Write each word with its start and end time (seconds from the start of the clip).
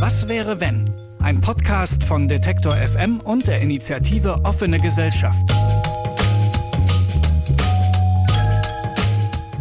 Was 0.00 0.28
wäre 0.28 0.60
wenn? 0.60 0.88
Ein 1.18 1.40
Podcast 1.40 2.04
von 2.04 2.28
Detektor 2.28 2.76
FM 2.76 3.18
und 3.18 3.48
der 3.48 3.60
Initiative 3.60 4.44
Offene 4.44 4.78
Gesellschaft. 4.78 5.50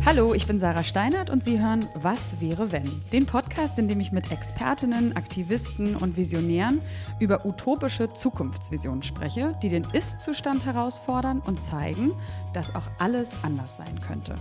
Hallo, 0.06 0.36
ich 0.36 0.46
bin 0.46 0.60
Sarah 0.60 0.84
Steinert 0.84 1.32
und 1.32 1.44
Sie 1.44 1.60
hören 1.60 1.90
Was 1.96 2.40
wäre 2.40 2.72
wenn? 2.72 3.02
Den 3.12 3.26
Podcast, 3.26 3.80
in 3.80 3.88
dem 3.88 4.00
ich 4.00 4.12
mit 4.12 4.30
Expertinnen, 4.30 5.16
Aktivisten 5.16 5.96
und 5.96 6.18
Visionären 6.18 6.82
über 7.20 7.44
utopische 7.44 8.14
Zukunftsvisionen 8.14 9.02
spreche, 9.02 9.58
die 9.64 9.70
den 9.70 9.88
Ist-Zustand 9.92 10.66
herausfordern 10.66 11.40
und 11.40 11.64
zeigen, 11.64 12.12
dass 12.54 12.76
auch 12.76 12.86
alles 13.00 13.32
anders 13.42 13.76
sein 13.76 14.00
könnte. 14.00 14.36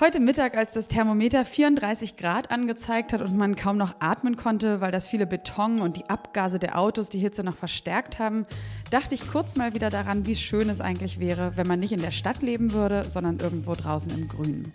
Heute 0.00 0.20
Mittag, 0.20 0.56
als 0.56 0.74
das 0.74 0.86
Thermometer 0.86 1.44
34 1.44 2.16
Grad 2.16 2.52
angezeigt 2.52 3.12
hat 3.12 3.20
und 3.20 3.36
man 3.36 3.56
kaum 3.56 3.76
noch 3.76 3.96
atmen 3.98 4.36
konnte, 4.36 4.80
weil 4.80 4.92
das 4.92 5.08
viele 5.08 5.26
Beton 5.26 5.80
und 5.80 5.96
die 5.96 6.08
Abgase 6.08 6.60
der 6.60 6.78
Autos 6.78 7.08
die 7.08 7.18
Hitze 7.18 7.42
noch 7.42 7.56
verstärkt 7.56 8.20
haben, 8.20 8.46
dachte 8.92 9.16
ich 9.16 9.28
kurz 9.28 9.56
mal 9.56 9.74
wieder 9.74 9.90
daran, 9.90 10.24
wie 10.24 10.36
schön 10.36 10.70
es 10.70 10.80
eigentlich 10.80 11.18
wäre, 11.18 11.56
wenn 11.56 11.66
man 11.66 11.80
nicht 11.80 11.90
in 11.90 12.00
der 12.00 12.12
Stadt 12.12 12.42
leben 12.42 12.72
würde, 12.72 13.10
sondern 13.10 13.40
irgendwo 13.40 13.74
draußen 13.74 14.16
im 14.16 14.28
Grünen. 14.28 14.72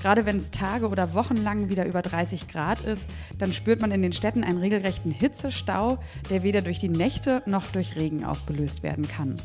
Gerade 0.00 0.26
wenn 0.26 0.36
es 0.36 0.52
Tage 0.52 0.90
oder 0.90 1.12
Wochen 1.12 1.38
lang 1.38 1.68
wieder 1.68 1.84
über 1.84 2.00
30 2.00 2.46
Grad 2.46 2.82
ist, 2.82 3.02
dann 3.40 3.52
spürt 3.52 3.80
man 3.80 3.90
in 3.90 4.00
den 4.00 4.12
Städten 4.12 4.44
einen 4.44 4.58
regelrechten 4.58 5.10
Hitzestau, 5.10 5.98
der 6.30 6.44
weder 6.44 6.60
durch 6.60 6.78
die 6.78 6.88
Nächte 6.88 7.42
noch 7.46 7.66
durch 7.72 7.96
Regen 7.96 8.24
aufgelöst 8.24 8.84
werden 8.84 9.08
kann. 9.08 9.38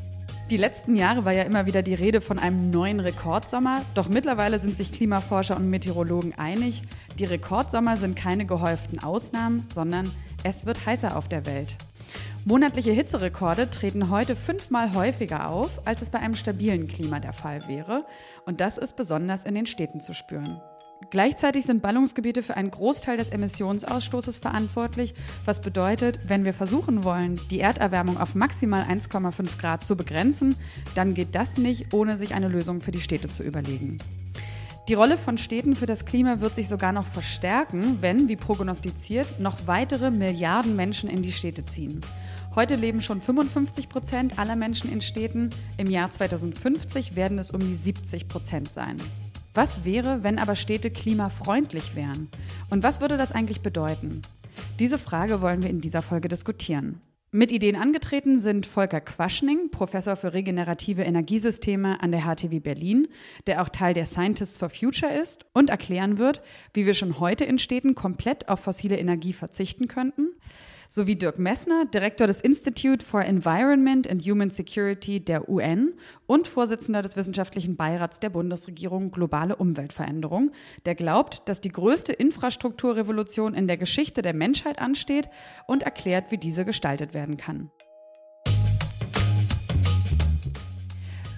Die 0.51 0.57
letzten 0.57 0.97
Jahre 0.97 1.23
war 1.23 1.31
ja 1.31 1.43
immer 1.43 1.65
wieder 1.65 1.81
die 1.81 1.93
Rede 1.93 2.19
von 2.19 2.37
einem 2.37 2.71
neuen 2.71 2.99
Rekordsommer, 2.99 3.83
doch 3.95 4.09
mittlerweile 4.09 4.59
sind 4.59 4.75
sich 4.75 4.91
Klimaforscher 4.91 5.55
und 5.55 5.69
Meteorologen 5.69 6.37
einig, 6.37 6.81
die 7.17 7.23
Rekordsommer 7.23 7.95
sind 7.95 8.17
keine 8.17 8.45
gehäuften 8.45 9.01
Ausnahmen, 9.01 9.65
sondern 9.73 10.11
es 10.43 10.65
wird 10.65 10.85
heißer 10.85 11.15
auf 11.15 11.29
der 11.29 11.45
Welt. 11.45 11.77
Monatliche 12.43 12.91
Hitzerekorde 12.91 13.69
treten 13.71 14.09
heute 14.09 14.35
fünfmal 14.35 14.93
häufiger 14.93 15.49
auf, 15.49 15.87
als 15.87 16.01
es 16.01 16.09
bei 16.09 16.19
einem 16.19 16.35
stabilen 16.35 16.89
Klima 16.89 17.21
der 17.21 17.31
Fall 17.31 17.65
wäre, 17.69 18.05
und 18.45 18.59
das 18.59 18.77
ist 18.77 18.97
besonders 18.97 19.45
in 19.45 19.55
den 19.55 19.67
Städten 19.67 20.01
zu 20.01 20.13
spüren. 20.13 20.59
Gleichzeitig 21.09 21.65
sind 21.65 21.81
Ballungsgebiete 21.81 22.43
für 22.43 22.55
einen 22.55 22.71
Großteil 22.71 23.17
des 23.17 23.29
Emissionsausstoßes 23.29 24.37
verantwortlich, 24.37 25.13
was 25.43 25.59
bedeutet, 25.59 26.19
wenn 26.27 26.45
wir 26.45 26.53
versuchen 26.53 27.03
wollen, 27.03 27.41
die 27.49 27.59
Erderwärmung 27.59 28.17
auf 28.17 28.35
maximal 28.35 28.83
1,5 28.83 29.59
Grad 29.59 29.83
zu 29.83 29.97
begrenzen, 29.97 30.55
dann 30.95 31.13
geht 31.13 31.35
das 31.35 31.57
nicht, 31.57 31.93
ohne 31.93 32.15
sich 32.15 32.33
eine 32.33 32.47
Lösung 32.47 32.81
für 32.81 32.91
die 32.91 33.01
Städte 33.01 33.29
zu 33.29 33.43
überlegen. 33.43 33.97
Die 34.87 34.93
Rolle 34.95 35.17
von 35.17 35.37
Städten 35.37 35.75
für 35.75 35.85
das 35.85 36.05
Klima 36.05 36.39
wird 36.39 36.55
sich 36.55 36.67
sogar 36.67 36.91
noch 36.91 37.05
verstärken, 37.05 37.99
wenn, 38.01 38.29
wie 38.29 38.35
prognostiziert, 38.35 39.39
noch 39.39 39.67
weitere 39.67 40.11
Milliarden 40.11 40.75
Menschen 40.75 41.09
in 41.09 41.21
die 41.21 41.31
Städte 41.31 41.65
ziehen. 41.65 42.01
Heute 42.55 42.75
leben 42.75 42.99
schon 42.99 43.21
55 43.21 43.87
Prozent 43.89 44.39
aller 44.39 44.55
Menschen 44.55 44.91
in 44.91 45.01
Städten. 45.01 45.51
Im 45.77 45.89
Jahr 45.89 46.09
2050 46.09 47.15
werden 47.15 47.39
es 47.39 47.51
um 47.51 47.61
die 47.61 47.75
70 47.75 48.27
Prozent 48.27 48.73
sein. 48.73 48.97
Was 49.53 49.83
wäre, 49.83 50.23
wenn 50.23 50.39
aber 50.39 50.55
Städte 50.55 50.89
klimafreundlich 50.91 51.95
wären? 51.95 52.29
Und 52.69 52.83
was 52.83 53.01
würde 53.01 53.17
das 53.17 53.33
eigentlich 53.33 53.61
bedeuten? 53.61 54.21
Diese 54.79 54.97
Frage 54.97 55.41
wollen 55.41 55.61
wir 55.61 55.69
in 55.69 55.81
dieser 55.81 56.01
Folge 56.01 56.29
diskutieren. 56.29 57.01
Mit 57.33 57.51
Ideen 57.51 57.75
angetreten 57.75 58.39
sind 58.39 58.65
Volker 58.65 59.01
Quaschning, 59.01 59.69
Professor 59.69 60.15
für 60.15 60.33
regenerative 60.33 61.03
Energiesysteme 61.03 62.01
an 62.01 62.11
der 62.11 62.21
HTW 62.21 62.59
Berlin, 62.59 63.07
der 63.45 63.61
auch 63.61 63.69
Teil 63.69 63.93
der 63.93 64.05
Scientists 64.05 64.57
for 64.57 64.69
Future 64.69 65.13
ist 65.13 65.45
und 65.53 65.69
erklären 65.69 66.17
wird, 66.17 66.41
wie 66.73 66.85
wir 66.85 66.93
schon 66.93 67.19
heute 67.19 67.43
in 67.43 67.57
Städten 67.57 67.93
komplett 67.93 68.47
auf 68.47 68.61
fossile 68.61 68.97
Energie 68.97 69.33
verzichten 69.33 69.87
könnten 69.87 70.29
sowie 70.91 71.15
Dirk 71.15 71.39
Messner, 71.39 71.85
Direktor 71.85 72.27
des 72.27 72.41
Institute 72.41 73.03
for 73.05 73.21
Environment 73.21 74.09
and 74.09 74.21
Human 74.27 74.49
Security 74.49 75.21
der 75.23 75.47
UN 75.47 75.93
und 76.27 76.49
Vorsitzender 76.49 77.01
des 77.01 77.15
wissenschaftlichen 77.15 77.77
Beirats 77.77 78.19
der 78.19 78.29
Bundesregierung 78.29 79.09
Globale 79.09 79.55
Umweltveränderung, 79.55 80.51
der 80.85 80.95
glaubt, 80.95 81.47
dass 81.47 81.61
die 81.61 81.69
größte 81.69 82.11
Infrastrukturrevolution 82.11 83.53
in 83.53 83.69
der 83.69 83.77
Geschichte 83.77 84.21
der 84.21 84.33
Menschheit 84.33 84.79
ansteht 84.79 85.29
und 85.65 85.83
erklärt, 85.83 86.29
wie 86.29 86.37
diese 86.37 86.65
gestaltet 86.65 87.13
werden 87.13 87.37
kann. 87.37 87.71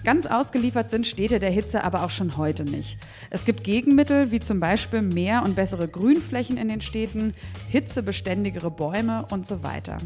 Ganz 0.04 0.26
ausgeliefert 0.26 0.90
sind 0.90 1.06
Städte 1.06 1.38
der 1.38 1.50
Hitze 1.50 1.82
aber 1.82 2.04
auch 2.04 2.10
schon 2.10 2.36
heute 2.36 2.64
nicht. 2.64 2.98
Es 3.30 3.46
gibt 3.46 3.64
Gegenmittel 3.64 4.30
wie 4.30 4.38
zum 4.38 4.60
Beispiel 4.60 5.00
mehr 5.00 5.42
und 5.42 5.56
bessere 5.56 5.88
Grünflächen 5.88 6.58
in 6.58 6.68
den 6.68 6.82
Städten, 6.82 7.32
hitzebeständigere 7.70 8.70
Bäume 8.70 9.24
und 9.30 9.46
so 9.46 9.62
weiter. 9.62 9.96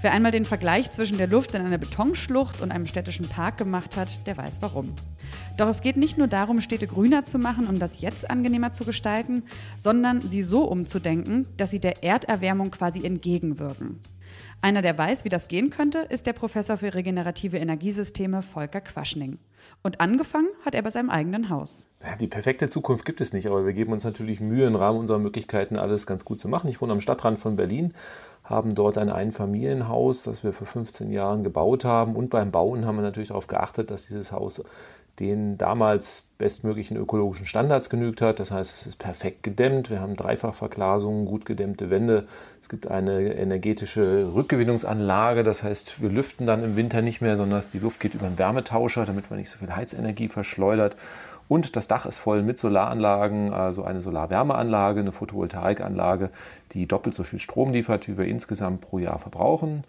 Wer 0.00 0.12
einmal 0.12 0.32
den 0.32 0.46
Vergleich 0.46 0.90
zwischen 0.92 1.18
der 1.18 1.26
Luft 1.26 1.54
in 1.54 1.60
einer 1.60 1.76
Betonschlucht 1.76 2.62
und 2.62 2.72
einem 2.72 2.86
städtischen 2.86 3.28
Park 3.28 3.58
gemacht 3.58 3.98
hat, 3.98 4.26
der 4.26 4.38
weiß 4.38 4.62
warum. 4.62 4.94
Doch 5.58 5.68
es 5.68 5.82
geht 5.82 5.98
nicht 5.98 6.16
nur 6.16 6.26
darum, 6.26 6.62
Städte 6.62 6.86
grüner 6.86 7.24
zu 7.24 7.38
machen, 7.38 7.66
um 7.66 7.78
das 7.78 8.00
Jetzt 8.00 8.30
angenehmer 8.30 8.72
zu 8.72 8.86
gestalten, 8.86 9.42
sondern 9.76 10.26
sie 10.26 10.42
so 10.42 10.64
umzudenken, 10.64 11.44
dass 11.58 11.70
sie 11.70 11.80
der 11.80 12.02
Erderwärmung 12.02 12.70
quasi 12.70 13.04
entgegenwirken. 13.04 14.00
Einer, 14.64 14.80
der 14.80 14.96
weiß, 14.96 15.26
wie 15.26 15.28
das 15.28 15.48
gehen 15.48 15.68
könnte, 15.68 15.98
ist 16.08 16.26
der 16.26 16.32
Professor 16.32 16.78
für 16.78 16.94
regenerative 16.94 17.58
Energiesysteme 17.58 18.40
Volker 18.40 18.80
Quaschning. 18.80 19.36
Und 19.82 20.00
angefangen 20.00 20.48
hat 20.64 20.74
er 20.74 20.80
bei 20.80 20.88
seinem 20.88 21.10
eigenen 21.10 21.50
Haus. 21.50 21.86
Die 22.18 22.28
perfekte 22.28 22.70
Zukunft 22.70 23.04
gibt 23.04 23.20
es 23.20 23.34
nicht, 23.34 23.46
aber 23.46 23.66
wir 23.66 23.74
geben 23.74 23.92
uns 23.92 24.04
natürlich 24.04 24.40
Mühe, 24.40 24.66
im 24.66 24.74
Rahmen 24.74 25.00
unserer 25.00 25.18
Möglichkeiten 25.18 25.76
alles 25.76 26.06
ganz 26.06 26.24
gut 26.24 26.40
zu 26.40 26.48
machen. 26.48 26.70
Ich 26.70 26.80
wohne 26.80 26.94
am 26.94 27.02
Stadtrand 27.02 27.38
von 27.38 27.56
Berlin, 27.56 27.92
haben 28.42 28.74
dort 28.74 28.96
ein 28.96 29.10
Einfamilienhaus, 29.10 30.22
das 30.22 30.44
wir 30.44 30.54
vor 30.54 30.66
15 30.66 31.10
Jahren 31.10 31.44
gebaut 31.44 31.84
haben. 31.84 32.16
Und 32.16 32.30
beim 32.30 32.50
Bauen 32.50 32.86
haben 32.86 32.96
wir 32.96 33.02
natürlich 33.02 33.28
darauf 33.28 33.48
geachtet, 33.48 33.90
dass 33.90 34.06
dieses 34.06 34.32
Haus 34.32 34.64
den 35.20 35.56
damals 35.58 36.28
bestmöglichen 36.38 36.96
ökologischen 36.96 37.46
Standards 37.46 37.88
genügt 37.88 38.20
hat. 38.20 38.40
Das 38.40 38.50
heißt, 38.50 38.74
es 38.74 38.86
ist 38.86 38.96
perfekt 38.96 39.42
gedämmt. 39.42 39.88
Wir 39.90 40.00
haben 40.00 40.16
Dreifachverglasungen, 40.16 41.26
gut 41.26 41.46
gedämmte 41.46 41.90
Wände. 41.90 42.26
Es 42.60 42.68
gibt 42.68 42.88
eine 42.88 43.34
energetische 43.34 44.34
Rückgewinnungsanlage. 44.34 45.44
Das 45.44 45.62
heißt, 45.62 46.02
wir 46.02 46.10
lüften 46.10 46.46
dann 46.46 46.64
im 46.64 46.76
Winter 46.76 47.00
nicht 47.00 47.20
mehr, 47.20 47.36
sondern 47.36 47.62
die 47.72 47.78
Luft 47.78 48.00
geht 48.00 48.14
über 48.14 48.26
einen 48.26 48.38
Wärmetauscher, 48.38 49.06
damit 49.06 49.30
man 49.30 49.38
nicht 49.38 49.50
so 49.50 49.58
viel 49.58 49.74
Heizenergie 49.74 50.28
verschleudert. 50.28 50.96
Und 51.46 51.76
das 51.76 51.88
Dach 51.88 52.06
ist 52.06 52.18
voll 52.18 52.42
mit 52.42 52.58
Solaranlagen, 52.58 53.52
also 53.52 53.84
eine 53.84 54.00
Solarwärmeanlage, 54.00 55.00
eine 55.00 55.12
Photovoltaikanlage, 55.12 56.30
die 56.72 56.86
doppelt 56.86 57.14
so 57.14 57.22
viel 57.22 57.38
Strom 57.38 57.72
liefert, 57.72 58.08
wie 58.08 58.16
wir 58.16 58.24
insgesamt 58.24 58.80
pro 58.80 58.98
Jahr 58.98 59.18
verbrauchen. 59.18 59.84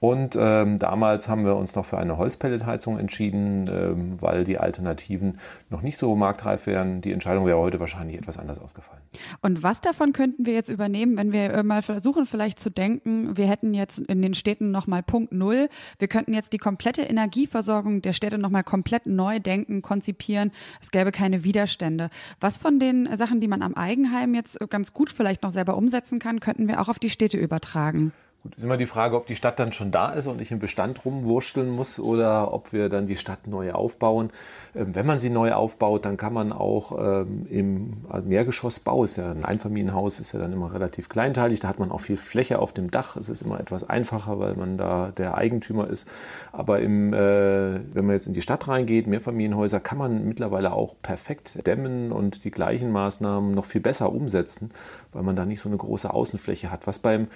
Und 0.00 0.36
ähm, 0.38 0.78
damals 0.78 1.28
haben 1.28 1.44
wir 1.44 1.56
uns 1.56 1.74
noch 1.74 1.84
für 1.84 1.98
eine 1.98 2.18
Holzpelletheizung 2.18 2.98
entschieden, 2.98 3.68
ähm, 3.68 4.22
weil 4.22 4.44
die 4.44 4.58
Alternativen 4.58 5.38
noch 5.70 5.82
nicht 5.82 5.98
so 5.98 6.14
marktreif 6.14 6.66
wären. 6.66 7.00
Die 7.00 7.12
Entscheidung 7.12 7.46
wäre 7.46 7.58
heute 7.58 7.80
wahrscheinlich 7.80 8.16
etwas 8.16 8.38
anders 8.38 8.60
ausgefallen. 8.60 9.02
Und 9.42 9.62
was 9.62 9.80
davon 9.80 10.12
könnten 10.12 10.46
wir 10.46 10.54
jetzt 10.54 10.70
übernehmen, 10.70 11.16
wenn 11.16 11.32
wir 11.32 11.52
äh, 11.52 11.62
mal 11.62 11.82
versuchen, 11.82 12.26
vielleicht 12.26 12.60
zu 12.60 12.70
denken, 12.70 13.36
wir 13.36 13.48
hätten 13.48 13.74
jetzt 13.74 13.98
in 13.98 14.22
den 14.22 14.34
Städten 14.34 14.70
nochmal 14.70 15.02
Punkt 15.02 15.32
Null. 15.32 15.68
Wir 15.98 16.08
könnten 16.08 16.32
jetzt 16.32 16.52
die 16.52 16.58
komplette 16.58 17.02
Energieversorgung 17.02 18.00
der 18.02 18.12
Städte 18.12 18.38
nochmal 18.38 18.64
komplett 18.64 19.06
neu 19.06 19.40
denken, 19.40 19.82
konzipieren. 19.82 20.52
Es 20.80 20.92
gäbe 20.92 21.10
keine 21.10 21.42
Widerstände. 21.42 22.10
Was 22.40 22.56
von 22.56 22.78
den 22.78 23.08
Sachen, 23.16 23.40
die 23.40 23.48
man 23.48 23.62
am 23.62 23.74
Eigenheim 23.74 24.34
jetzt 24.34 24.58
ganz 24.70 24.92
gut 24.92 25.10
vielleicht 25.10 25.42
noch 25.42 25.50
selber 25.50 25.76
umsetzen 25.76 26.18
kann, 26.20 26.38
könnten 26.38 26.68
wir 26.68 26.80
auch 26.80 26.88
auf 26.88 26.98
die 27.00 27.10
Städte 27.10 27.36
übertragen? 27.38 28.12
Gut, 28.44 28.54
ist 28.54 28.62
immer 28.62 28.76
die 28.76 28.86
Frage, 28.86 29.16
ob 29.16 29.26
die 29.26 29.34
Stadt 29.34 29.58
dann 29.58 29.72
schon 29.72 29.90
da 29.90 30.12
ist 30.12 30.28
und 30.28 30.40
ich 30.40 30.52
im 30.52 30.60
Bestand 30.60 31.04
rumwurschteln 31.04 31.68
muss 31.68 31.98
oder 31.98 32.54
ob 32.54 32.72
wir 32.72 32.88
dann 32.88 33.08
die 33.08 33.16
Stadt 33.16 33.48
neu 33.48 33.72
aufbauen. 33.72 34.30
Ähm, 34.76 34.94
wenn 34.94 35.06
man 35.06 35.18
sie 35.18 35.28
neu 35.28 35.52
aufbaut, 35.52 36.04
dann 36.04 36.16
kann 36.16 36.32
man 36.32 36.52
auch 36.52 36.96
ähm, 37.00 37.46
im 37.50 37.96
Mehrgeschossbau, 38.24 39.02
ist 39.02 39.16
ja 39.16 39.32
ein 39.32 39.44
Einfamilienhaus, 39.44 40.20
ist 40.20 40.32
ja 40.34 40.38
dann 40.38 40.52
immer 40.52 40.72
relativ 40.72 41.08
kleinteilig, 41.08 41.58
da 41.58 41.66
hat 41.66 41.80
man 41.80 41.90
auch 41.90 42.00
viel 42.00 42.16
Fläche 42.16 42.60
auf 42.60 42.72
dem 42.72 42.92
Dach. 42.92 43.16
Es 43.16 43.28
ist 43.28 43.42
immer 43.42 43.58
etwas 43.58 43.88
einfacher, 43.90 44.38
weil 44.38 44.54
man 44.54 44.78
da 44.78 45.10
der 45.16 45.34
Eigentümer 45.36 45.88
ist. 45.88 46.08
Aber 46.52 46.78
im, 46.78 47.12
äh, 47.12 47.80
wenn 47.92 48.06
man 48.06 48.14
jetzt 48.14 48.28
in 48.28 48.34
die 48.34 48.42
Stadt 48.42 48.68
reingeht, 48.68 49.08
Mehrfamilienhäuser, 49.08 49.80
kann 49.80 49.98
man 49.98 50.28
mittlerweile 50.28 50.72
auch 50.74 50.94
perfekt 51.02 51.66
dämmen 51.66 52.12
und 52.12 52.44
die 52.44 52.52
gleichen 52.52 52.92
Maßnahmen 52.92 53.52
noch 53.52 53.64
viel 53.64 53.80
besser 53.80 54.12
umsetzen, 54.12 54.70
weil 55.12 55.24
man 55.24 55.34
da 55.34 55.44
nicht 55.44 55.60
so 55.60 55.68
eine 55.68 55.78
große 55.78 56.14
Außenfläche 56.14 56.70
hat. 56.70 56.86
Was 56.86 57.00
beim 57.00 57.26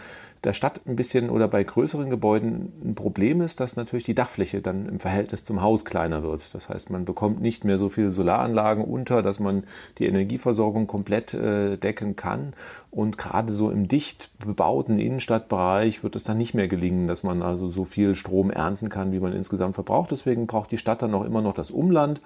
der 0.44 0.52
Stadt 0.54 0.80
ein 0.86 0.96
bisschen 0.96 1.30
oder 1.30 1.46
bei 1.46 1.62
größeren 1.62 2.10
Gebäuden 2.10 2.72
ein 2.84 2.94
Problem 2.94 3.40
ist, 3.40 3.60
dass 3.60 3.76
natürlich 3.76 4.04
die 4.04 4.14
Dachfläche 4.14 4.60
dann 4.60 4.88
im 4.88 4.98
Verhältnis 4.98 5.44
zum 5.44 5.62
Haus 5.62 5.84
kleiner 5.84 6.22
wird. 6.22 6.52
Das 6.54 6.68
heißt, 6.68 6.90
man 6.90 7.04
bekommt 7.04 7.40
nicht 7.40 7.64
mehr 7.64 7.78
so 7.78 7.88
viele 7.88 8.10
Solaranlagen 8.10 8.84
unter, 8.84 9.22
dass 9.22 9.38
man 9.38 9.62
die 9.98 10.06
Energieversorgung 10.06 10.88
komplett 10.88 11.34
äh, 11.34 11.76
decken 11.76 12.16
kann. 12.16 12.54
Und 12.90 13.18
gerade 13.18 13.52
so 13.52 13.70
im 13.70 13.86
dicht 13.86 14.30
bebauten 14.44 14.98
Innenstadtbereich 14.98 16.02
wird 16.02 16.16
es 16.16 16.24
dann 16.24 16.38
nicht 16.38 16.54
mehr 16.54 16.68
gelingen, 16.68 17.06
dass 17.06 17.22
man 17.22 17.42
also 17.42 17.68
so 17.68 17.84
viel 17.84 18.14
Strom 18.16 18.50
ernten 18.50 18.88
kann, 18.88 19.12
wie 19.12 19.20
man 19.20 19.32
insgesamt 19.32 19.76
verbraucht. 19.76 20.10
Deswegen 20.10 20.48
braucht 20.48 20.72
die 20.72 20.78
Stadt 20.78 21.02
dann 21.02 21.14
auch 21.14 21.24
immer 21.24 21.40
noch 21.40 21.54
das 21.54 21.70
Umland, 21.70 22.20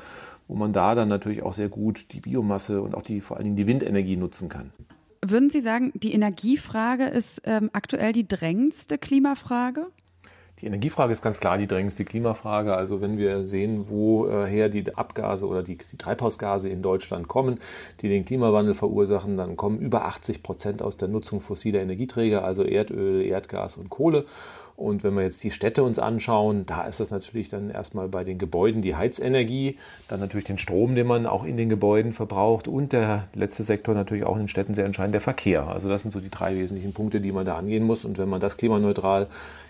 wo 0.49 0.55
man 0.55 0.73
da 0.73 0.95
dann 0.95 1.09
natürlich 1.09 1.43
auch 1.43 1.53
sehr 1.53 1.69
gut 1.69 2.13
die 2.13 2.21
Biomasse 2.21 2.81
und 2.81 2.95
auch 2.95 3.03
die 3.03 3.21
vor 3.21 3.37
allen 3.37 3.45
Dingen 3.45 3.57
die 3.57 3.67
Windenergie 3.67 4.17
nutzen 4.17 4.49
kann. 4.49 4.73
Würden 5.31 5.51
Sie 5.51 5.61
sagen, 5.61 5.93
die 5.95 6.13
Energiefrage 6.13 7.07
ist 7.07 7.43
ähm, 7.45 7.71
aktuell 7.73 8.13
die 8.13 8.29
drängendste 8.29 8.97
Klimafrage? 8.97 9.87
Die 10.61 10.67
Energiefrage 10.67 11.13
ist 11.13 11.21
ganz 11.21 11.39
klar 11.39 11.59
die 11.59 11.67
drängendste 11.67 12.05
Klimafrage. 12.05 12.75
Also 12.75 13.01
wenn 13.03 13.19
wir 13.19 13.45
sehen, 13.45 13.87
woher 13.89 14.69
die 14.69 14.97
Abgase 14.97 15.47
oder 15.47 15.63
die, 15.63 15.77
die, 15.77 15.97
Treibhausgase 15.99 16.69
in 16.71 16.81
Deutschland 16.81 17.29
kommen, 17.29 17.59
die 18.01 18.09
den 18.09 18.25
Klimawandel 18.25 18.75
verursachen, 18.75 19.37
dann 19.37 19.57
kommen 19.57 19.79
über 19.81 20.07
80 20.07 20.43
Prozent 20.43 20.81
aus 20.81 20.97
der 20.97 21.09
Nutzung 21.09 21.41
fossiler 21.41 21.81
Energieträger, 21.81 22.45
also 22.45 22.63
Erdöl, 22.63 23.23
Erdgas 23.23 23.77
und 23.77 23.91
Kohle. 23.91 24.25
Und 24.77 25.05
wenn 25.05 25.15
wir 25.15 25.23
jetzt 25.23 25.43
die 25.43 25.51
Städte 25.51 25.83
uns 25.83 25.99
anschauen, 25.99 26.67
da 26.67 26.85
ist 26.85 27.01
das 27.01 27.11
natürlich 27.11 27.49
dann 27.49 27.71
erstmal 27.71 28.09
bei 28.09 28.25
den 28.25 28.37
Gebäuden 28.37 28.83
die 28.83 28.95
Heizenergie, 28.95 29.79
dann 30.07 30.21
natürlich 30.21 30.45
den 30.45 30.59
Strom, 30.59 30.95
den 30.95 31.07
man 31.07 31.27
auch 31.27 31.45
in 31.45 31.57
den 31.57 31.71
Gebäuden 31.71 32.13
verbraucht 32.13 32.69
und 32.69 32.93
der 32.93 33.29
letzte 33.35 33.63
Sektor 33.63 33.95
natürlich 33.95 34.25
auch 34.25 34.35
in 34.35 34.43
den 34.43 34.49
Städten 34.49 34.75
sehr 34.75 34.85
entscheidend, 34.85 35.15
der 35.15 35.23
Verkehr. 35.23 35.67
Also 35.67 35.89
das 35.89 36.03
sind 36.03 36.11
so 36.11 36.21
die 36.21 36.31
drei 36.31 36.55
wesentlichen 36.57 36.93
Punkte, 36.93 37.21
die 37.21 37.33
man 37.33 37.47
da 37.47 37.57
angehen 37.57 37.85
muss. 37.85 38.05
Und 38.05 38.19
wenn 38.19 38.29
man 38.29 38.41
das 38.41 38.59
klimaneutral 38.59 39.29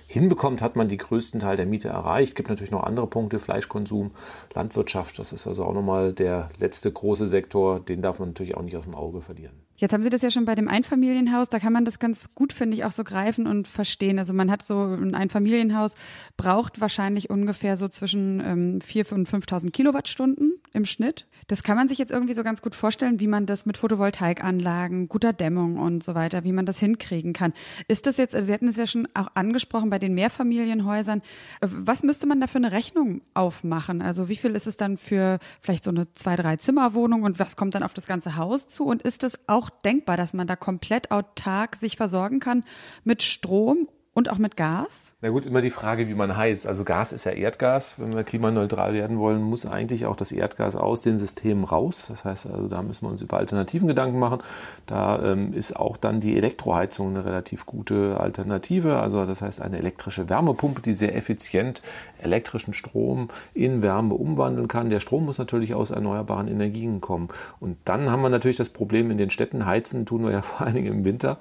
hinbekommt, 0.08 0.62
hat 0.62 0.76
man 0.76 0.88
die 0.88 0.96
größten 0.96 1.40
Teil 1.40 1.56
der 1.56 1.66
Miete 1.66 1.88
erreicht. 1.88 2.30
Es 2.30 2.34
gibt 2.34 2.48
natürlich 2.48 2.70
noch 2.70 2.84
andere 2.84 3.06
Punkte, 3.06 3.38
Fleischkonsum, 3.38 4.12
Landwirtschaft, 4.54 5.18
das 5.18 5.32
ist 5.32 5.46
also 5.46 5.64
auch 5.64 5.74
nochmal 5.74 6.12
der 6.12 6.50
letzte 6.58 6.90
große 6.90 7.26
Sektor, 7.26 7.80
den 7.80 8.02
darf 8.02 8.18
man 8.18 8.30
natürlich 8.30 8.56
auch 8.56 8.62
nicht 8.62 8.76
aus 8.76 8.84
dem 8.84 8.94
Auge 8.94 9.20
verlieren. 9.20 9.54
Jetzt 9.78 9.92
haben 9.92 10.02
Sie 10.02 10.08
das 10.08 10.22
ja 10.22 10.30
schon 10.30 10.46
bei 10.46 10.54
dem 10.54 10.68
Einfamilienhaus, 10.68 11.50
da 11.50 11.58
kann 11.58 11.72
man 11.72 11.84
das 11.84 11.98
ganz 11.98 12.22
gut, 12.34 12.54
finde 12.54 12.76
ich, 12.76 12.84
auch 12.84 12.92
so 12.92 13.04
greifen 13.04 13.46
und 13.46 13.68
verstehen. 13.68 14.18
Also 14.18 14.32
man 14.32 14.50
hat 14.50 14.62
so 14.62 14.80
ein 14.80 15.14
Einfamilienhaus, 15.14 15.94
braucht 16.38 16.80
wahrscheinlich 16.80 17.28
ungefähr 17.28 17.76
so 17.76 17.88
zwischen 17.88 18.40
ähm, 18.40 18.78
4.000 18.78 19.12
und 19.12 19.28
5.000 19.28 19.70
Kilowattstunden 19.72 20.55
im 20.76 20.84
Schnitt. 20.84 21.26
Das 21.48 21.62
kann 21.62 21.76
man 21.76 21.88
sich 21.88 21.98
jetzt 21.98 22.12
irgendwie 22.12 22.34
so 22.34 22.44
ganz 22.44 22.60
gut 22.60 22.74
vorstellen, 22.74 23.18
wie 23.18 23.26
man 23.26 23.46
das 23.46 23.66
mit 23.66 23.78
Photovoltaikanlagen, 23.78 25.08
guter 25.08 25.32
Dämmung 25.32 25.78
und 25.78 26.04
so 26.04 26.14
weiter, 26.14 26.44
wie 26.44 26.52
man 26.52 26.66
das 26.66 26.78
hinkriegen 26.78 27.32
kann. 27.32 27.52
Ist 27.88 28.06
das 28.06 28.18
jetzt, 28.18 28.34
also 28.34 28.46
Sie 28.46 28.52
hatten 28.52 28.68
es 28.68 28.76
ja 28.76 28.86
schon 28.86 29.08
auch 29.14 29.28
angesprochen 29.34 29.88
bei 29.88 29.98
den 29.98 30.14
Mehrfamilienhäusern, 30.14 31.22
äh, 31.60 31.68
was 31.70 32.02
müsste 32.02 32.26
man 32.26 32.40
da 32.40 32.46
für 32.46 32.58
eine 32.58 32.72
Rechnung 32.72 33.22
aufmachen? 33.34 34.02
Also 34.02 34.28
wie 34.28 34.36
viel 34.36 34.54
ist 34.54 34.66
es 34.66 34.76
dann 34.76 34.98
für 34.98 35.38
vielleicht 35.60 35.84
so 35.84 35.90
eine 35.90 36.12
zwei, 36.12 36.36
drei 36.36 36.56
Zimmerwohnung 36.56 37.22
und 37.22 37.38
was 37.38 37.56
kommt 37.56 37.74
dann 37.74 37.82
auf 37.82 37.94
das 37.94 38.06
ganze 38.06 38.36
Haus 38.36 38.68
zu? 38.68 38.84
Und 38.84 39.02
ist 39.02 39.24
es 39.24 39.38
auch 39.46 39.70
denkbar, 39.70 40.16
dass 40.16 40.34
man 40.34 40.46
da 40.46 40.56
komplett 40.56 41.10
autark 41.10 41.76
sich 41.76 41.96
versorgen 41.96 42.38
kann 42.38 42.64
mit 43.04 43.22
Strom 43.22 43.88
und 44.16 44.32
auch 44.32 44.38
mit 44.38 44.56
Gas? 44.56 45.12
Na 45.20 45.28
gut, 45.28 45.44
immer 45.44 45.60
die 45.60 45.68
Frage, 45.68 46.08
wie 46.08 46.14
man 46.14 46.38
heizt. 46.38 46.66
Also 46.66 46.84
Gas 46.84 47.12
ist 47.12 47.26
ja 47.26 47.32
Erdgas. 47.32 48.00
Wenn 48.00 48.16
wir 48.16 48.24
klimaneutral 48.24 48.94
werden 48.94 49.18
wollen, 49.18 49.42
muss 49.42 49.66
eigentlich 49.66 50.06
auch 50.06 50.16
das 50.16 50.32
Erdgas 50.32 50.74
aus 50.74 51.02
den 51.02 51.18
Systemen 51.18 51.64
raus. 51.64 52.06
Das 52.08 52.24
heißt, 52.24 52.46
also 52.46 52.66
da 52.66 52.80
müssen 52.80 53.04
wir 53.04 53.10
uns 53.10 53.20
über 53.20 53.36
Alternativen 53.36 53.86
Gedanken 53.86 54.18
machen. 54.18 54.38
Da 54.86 55.22
ähm, 55.22 55.52
ist 55.52 55.76
auch 55.76 55.98
dann 55.98 56.20
die 56.20 56.34
Elektroheizung 56.34 57.10
eine 57.10 57.26
relativ 57.26 57.66
gute 57.66 58.18
Alternative. 58.18 59.00
Also 59.00 59.26
das 59.26 59.42
heißt 59.42 59.60
eine 59.60 59.76
elektrische 59.76 60.30
Wärmepumpe, 60.30 60.80
die 60.80 60.94
sehr 60.94 61.14
effizient 61.14 61.82
elektrischen 62.18 62.72
Strom 62.72 63.28
in 63.52 63.82
Wärme 63.82 64.14
umwandeln 64.14 64.66
kann. 64.66 64.88
Der 64.88 65.00
Strom 65.00 65.26
muss 65.26 65.36
natürlich 65.36 65.74
aus 65.74 65.90
erneuerbaren 65.90 66.48
Energien 66.48 67.02
kommen. 67.02 67.28
Und 67.60 67.76
dann 67.84 68.10
haben 68.10 68.22
wir 68.22 68.30
natürlich 68.30 68.56
das 68.56 68.70
Problem 68.70 69.10
in 69.10 69.18
den 69.18 69.28
Städten. 69.28 69.66
Heizen 69.66 70.06
tun 70.06 70.24
wir 70.24 70.32
ja 70.32 70.40
vor 70.42 70.66
allen 70.66 70.74
Dingen 70.76 70.86
im 70.86 71.04
Winter. 71.04 71.36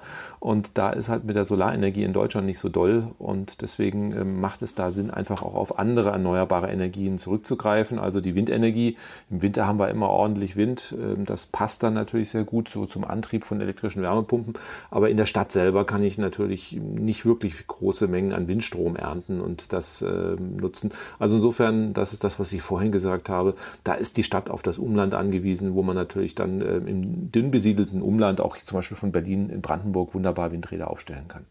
Und 0.46 0.78
da 0.78 0.90
ist 0.90 1.08
halt 1.08 1.24
mit 1.24 1.34
der 1.34 1.44
Solarenergie 1.44 2.04
in 2.04 2.12
Deutschland 2.12 2.46
nicht 2.46 2.60
so 2.60 2.68
doll 2.68 3.08
und 3.18 3.62
deswegen 3.62 4.12
ähm, 4.12 4.40
macht 4.40 4.62
es 4.62 4.76
da 4.76 4.92
Sinn, 4.92 5.10
einfach 5.10 5.42
auch 5.42 5.56
auf 5.56 5.80
andere 5.80 6.10
erneuerbare 6.10 6.70
Energien 6.70 7.18
zurückzugreifen. 7.18 7.98
Also 7.98 8.20
die 8.20 8.36
Windenergie. 8.36 8.96
Im 9.28 9.42
Winter 9.42 9.66
haben 9.66 9.80
wir 9.80 9.88
immer 9.88 10.08
ordentlich 10.08 10.54
Wind. 10.54 10.94
Ähm, 11.02 11.24
das 11.24 11.46
passt 11.46 11.82
dann 11.82 11.94
natürlich 11.94 12.30
sehr 12.30 12.44
gut 12.44 12.68
so 12.68 12.86
zum 12.86 13.04
Antrieb 13.04 13.42
von 13.42 13.60
elektrischen 13.60 14.02
Wärmepumpen. 14.02 14.54
Aber 14.88 15.10
in 15.10 15.16
der 15.16 15.26
Stadt 15.26 15.50
selber 15.50 15.84
kann 15.84 16.04
ich 16.04 16.16
natürlich 16.16 16.78
nicht 16.80 17.26
wirklich 17.26 17.66
große 17.66 18.06
Mengen 18.06 18.32
an 18.32 18.46
Windstrom 18.46 18.94
ernten 18.94 19.40
und 19.40 19.72
das 19.72 20.00
äh, 20.02 20.36
nutzen. 20.38 20.92
Also 21.18 21.38
insofern, 21.38 21.92
das 21.92 22.12
ist 22.12 22.22
das, 22.22 22.38
was 22.38 22.52
ich 22.52 22.62
vorhin 22.62 22.92
gesagt 22.92 23.28
habe. 23.28 23.56
Da 23.82 23.94
ist 23.94 24.16
die 24.16 24.22
Stadt 24.22 24.48
auf 24.48 24.62
das 24.62 24.78
Umland 24.78 25.12
angewiesen, 25.12 25.74
wo 25.74 25.82
man 25.82 25.96
natürlich 25.96 26.36
dann 26.36 26.60
im 26.60 27.32
dünn 27.32 27.50
besiedelten 27.50 28.00
Umland, 28.00 28.40
auch 28.40 28.56
zum 28.58 28.78
Beispiel 28.78 28.96
von 28.96 29.10
Berlin 29.10 29.50
in 29.50 29.60
Brandenburg, 29.60 30.14
wunderbar 30.14 30.35
Windräder 30.52 30.90
aufstellen 30.90 31.28
kann. 31.28 31.46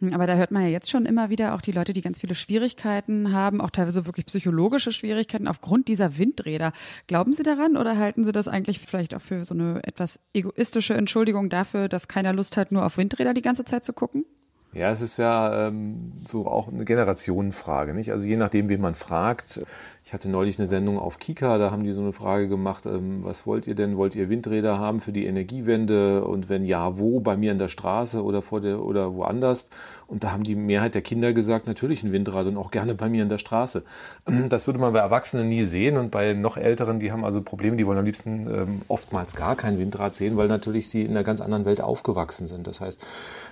Hm, 0.00 0.12
aber 0.12 0.26
da 0.26 0.34
hört 0.34 0.50
man 0.50 0.62
ja 0.62 0.68
jetzt 0.68 0.90
schon 0.90 1.06
immer 1.06 1.30
wieder 1.30 1.54
auch 1.54 1.60
die 1.60 1.72
Leute, 1.72 1.92
die 1.92 2.00
ganz 2.00 2.20
viele 2.20 2.34
Schwierigkeiten 2.34 3.32
haben, 3.32 3.60
auch 3.60 3.70
teilweise 3.70 4.06
wirklich 4.06 4.26
psychologische 4.26 4.92
Schwierigkeiten 4.92 5.46
aufgrund 5.46 5.88
dieser 5.88 6.18
Windräder. 6.18 6.72
Glauben 7.06 7.32
Sie 7.32 7.42
daran 7.42 7.76
oder 7.76 7.98
halten 7.98 8.24
Sie 8.24 8.32
das 8.32 8.48
eigentlich 8.48 8.80
vielleicht 8.80 9.14
auch 9.14 9.20
für 9.20 9.44
so 9.44 9.54
eine 9.54 9.80
etwas 9.84 10.18
egoistische 10.34 10.94
Entschuldigung 10.94 11.48
dafür, 11.48 11.88
dass 11.88 12.08
keiner 12.08 12.32
Lust 12.32 12.56
hat, 12.56 12.72
nur 12.72 12.84
auf 12.84 12.96
Windräder 12.96 13.34
die 13.34 13.42
ganze 13.42 13.64
Zeit 13.64 13.84
zu 13.84 13.92
gucken? 13.92 14.24
Ja, 14.72 14.90
es 14.90 15.00
ist 15.00 15.16
ja 15.16 15.66
ähm, 15.66 16.12
so 16.24 16.46
auch 16.46 16.68
eine 16.68 16.84
Generationenfrage, 16.84 17.92
nicht? 17.92 18.12
Also 18.12 18.26
je 18.26 18.36
nachdem, 18.36 18.68
wen 18.68 18.80
man 18.80 18.94
fragt, 18.94 19.66
ich 20.10 20.14
hatte 20.14 20.28
neulich 20.28 20.58
eine 20.58 20.66
Sendung 20.66 20.98
auf 20.98 21.20
Kika, 21.20 21.56
da 21.56 21.70
haben 21.70 21.84
die 21.84 21.92
so 21.92 22.00
eine 22.00 22.12
Frage 22.12 22.48
gemacht, 22.48 22.84
ähm, 22.84 23.22
was 23.22 23.46
wollt 23.46 23.68
ihr 23.68 23.76
denn? 23.76 23.96
Wollt 23.96 24.16
ihr 24.16 24.28
Windräder 24.28 24.76
haben 24.76 24.98
für 24.98 25.12
die 25.12 25.24
Energiewende? 25.24 26.24
Und 26.24 26.48
wenn 26.48 26.64
ja, 26.64 26.98
wo? 26.98 27.20
Bei 27.20 27.36
mir 27.36 27.52
in 27.52 27.58
der 27.58 27.68
Straße 27.68 28.24
oder 28.24 28.42
vor 28.42 28.60
der 28.60 28.82
oder 28.82 29.14
woanders? 29.14 29.70
Und 30.08 30.24
da 30.24 30.32
haben 30.32 30.42
die 30.42 30.56
Mehrheit 30.56 30.96
der 30.96 31.02
Kinder 31.02 31.32
gesagt, 31.32 31.68
natürlich 31.68 32.02
ein 32.02 32.10
Windrad 32.10 32.48
und 32.48 32.56
auch 32.56 32.72
gerne 32.72 32.96
bei 32.96 33.08
mir 33.08 33.22
in 33.22 33.28
der 33.28 33.38
Straße. 33.38 33.84
Ähm, 34.26 34.48
das 34.48 34.66
würde 34.66 34.80
man 34.80 34.92
bei 34.92 34.98
Erwachsenen 34.98 35.48
nie 35.48 35.64
sehen 35.64 35.96
und 35.96 36.10
bei 36.10 36.32
noch 36.32 36.56
Älteren, 36.56 36.98
die 36.98 37.12
haben 37.12 37.24
also 37.24 37.40
Probleme, 37.40 37.76
die 37.76 37.86
wollen 37.86 37.98
am 37.98 38.04
liebsten 38.04 38.52
ähm, 38.52 38.82
oftmals 38.88 39.36
gar 39.36 39.54
kein 39.54 39.78
Windrad 39.78 40.16
sehen, 40.16 40.36
weil 40.36 40.48
natürlich 40.48 40.88
sie 40.88 41.02
in 41.02 41.12
einer 41.12 41.22
ganz 41.22 41.40
anderen 41.40 41.66
Welt 41.66 41.80
aufgewachsen 41.80 42.48
sind. 42.48 42.66
Das 42.66 42.80
heißt, 42.80 43.00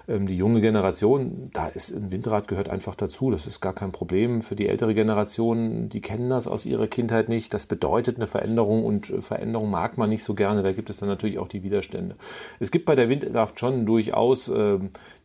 ähm, 0.09 0.27
die 0.27 0.37
junge 0.37 0.61
Generation, 0.61 1.51
da 1.53 1.69
ist 1.69 1.95
ein 1.95 2.11
Windrad 2.11 2.49
gehört 2.49 2.69
einfach 2.69 2.97
dazu. 2.97 3.31
Das 3.31 3.47
ist 3.47 3.61
gar 3.61 3.75
kein 3.75 3.93
Problem. 3.93 4.43
Für 4.43 4.57
die 4.57 4.67
ältere 4.67 4.93
Generation, 4.93 5.89
die 5.89 6.01
kennen 6.01 6.29
das 6.29 6.48
aus 6.49 6.67
ihrer 6.67 6.87
Kindheit 6.87 7.29
nicht. 7.29 7.55
Das 7.55 7.67
bedeutet 7.67 8.17
eine 8.17 8.27
Veränderung 8.27 8.85
und 8.85 9.11
äh, 9.11 9.23
Veränderung 9.23 9.71
mag 9.71 9.99
man 9.99 10.09
nicht 10.09 10.25
so 10.25 10.35
gerne. 10.35 10.63
Da 10.63 10.73
gibt 10.73 10.91
es 10.91 10.99
dann 10.99 11.09
natürlich 11.09 11.39
auch 11.39 11.49
die 11.49 11.63
Widerstände. 11.63 12.17
Es 12.59 12.71
gibt 12.71 12.87
bei 12.87 12.95
der 12.95 13.09
Windkraft 13.09 13.61
schon 13.61 13.87
durchaus 13.87 14.49
äh, 14.49 14.79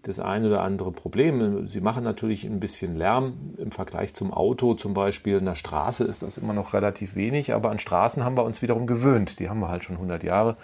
das 0.03 0.19
eine 0.19 0.47
oder 0.47 0.61
andere 0.61 0.91
Problem. 0.91 1.67
Sie 1.67 1.81
machen 1.81 2.03
natürlich 2.03 2.43
ein 2.43 2.59
bisschen 2.59 2.97
Lärm 2.97 3.33
im 3.57 3.71
Vergleich 3.71 4.13
zum 4.13 4.33
Auto 4.33 4.73
zum 4.73 4.93
Beispiel. 4.93 5.37
In 5.37 5.45
der 5.45 5.55
Straße 5.55 6.03
ist 6.03 6.23
das 6.23 6.37
immer 6.37 6.53
noch 6.53 6.73
relativ 6.73 7.15
wenig, 7.15 7.53
aber 7.53 7.71
an 7.71 7.79
Straßen 7.79 8.23
haben 8.23 8.37
wir 8.37 8.43
uns 8.43 8.61
wiederum 8.61 8.85
gewöhnt. 8.85 9.39
Die 9.39 9.49
haben 9.49 9.59
wir 9.59 9.69
halt 9.69 9.83
schon 9.83 9.95
100 9.95 10.23
Jahre. 10.23 10.57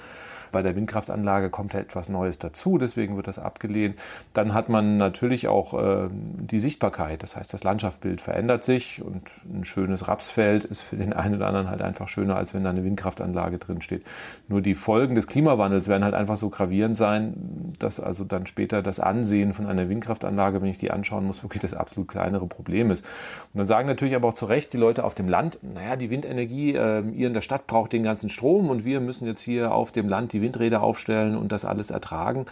Bei 0.51 0.61
der 0.61 0.75
Windkraftanlage 0.75 1.49
kommt 1.49 1.73
etwas 1.73 2.09
Neues 2.09 2.39
dazu, 2.39 2.77
deswegen 2.77 3.15
wird 3.15 3.27
das 3.27 3.39
abgelehnt. 3.39 3.97
Dann 4.33 4.53
hat 4.53 4.69
man 4.69 4.97
natürlich 4.97 5.47
auch 5.47 5.73
äh, 5.73 6.09
die 6.11 6.59
Sichtbarkeit, 6.59 7.23
das 7.23 7.35
heißt, 7.35 7.53
das 7.53 7.63
Landschaftsbild 7.63 8.21
verändert 8.21 8.63
sich 8.63 9.01
und 9.01 9.23
ein 9.51 9.65
schönes 9.65 10.07
Rapsfeld 10.07 10.65
ist 10.65 10.81
für 10.81 10.95
den 10.95 11.13
einen 11.13 11.35
oder 11.35 11.47
anderen 11.47 11.69
halt 11.69 11.81
einfach 11.81 12.07
schöner, 12.07 12.35
als 12.35 12.53
wenn 12.53 12.63
da 12.63 12.69
eine 12.69 12.83
Windkraftanlage 12.83 13.57
drin 13.57 13.81
steht. 13.81 14.03
Nur 14.47 14.61
die 14.61 14.75
Folgen 14.75 15.15
des 15.15 15.27
Klimawandels 15.27 15.87
werden 15.87 16.03
halt 16.03 16.13
einfach 16.13 16.37
so 16.37 16.49
gravierend 16.49 16.97
sein, 16.97 17.73
dass 17.79 17.99
also 17.99 18.23
dann 18.23 18.45
später 18.45 18.81
das 18.81 18.99
Ansehen 18.99 19.53
von 19.53 19.67
einer 19.67 19.89
Windkraftanlage, 19.89 20.61
wenn 20.61 20.69
ich 20.69 20.77
die 20.77 20.91
anschauen 20.91 21.25
muss, 21.25 21.43
wirklich 21.43 21.61
das 21.61 21.73
absolut 21.73 22.07
kleinere 22.07 22.47
Problem 22.47 22.91
ist. 22.91 23.05
Und 23.53 23.59
dann 23.59 23.67
sagen 23.67 23.87
natürlich 23.87 24.15
aber 24.15 24.29
auch 24.29 24.33
zu 24.33 24.45
Recht 24.45 24.73
die 24.73 24.77
Leute 24.77 25.03
auf 25.03 25.15
dem 25.15 25.27
Land, 25.27 25.59
naja, 25.61 25.95
die 25.95 26.09
Windenergie, 26.09 26.75
äh, 26.75 27.01
ihr 27.01 27.27
in 27.27 27.33
der 27.33 27.41
Stadt 27.41 27.67
braucht 27.67 27.93
den 27.93 28.03
ganzen 28.03 28.29
Strom 28.29 28.69
und 28.69 28.85
wir 28.85 28.99
müssen 28.99 29.25
jetzt 29.27 29.41
hier 29.41 29.73
auf 29.73 29.91
dem 29.91 30.09
Land 30.09 30.33
die 30.33 30.38
die 30.39 30.45
Windräder 30.45 30.81
aufstellen 30.81 31.35
und 31.35 31.51
das 31.51 31.65
alles 31.65 31.91
ertragen. 31.91 32.45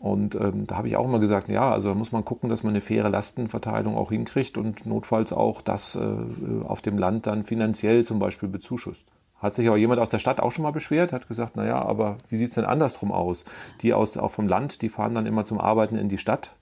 Und 0.00 0.36
ähm, 0.36 0.64
da 0.66 0.76
habe 0.76 0.88
ich 0.88 0.96
auch 0.96 1.04
immer 1.04 1.18
gesagt, 1.18 1.48
ja, 1.48 1.72
also 1.72 1.88
da 1.88 1.94
muss 1.94 2.12
man 2.12 2.24
gucken, 2.24 2.48
dass 2.48 2.62
man 2.62 2.70
eine 2.70 2.80
faire 2.80 3.10
Lastenverteilung 3.10 3.96
auch 3.96 4.10
hinkriegt 4.10 4.56
und 4.56 4.86
notfalls 4.86 5.32
auch 5.32 5.60
das 5.60 5.96
äh, 5.96 6.64
auf 6.64 6.80
dem 6.82 6.98
Land 6.98 7.26
dann 7.26 7.42
finanziell 7.42 8.04
zum 8.04 8.20
Beispiel 8.20 8.48
bezuschusst. 8.48 9.08
Hat 9.40 9.54
sich 9.54 9.68
aber 9.68 9.76
jemand 9.76 10.00
aus 10.00 10.10
der 10.10 10.18
Stadt 10.18 10.40
auch 10.40 10.50
schon 10.50 10.64
mal 10.64 10.72
beschwert, 10.72 11.12
hat 11.12 11.28
gesagt, 11.28 11.56
naja, 11.56 11.80
aber 11.82 12.18
wie 12.28 12.36
sieht's 12.36 12.54
denn 12.54 12.64
andersrum 12.64 13.12
aus? 13.12 13.44
Die 13.82 13.92
aus, 13.94 14.16
auch 14.16 14.30
vom 14.30 14.48
Land, 14.48 14.82
die 14.82 14.88
fahren 14.88 15.14
dann 15.14 15.26
immer 15.26 15.44
zum 15.44 15.60
Arbeiten 15.60 15.96
in 15.96 16.08
die 16.08 16.18
Stadt 16.18 16.52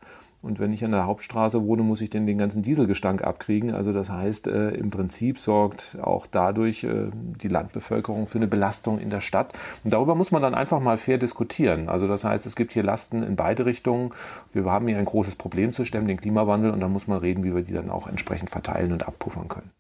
Und 0.47 0.61
wenn 0.61 0.73
ich 0.73 0.85
an 0.85 0.93
der 0.93 1.07
Hauptstraße 1.07 1.65
wohne, 1.65 1.83
muss 1.83 2.01
ich 2.01 2.09
denn 2.09 2.25
den 2.25 2.39
ganzen 2.39 2.63
Dieselgestank 2.63 3.25
abkriegen. 3.25 3.75
Also 3.75 3.93
das 3.93 4.11
heißt, 4.11 4.47
äh, 4.47 4.71
im 4.71 4.91
Prinzip 4.91 5.41
sorgt 5.41 5.99
auch 6.01 6.29
dadurch 6.29 6.85
äh, 6.85 7.11
die 7.13 7.49
Landbevölkerung 7.49 8.29
für 8.29 8.39
eine 8.39 8.47
Belastung 8.47 9.01
in 9.01 9.11
der 9.11 9.21
Stadt. 9.21 9.53
Und 9.83 9.93
darüber 9.93 10.15
muss 10.15 10.31
man 10.31 10.43
dann 10.43 10.55
einfach 10.55 10.79
mal 10.79 10.99
fair 10.99 11.19
diskutieren. 11.19 11.89
Also 11.89 12.07
das 12.07 12.23
heißt, 12.23 12.47
es 12.47 12.55
gibt 12.55 12.73
hier 12.73 12.85
Lasten 12.85 13.25
in 13.25 13.35
beide 13.35 13.67
Richtungen. 13.67 14.13
Wir 14.53 14.65
haben 14.67 14.87
hier 14.87 14.99
ein 14.99 15.05
großes 15.05 15.35
Problem 15.35 15.73
zu 15.73 15.85
stemmen, 15.85 16.07
den 16.07 16.21
Klimawandel. 16.21 16.71
Und 16.71 16.79
da 16.79 16.89
muss 16.89 17.09
man 17.09 17.19
reden, 17.19 17.43
wie 17.43 17.53
wir 17.53 17.63
die 17.63 17.73
dann 17.73 17.91
auch 17.91 18.07
entsprechend 18.07 18.51
verteilen 18.51 18.93
und 18.93 19.07
abpuffern 19.07 19.49
können. 19.49 19.71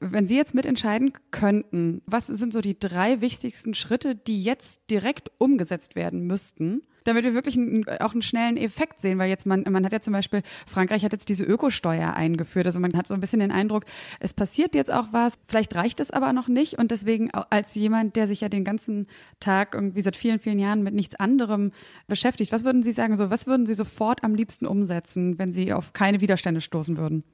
Wenn 0.00 0.26
Sie 0.26 0.36
jetzt 0.36 0.54
mitentscheiden 0.54 1.12
könnten, 1.30 2.02
was 2.06 2.26
sind 2.26 2.52
so 2.52 2.60
die 2.60 2.78
drei 2.78 3.20
wichtigsten 3.20 3.74
Schritte, 3.74 4.16
die 4.16 4.42
jetzt 4.42 4.82
direkt 4.90 5.30
umgesetzt 5.38 5.94
werden 5.94 6.26
müssten, 6.26 6.82
damit 7.08 7.24
wir 7.24 7.34
wirklich 7.34 7.56
einen, 7.56 7.88
auch 8.00 8.12
einen 8.12 8.22
schnellen 8.22 8.56
Effekt 8.56 9.00
sehen, 9.00 9.18
weil 9.18 9.28
jetzt 9.28 9.46
man, 9.46 9.64
man 9.68 9.84
hat 9.84 9.92
ja 9.92 10.00
zum 10.00 10.12
Beispiel, 10.12 10.42
Frankreich 10.66 11.04
hat 11.04 11.12
jetzt 11.12 11.28
diese 11.28 11.44
Ökosteuer 11.44 12.12
eingeführt, 12.12 12.66
also 12.66 12.78
man 12.78 12.96
hat 12.96 13.06
so 13.06 13.14
ein 13.14 13.20
bisschen 13.20 13.40
den 13.40 13.50
Eindruck, 13.50 13.84
es 14.20 14.34
passiert 14.34 14.74
jetzt 14.74 14.92
auch 14.92 15.08
was, 15.12 15.38
vielleicht 15.46 15.74
reicht 15.74 16.00
es 16.00 16.10
aber 16.10 16.32
noch 16.32 16.48
nicht 16.48 16.78
und 16.78 16.90
deswegen 16.90 17.30
als 17.30 17.74
jemand, 17.74 18.16
der 18.16 18.28
sich 18.28 18.42
ja 18.42 18.48
den 18.48 18.64
ganzen 18.64 19.06
Tag 19.40 19.74
irgendwie 19.74 20.02
seit 20.02 20.16
vielen, 20.16 20.38
vielen 20.38 20.58
Jahren 20.58 20.82
mit 20.82 20.94
nichts 20.94 21.16
anderem 21.16 21.72
beschäftigt, 22.06 22.52
was 22.52 22.64
würden 22.64 22.82
Sie 22.82 22.92
sagen, 22.92 23.16
so, 23.16 23.30
was 23.30 23.46
würden 23.46 23.66
Sie 23.66 23.74
sofort 23.74 24.22
am 24.22 24.34
liebsten 24.34 24.66
umsetzen, 24.66 25.38
wenn 25.38 25.52
Sie 25.52 25.72
auf 25.72 25.92
keine 25.92 26.20
Widerstände 26.20 26.60
stoßen 26.60 26.96
würden? 26.96 27.24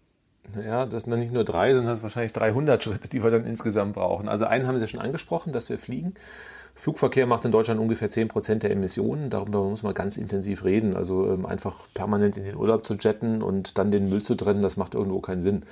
Naja, 0.54 0.86
das 0.86 1.04
sind 1.04 1.10
dann 1.10 1.20
nicht 1.20 1.32
nur 1.32 1.44
drei, 1.44 1.72
sondern 1.72 1.88
das 1.88 1.98
sind 1.98 2.04
wahrscheinlich 2.04 2.32
300 2.32 2.82
Schritte, 2.84 3.08
die 3.08 3.22
wir 3.22 3.30
dann 3.30 3.46
insgesamt 3.46 3.94
brauchen. 3.94 4.28
Also 4.28 4.44
einen 4.44 4.66
haben 4.66 4.78
Sie 4.78 4.86
schon 4.86 5.00
angesprochen, 5.00 5.52
dass 5.52 5.70
wir 5.70 5.78
fliegen. 5.78 6.14
Flugverkehr 6.74 7.26
macht 7.26 7.44
in 7.44 7.52
Deutschland 7.52 7.80
ungefähr 7.80 8.10
10 8.10 8.28
Prozent 8.28 8.62
der 8.62 8.72
Emissionen. 8.72 9.30
Darüber 9.30 9.62
muss 9.62 9.82
man 9.82 9.94
ganz 9.94 10.16
intensiv 10.16 10.64
reden. 10.64 10.96
Also 10.96 11.30
ähm, 11.30 11.46
einfach 11.46 11.80
permanent 11.94 12.36
in 12.36 12.44
den 12.44 12.56
Urlaub 12.56 12.84
zu 12.84 12.94
jetten 12.94 13.42
und 13.42 13.78
dann 13.78 13.90
den 13.90 14.08
Müll 14.08 14.22
zu 14.22 14.34
trennen, 14.34 14.62
das 14.62 14.76
macht 14.76 14.94
irgendwo 14.94 15.20
keinen 15.20 15.40
Sinn 15.40 15.62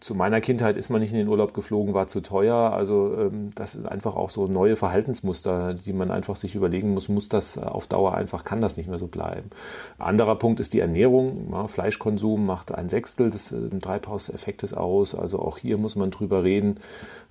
zu 0.00 0.14
meiner 0.14 0.40
Kindheit 0.40 0.76
ist 0.76 0.90
man 0.90 1.00
nicht 1.00 1.12
in 1.12 1.18
den 1.18 1.28
Urlaub 1.28 1.54
geflogen, 1.54 1.94
war 1.94 2.08
zu 2.08 2.20
teuer. 2.20 2.72
Also 2.72 3.14
ähm, 3.18 3.52
das 3.54 3.74
ist 3.74 3.86
einfach 3.86 4.16
auch 4.16 4.30
so 4.30 4.46
neue 4.46 4.76
Verhaltensmuster, 4.76 5.74
die 5.74 5.92
man 5.92 6.10
einfach 6.10 6.36
sich 6.36 6.54
überlegen 6.54 6.92
muss, 6.94 7.08
muss 7.08 7.28
das 7.28 7.58
auf 7.58 7.86
Dauer 7.86 8.14
einfach, 8.14 8.44
kann 8.44 8.60
das 8.60 8.76
nicht 8.76 8.88
mehr 8.88 8.98
so 8.98 9.06
bleiben. 9.06 9.50
Anderer 9.98 10.36
Punkt 10.36 10.60
ist 10.60 10.72
die 10.72 10.80
Ernährung. 10.80 11.48
Ja, 11.52 11.66
Fleischkonsum 11.66 12.44
macht 12.44 12.74
ein 12.74 12.88
Sechstel 12.88 13.30
des 13.30 13.52
äh, 13.52 13.68
Treibhauseffektes 13.78 14.74
aus. 14.74 15.14
Also 15.14 15.40
auch 15.40 15.58
hier 15.58 15.78
muss 15.78 15.96
man 15.96 16.10
drüber 16.10 16.44
reden, 16.44 16.76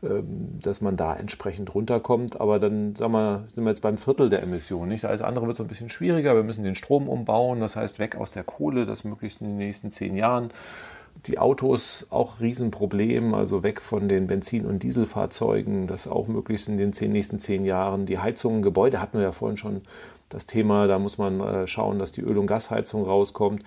ähm, 0.03 0.59
dass 0.61 0.81
man 0.81 0.97
da 0.97 1.15
entsprechend 1.15 1.73
runterkommt. 1.73 2.39
Aber 2.39 2.59
dann 2.59 2.95
sagen 2.95 3.13
wir, 3.13 3.47
sind 3.53 3.63
wir 3.63 3.71
jetzt 3.71 3.81
beim 3.81 3.97
Viertel 3.97 4.29
der 4.29 4.43
Emissionen. 4.43 4.89
Nicht? 4.89 5.05
Alles 5.05 5.21
andere 5.21 5.47
wird 5.47 5.57
so 5.57 5.63
ein 5.63 5.69
bisschen 5.69 5.89
schwieriger. 5.89 6.35
Wir 6.35 6.43
müssen 6.43 6.63
den 6.63 6.75
Strom 6.75 7.09
umbauen, 7.09 7.59
das 7.59 7.75
heißt 7.75 7.99
weg 7.99 8.15
aus 8.15 8.31
der 8.31 8.43
Kohle, 8.43 8.85
das 8.85 9.03
möglichst 9.03 9.41
in 9.41 9.47
den 9.47 9.57
nächsten 9.57 9.91
zehn 9.91 10.15
Jahren 10.15 10.49
die 11.27 11.39
Autos 11.39 12.07
auch 12.09 12.39
Riesenproblem, 12.39 13.33
also 13.33 13.63
weg 13.63 13.81
von 13.81 14.07
den 14.07 14.27
Benzin- 14.27 14.65
und 14.65 14.83
Dieselfahrzeugen, 14.83 15.87
das 15.87 16.07
auch 16.07 16.27
möglichst 16.27 16.69
in 16.69 16.77
den 16.77 16.93
zehn, 16.93 17.11
nächsten 17.11 17.39
zehn 17.39 17.65
Jahren. 17.65 18.05
Die 18.05 18.19
Heizungen, 18.19 18.61
Gebäude 18.61 19.01
hatten 19.01 19.17
wir 19.17 19.23
ja 19.23 19.31
vorhin 19.31 19.57
schon 19.57 19.81
das 20.35 20.45
Thema, 20.47 20.87
da 20.87 20.99
muss 20.99 21.17
man 21.17 21.39
äh, 21.39 21.65
schauen, 21.65 21.97
dass 21.97 22.11
die 22.11 22.21
Öl- 22.21 22.37
und 22.37 22.47
Gasheizung 22.47 23.05
rauskommt 23.05 23.63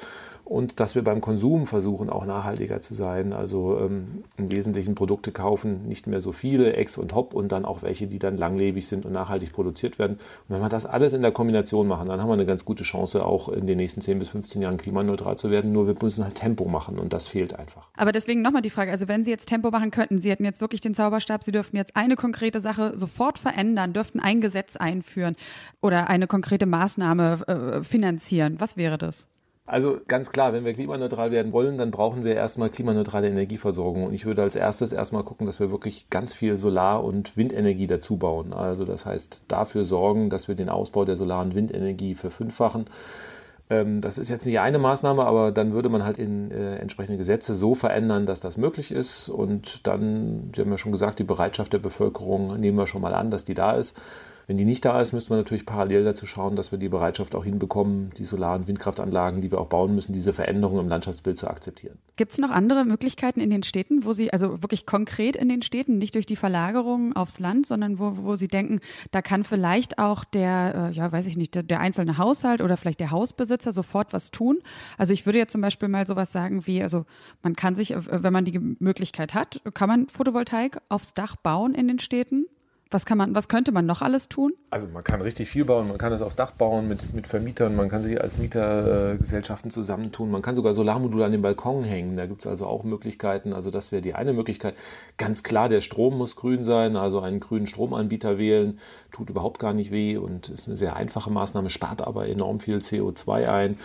und 0.48 0.80
dass 0.80 0.94
wir 0.94 1.04
beim 1.04 1.20
Konsum 1.20 1.66
versuchen, 1.66 2.08
auch 2.08 2.24
nachhaltiger 2.24 2.80
zu 2.80 2.94
sein. 2.94 3.34
Also 3.34 3.78
ähm, 3.80 4.24
im 4.38 4.50
Wesentlichen 4.50 4.94
Produkte 4.94 5.30
kaufen, 5.30 5.86
nicht 5.86 6.06
mehr 6.06 6.22
so 6.22 6.32
viele, 6.32 6.72
Ex 6.72 6.96
und 6.96 7.14
Hop 7.14 7.34
und 7.34 7.52
dann 7.52 7.66
auch 7.66 7.82
welche, 7.82 8.06
die 8.06 8.18
dann 8.18 8.38
langlebig 8.38 8.88
sind 8.88 9.04
und 9.04 9.12
nachhaltig 9.12 9.52
produziert 9.52 9.98
werden. 9.98 10.14
Und 10.14 10.54
wenn 10.54 10.62
wir 10.62 10.70
das 10.70 10.86
alles 10.86 11.12
in 11.12 11.20
der 11.20 11.32
Kombination 11.32 11.86
machen, 11.86 12.08
dann 12.08 12.22
haben 12.22 12.28
wir 12.28 12.32
eine 12.32 12.46
ganz 12.46 12.64
gute 12.64 12.82
Chance, 12.82 13.26
auch 13.26 13.50
in 13.50 13.66
den 13.66 13.76
nächsten 13.76 14.00
10 14.00 14.18
bis 14.18 14.30
15 14.30 14.62
Jahren 14.62 14.78
klimaneutral 14.78 15.36
zu 15.36 15.50
werden. 15.50 15.70
Nur 15.70 15.86
wir 15.86 15.94
müssen 16.00 16.24
halt 16.24 16.34
Tempo 16.34 16.64
machen 16.64 16.98
und 16.98 17.12
das 17.12 17.26
fehlt 17.26 17.58
einfach. 17.58 17.88
Aber 17.94 18.12
deswegen 18.12 18.40
nochmal 18.40 18.62
die 18.62 18.70
Frage, 18.70 18.90
also 18.90 19.06
wenn 19.06 19.24
Sie 19.24 19.30
jetzt 19.30 19.50
Tempo 19.50 19.70
machen 19.70 19.90
könnten, 19.90 20.18
Sie 20.18 20.30
hätten 20.30 20.46
jetzt 20.46 20.62
wirklich 20.62 20.80
den 20.80 20.94
Zauberstab, 20.94 21.44
Sie 21.44 21.52
dürften 21.52 21.76
jetzt 21.76 21.94
eine 21.94 22.16
konkrete 22.16 22.60
Sache 22.60 22.96
sofort 22.96 23.38
verändern, 23.38 23.92
dürften 23.92 24.18
ein 24.18 24.40
Gesetz 24.40 24.76
einführen 24.76 25.36
oder 25.82 26.08
eine 26.08 26.26
konkrete 26.26 26.57
Maßnahme 26.66 27.46
äh, 27.46 27.82
finanzieren. 27.82 28.56
Was 28.58 28.76
wäre 28.76 28.98
das? 28.98 29.28
Also 29.68 30.00
ganz 30.08 30.30
klar, 30.30 30.54
wenn 30.54 30.64
wir 30.64 30.72
klimaneutral 30.72 31.30
werden 31.30 31.52
wollen, 31.52 31.76
dann 31.76 31.90
brauchen 31.90 32.24
wir 32.24 32.34
erstmal 32.34 32.70
klimaneutrale 32.70 33.28
Energieversorgung. 33.28 34.04
Und 34.04 34.14
ich 34.14 34.24
würde 34.24 34.40
als 34.40 34.56
erstes 34.56 34.92
erstmal 34.92 35.24
gucken, 35.24 35.46
dass 35.46 35.60
wir 35.60 35.70
wirklich 35.70 36.08
ganz 36.08 36.32
viel 36.32 36.56
Solar- 36.56 37.04
und 37.04 37.36
Windenergie 37.36 37.86
dazu 37.86 38.16
bauen. 38.16 38.54
Also 38.54 38.86
das 38.86 39.04
heißt, 39.04 39.42
dafür 39.46 39.84
sorgen, 39.84 40.30
dass 40.30 40.48
wir 40.48 40.54
den 40.54 40.70
Ausbau 40.70 41.04
der 41.04 41.16
Solar- 41.16 41.42
und 41.42 41.54
Windenergie 41.54 42.14
verfünffachen. 42.14 42.86
Ähm, 43.68 44.00
das 44.00 44.16
ist 44.16 44.30
jetzt 44.30 44.46
nicht 44.46 44.58
eine 44.58 44.78
Maßnahme, 44.78 45.26
aber 45.26 45.52
dann 45.52 45.74
würde 45.74 45.90
man 45.90 46.02
halt 46.02 46.16
in 46.16 46.50
äh, 46.50 46.76
entsprechende 46.76 47.18
Gesetze 47.18 47.52
so 47.52 47.74
verändern, 47.74 48.24
dass 48.24 48.40
das 48.40 48.56
möglich 48.56 48.90
ist. 48.90 49.28
Und 49.28 49.86
dann, 49.86 50.50
Sie 50.56 50.62
haben 50.62 50.70
ja 50.70 50.78
schon 50.78 50.92
gesagt, 50.92 51.18
die 51.18 51.24
Bereitschaft 51.24 51.74
der 51.74 51.78
Bevölkerung 51.78 52.58
nehmen 52.58 52.78
wir 52.78 52.86
schon 52.86 53.02
mal 53.02 53.12
an, 53.12 53.30
dass 53.30 53.44
die 53.44 53.54
da 53.54 53.72
ist. 53.72 54.00
Wenn 54.48 54.56
die 54.56 54.64
nicht 54.64 54.82
da 54.82 54.98
ist, 54.98 55.12
müsste 55.12 55.28
man 55.28 55.40
natürlich 55.40 55.66
parallel 55.66 56.04
dazu 56.04 56.24
schauen, 56.24 56.56
dass 56.56 56.72
wir 56.72 56.78
die 56.78 56.88
Bereitschaft 56.88 57.34
auch 57.34 57.44
hinbekommen, 57.44 58.12
die 58.16 58.24
Solar- 58.24 58.56
und 58.56 58.66
Windkraftanlagen, 58.66 59.42
die 59.42 59.50
wir 59.50 59.60
auch 59.60 59.66
bauen 59.66 59.94
müssen, 59.94 60.14
diese 60.14 60.32
Veränderungen 60.32 60.80
im 60.80 60.88
Landschaftsbild 60.88 61.36
zu 61.36 61.48
akzeptieren. 61.48 61.98
Gibt 62.16 62.32
es 62.32 62.38
noch 62.38 62.48
andere 62.48 62.86
Möglichkeiten 62.86 63.40
in 63.40 63.50
den 63.50 63.62
Städten, 63.62 64.06
wo 64.06 64.14
Sie, 64.14 64.32
also 64.32 64.62
wirklich 64.62 64.86
konkret 64.86 65.36
in 65.36 65.50
den 65.50 65.60
Städten, 65.60 65.98
nicht 65.98 66.14
durch 66.14 66.24
die 66.24 66.34
Verlagerung 66.34 67.14
aufs 67.14 67.40
Land, 67.40 67.66
sondern 67.66 67.98
wo, 67.98 68.16
wo 68.16 68.36
Sie 68.36 68.48
denken, 68.48 68.80
da 69.10 69.20
kann 69.20 69.44
vielleicht 69.44 69.98
auch 69.98 70.24
der, 70.24 70.92
äh, 70.92 70.94
ja, 70.94 71.12
weiß 71.12 71.26
ich 71.26 71.36
nicht, 71.36 71.54
der, 71.54 71.62
der 71.62 71.80
einzelne 71.80 72.16
Haushalt 72.16 72.62
oder 72.62 72.78
vielleicht 72.78 73.00
der 73.00 73.10
Hausbesitzer 73.10 73.72
sofort 73.72 74.14
was 74.14 74.30
tun? 74.30 74.60
Also 74.96 75.12
ich 75.12 75.26
würde 75.26 75.40
jetzt 75.40 75.52
zum 75.52 75.60
Beispiel 75.60 75.90
mal 75.90 76.06
sowas 76.06 76.32
sagen 76.32 76.66
wie, 76.66 76.82
also 76.82 77.04
man 77.42 77.54
kann 77.54 77.76
sich, 77.76 77.90
äh, 77.90 78.22
wenn 78.22 78.32
man 78.32 78.46
die 78.46 78.58
Möglichkeit 78.58 79.34
hat, 79.34 79.60
kann 79.74 79.90
man 79.90 80.08
Photovoltaik 80.08 80.80
aufs 80.88 81.12
Dach 81.12 81.36
bauen 81.36 81.74
in 81.74 81.86
den 81.86 81.98
Städten? 81.98 82.46
Was 82.90 83.04
kann 83.04 83.18
man, 83.18 83.34
was 83.34 83.48
könnte 83.48 83.70
man 83.70 83.84
noch 83.84 84.00
alles 84.00 84.30
tun? 84.30 84.54
Also 84.70 84.86
man 84.86 85.04
kann 85.04 85.20
richtig 85.20 85.48
viel 85.48 85.66
bauen, 85.66 85.88
man 85.88 85.98
kann 85.98 86.10
es 86.12 86.22
aufs 86.22 86.36
Dach 86.36 86.52
bauen 86.52 86.88
mit, 86.88 87.14
mit 87.14 87.26
Vermietern, 87.26 87.76
man 87.76 87.90
kann 87.90 88.02
sich 88.02 88.18
als 88.18 88.38
Mietergesellschaften 88.38 89.70
zusammentun, 89.70 90.30
man 90.30 90.40
kann 90.40 90.54
sogar 90.54 90.72
Solarmodule 90.72 91.26
an 91.26 91.32
den 91.32 91.42
Balkon 91.42 91.84
hängen, 91.84 92.16
da 92.16 92.24
gibt 92.24 92.40
es 92.40 92.46
also 92.46 92.66
auch 92.66 92.84
Möglichkeiten. 92.84 93.52
Also 93.52 93.70
das 93.70 93.92
wäre 93.92 94.00
die 94.00 94.14
eine 94.14 94.32
Möglichkeit. 94.32 94.74
Ganz 95.18 95.42
klar, 95.42 95.68
der 95.68 95.80
Strom 95.80 96.16
muss 96.16 96.34
grün 96.34 96.64
sein, 96.64 96.96
also 96.96 97.20
einen 97.20 97.40
grünen 97.40 97.66
Stromanbieter 97.66 98.38
wählen, 98.38 98.78
tut 99.12 99.28
überhaupt 99.28 99.58
gar 99.58 99.74
nicht 99.74 99.90
weh 99.90 100.16
und 100.16 100.48
ist 100.48 100.66
eine 100.66 100.76
sehr 100.76 100.96
einfache 100.96 101.30
Maßnahme, 101.30 101.68
spart 101.68 102.00
aber 102.00 102.26
enorm 102.26 102.58
viel 102.58 102.78
CO2 102.78 103.48
ein. 103.48 103.76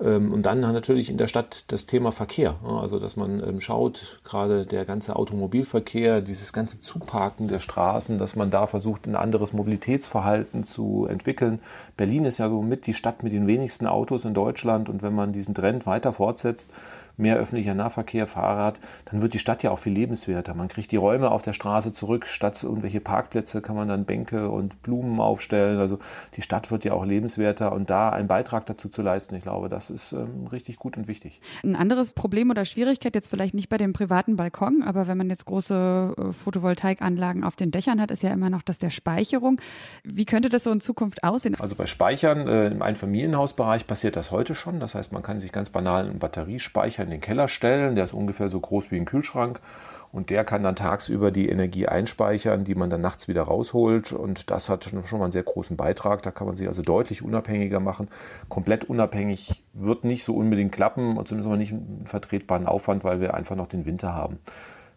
Ähm, 0.00 0.32
und 0.32 0.46
dann 0.46 0.60
natürlich 0.60 1.10
in 1.10 1.16
der 1.16 1.26
Stadt 1.26 1.64
das 1.72 1.86
Thema 1.86 2.12
Verkehr, 2.12 2.56
also 2.64 3.00
dass 3.00 3.16
man 3.16 3.42
ähm, 3.42 3.60
schaut, 3.60 4.20
gerade 4.24 4.66
der 4.66 4.84
ganze 4.84 5.16
Automobilverkehr, 5.16 6.20
dieses 6.20 6.52
ganze 6.52 6.78
Zuparken 6.78 7.48
der 7.48 7.58
Straßen, 7.58 8.18
dass 8.18 8.36
man 8.36 8.51
da 8.52 8.66
versucht, 8.66 9.06
ein 9.06 9.16
anderes 9.16 9.52
Mobilitätsverhalten 9.52 10.64
zu 10.64 11.06
entwickeln. 11.08 11.60
Berlin 11.96 12.24
ist 12.24 12.38
ja 12.38 12.48
so 12.48 12.62
mit 12.62 12.86
die 12.86 12.94
Stadt 12.94 13.22
mit 13.22 13.32
den 13.32 13.46
wenigsten 13.46 13.86
Autos 13.86 14.24
in 14.24 14.34
Deutschland 14.34 14.88
und 14.88 15.02
wenn 15.02 15.14
man 15.14 15.32
diesen 15.32 15.54
Trend 15.54 15.86
weiter 15.86 16.12
fortsetzt, 16.12 16.70
mehr 17.16 17.36
öffentlicher 17.36 17.74
Nahverkehr, 17.74 18.26
Fahrrad, 18.26 18.80
dann 19.06 19.22
wird 19.22 19.34
die 19.34 19.38
Stadt 19.38 19.62
ja 19.62 19.70
auch 19.70 19.78
viel 19.78 19.92
lebenswerter. 19.92 20.54
Man 20.54 20.68
kriegt 20.68 20.92
die 20.92 20.96
Räume 20.96 21.30
auf 21.30 21.42
der 21.42 21.52
Straße 21.52 21.92
zurück, 21.92 22.26
statt 22.26 22.62
irgendwelche 22.62 23.00
Parkplätze 23.00 23.62
kann 23.62 23.76
man 23.76 23.88
dann 23.88 24.04
Bänke 24.04 24.48
und 24.48 24.82
Blumen 24.82 25.20
aufstellen. 25.20 25.78
Also 25.78 25.98
die 26.36 26.42
Stadt 26.42 26.70
wird 26.70 26.84
ja 26.84 26.92
auch 26.92 27.04
lebenswerter 27.04 27.72
und 27.72 27.90
da 27.90 28.10
einen 28.10 28.28
Beitrag 28.28 28.66
dazu 28.66 28.88
zu 28.88 29.02
leisten, 29.02 29.34
ich 29.34 29.42
glaube, 29.42 29.68
das 29.68 29.90
ist 29.90 30.12
ähm, 30.12 30.46
richtig 30.50 30.76
gut 30.76 30.96
und 30.96 31.08
wichtig. 31.08 31.40
Ein 31.62 31.76
anderes 31.76 32.12
Problem 32.12 32.50
oder 32.50 32.64
Schwierigkeit 32.64 33.14
jetzt 33.14 33.28
vielleicht 33.28 33.54
nicht 33.54 33.68
bei 33.68 33.78
dem 33.78 33.92
privaten 33.92 34.36
Balkon, 34.36 34.82
aber 34.82 35.08
wenn 35.08 35.16
man 35.16 35.30
jetzt 35.30 35.44
große 35.44 36.14
äh, 36.16 36.32
Photovoltaikanlagen 36.32 37.44
auf 37.44 37.56
den 37.56 37.70
Dächern 37.70 38.00
hat, 38.00 38.10
ist 38.10 38.22
ja 38.22 38.30
immer 38.30 38.50
noch 38.50 38.62
das 38.62 38.78
der 38.78 38.90
Speicherung. 38.90 39.60
Wie 40.04 40.24
könnte 40.24 40.48
das 40.48 40.64
so 40.64 40.70
in 40.70 40.80
Zukunft 40.80 41.24
aussehen? 41.24 41.56
Also 41.58 41.76
bei 41.76 41.86
Speichern 41.86 42.48
äh, 42.48 42.68
im 42.68 42.82
Einfamilienhausbereich 42.82 43.86
passiert 43.86 44.16
das 44.16 44.30
heute 44.30 44.54
schon. 44.54 44.80
Das 44.80 44.94
heißt, 44.94 45.12
man 45.12 45.22
kann 45.22 45.40
sich 45.40 45.52
ganz 45.52 45.70
banal 45.70 46.06
einen 46.06 46.18
Batteriespeicher 46.18 47.04
in 47.04 47.10
den 47.12 47.20
Keller 47.20 47.48
stellen. 47.48 47.94
Der 47.94 48.04
ist 48.04 48.12
ungefähr 48.12 48.48
so 48.48 48.60
groß 48.60 48.90
wie 48.90 48.96
ein 48.96 49.04
Kühlschrank. 49.04 49.60
Und 50.12 50.28
der 50.28 50.44
kann 50.44 50.62
dann 50.62 50.76
tagsüber 50.76 51.30
die 51.30 51.48
Energie 51.48 51.88
einspeichern, 51.88 52.64
die 52.64 52.74
man 52.74 52.90
dann 52.90 53.00
nachts 53.00 53.28
wieder 53.28 53.44
rausholt. 53.44 54.12
Und 54.12 54.50
das 54.50 54.68
hat 54.68 54.84
schon 54.84 55.18
mal 55.18 55.24
einen 55.24 55.32
sehr 55.32 55.42
großen 55.42 55.78
Beitrag. 55.78 56.22
Da 56.22 56.30
kann 56.30 56.46
man 56.46 56.54
sich 56.54 56.68
also 56.68 56.82
deutlich 56.82 57.22
unabhängiger 57.22 57.80
machen. 57.80 58.08
Komplett 58.50 58.84
unabhängig 58.84 59.64
wird 59.72 60.04
nicht 60.04 60.24
so 60.24 60.36
unbedingt 60.36 60.72
klappen, 60.72 61.14
zumindest 61.24 61.46
aber 61.46 61.56
nicht 61.56 61.72
einen 61.72 62.04
vertretbaren 62.04 62.66
Aufwand, 62.66 63.04
weil 63.04 63.22
wir 63.22 63.32
einfach 63.32 63.56
noch 63.56 63.68
den 63.68 63.86
Winter 63.86 64.14
haben. 64.14 64.38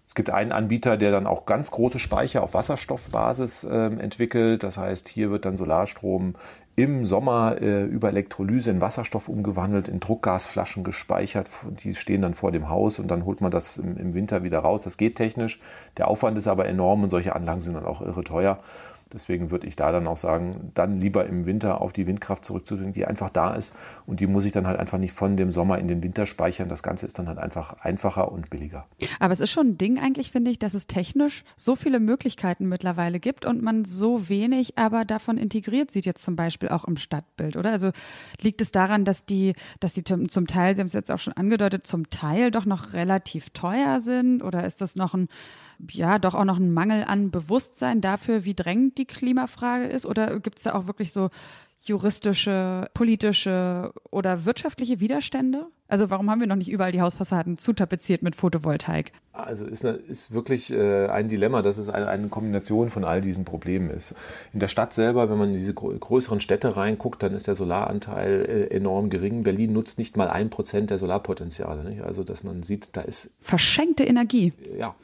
Es 0.08 0.14
gibt 0.14 0.30
einen 0.30 0.52
Anbieter, 0.52 0.98
der 0.98 1.12
dann 1.12 1.28
auch 1.28 1.46
ganz 1.46 1.72
große 1.72 1.98
Speicher 1.98 2.44
auf 2.44 2.54
Wasserstoffbasis 2.54 3.64
äh, 3.64 3.86
entwickelt. 3.86 4.64
Das 4.64 4.78
heißt, 4.78 5.08
hier 5.08 5.32
wird 5.32 5.46
dann 5.46 5.56
Solarstrom 5.56 6.36
im 6.76 7.06
Sommer 7.06 7.62
äh, 7.62 7.86
über 7.86 8.10
Elektrolyse 8.10 8.70
in 8.70 8.82
Wasserstoff 8.82 9.30
umgewandelt, 9.30 9.88
in 9.88 10.00
Druckgasflaschen 10.00 10.84
gespeichert. 10.84 11.50
Die 11.84 11.96
stehen 11.96 12.22
dann 12.22 12.34
vor 12.34 12.52
dem 12.52 12.70
Haus 12.70 13.00
und 13.00 13.10
dann 13.10 13.26
holt 13.26 13.40
man 13.40 13.52
das 13.52 13.78
im, 13.78 13.98
im 13.98 14.14
Winter 14.14 14.44
wieder 14.44 14.60
raus. 14.60 14.84
Das 14.84 14.98
geht 14.98 15.16
technisch. 15.16 15.62
Der 15.98 16.10
Aufwand 16.10 16.38
ist 16.38 16.48
aber 16.48 16.66
enorm 16.66 17.04
und 17.04 17.10
solche 17.10 17.36
Anlagen 17.36 17.62
sind 17.62 17.76
dann 17.76 17.86
auch 17.86 18.02
irre 18.02 18.24
teuer. 18.24 18.60
Deswegen 19.14 19.52
würde 19.52 19.68
ich 19.68 19.76
da 19.76 19.92
dann 19.92 20.08
auch 20.08 20.18
sagen, 20.18 20.72
dann 20.74 21.00
lieber 21.00 21.26
im 21.28 21.46
Winter 21.46 21.80
auf 21.80 21.94
die 21.94 22.08
Windkraft 22.08 22.44
zurückzudrücken, 22.44 22.94
die 22.94 23.06
einfach 23.06 23.30
da 23.30 23.54
ist 23.54 23.78
und 24.06 24.20
die 24.20 24.28
muss 24.28 24.46
ich 24.46 24.52
dann 24.52 24.66
halt 24.66 24.80
einfach 24.80 24.98
nicht 24.98 25.14
von 25.14 25.38
dem 25.38 25.52
Sommer 25.52 25.78
in 25.78 25.88
den 25.88 26.02
Winter 26.02 26.26
speichern. 26.26 26.70
Das 26.70 26.82
Ganze 26.82 27.06
ist 27.06 27.20
dann 27.20 27.28
halt 27.28 27.38
einfach 27.38 27.80
einfacher 27.82 28.32
und 28.32 28.50
billiger. 28.50 28.88
Aber 29.20 29.32
es 29.32 29.40
ist 29.40 29.52
schon 29.52 29.70
ein 29.70 29.78
Ding 29.78 30.00
eigentlich, 30.00 30.32
finde 30.32 30.50
ich, 30.50 30.58
dass 30.58 30.74
es 30.74 30.88
technisch 30.88 31.44
so 31.56 31.76
viele 31.76 32.00
Möglichkeiten 32.00 32.68
mittlerweile 32.68 33.20
gibt 33.20 33.46
und 33.46 33.62
man 33.62 33.86
so 33.86 34.28
wenig 34.28 34.78
aber 34.78 35.06
davon 35.06 35.38
integriert 35.38 35.92
sieht 35.92 36.06
jetzt 36.06 36.24
zum 36.24 36.36
Beispiel 36.36 36.70
auch 36.70 36.86
im 36.86 36.98
Stadtbild, 36.98 37.58
oder? 37.58 37.72
Also 37.72 37.92
liegt 38.42 38.60
es 38.62 38.72
daran, 38.72 39.06
dass 39.06 39.26
die, 39.26 39.54
dass 39.80 39.94
die 39.94 40.04
zum 40.04 40.48
Teil, 40.48 40.76
Sie 40.76 40.82
haben 40.82 40.88
es 40.88 40.94
jetzt 40.94 41.12
auch 41.12 41.20
schon 41.20 41.34
angedeutet, 41.34 41.86
zum 41.86 42.10
Teil 42.10 42.50
doch 42.50 42.66
noch 42.66 42.94
relativ 42.94 43.52
teuer 43.52 44.02
sind 44.02 44.42
oder 44.44 44.66
ist 44.66 44.82
das 44.82 44.96
noch 44.96 45.14
ein 45.14 45.28
ja 45.92 46.20
doch 46.20 46.34
auch 46.36 46.46
noch 46.46 46.58
ein 46.58 46.74
Mangel 46.74 47.04
an 47.04 47.32
Bewusstsein 47.32 48.02
dafür, 48.02 48.46
wie 48.46 48.54
drängend 48.54 48.98
die 48.98 49.06
Klimafrage 49.06 49.86
ist? 49.86 50.06
Oder 50.06 50.40
gibt 50.40 50.58
es 50.58 50.64
da 50.64 50.74
auch 50.74 50.88
wirklich 50.88 51.12
so 51.12 51.30
juristische, 51.82 52.90
politische 52.94 53.94
oder 54.12 54.46
wirtschaftliche 54.46 55.00
Widerstände? 55.00 55.68
Also 55.88 56.10
warum 56.10 56.32
haben 56.32 56.40
wir 56.40 56.48
noch 56.48 56.56
nicht 56.56 56.72
überall 56.72 56.92
die 56.92 57.02
Hausfassaden 57.02 57.60
zutapeziert 57.60 58.24
mit 58.24 58.36
Photovoltaik? 58.36 59.12
Also 59.34 59.66
ist, 59.66 59.84
ist 59.84 60.34
wirklich 60.34 60.72
äh, 60.72 61.08
ein 61.08 61.28
Dilemma, 61.28 61.62
dass 61.62 61.78
es 61.78 61.90
eine, 61.90 62.08
eine, 62.08 62.28
Kombination 62.30 62.90
von 62.90 63.04
all 63.04 63.22
diesen 63.22 63.46
Problemen 63.46 63.90
ist. 63.92 64.16
In 64.54 64.60
der 64.60 64.68
Stadt 64.68 64.94
selber, 64.94 65.30
wenn 65.30 65.38
man 65.38 65.50
in 65.50 65.56
diese 65.56 65.74
größeren 65.74 66.40
Städte 66.40 66.76
reinguckt, 66.76 67.22
dann 67.22 67.34
ist 67.34 67.48
der 67.48 67.56
Solaranteil 67.56 68.46
äh, 68.46 68.76
enorm 68.76 69.10
gering. 69.10 69.44
Berlin 69.44 69.74
nutzt 69.74 70.00
nicht 70.00 70.18
mal 70.18 70.30
ein 70.30 70.50
Prozent 70.50 70.90
der 70.90 70.98
Solarpotenziale. 70.98 71.84
Nicht? 71.84 72.02
Also 72.02 72.24
dass 72.24 72.44
man 72.44 72.64
sieht, 72.64 72.96
da 72.96 73.02
ist... 73.02 73.34
Verschenkte 73.42 74.06
Energie. 74.06 74.54
Ja, 74.80 74.96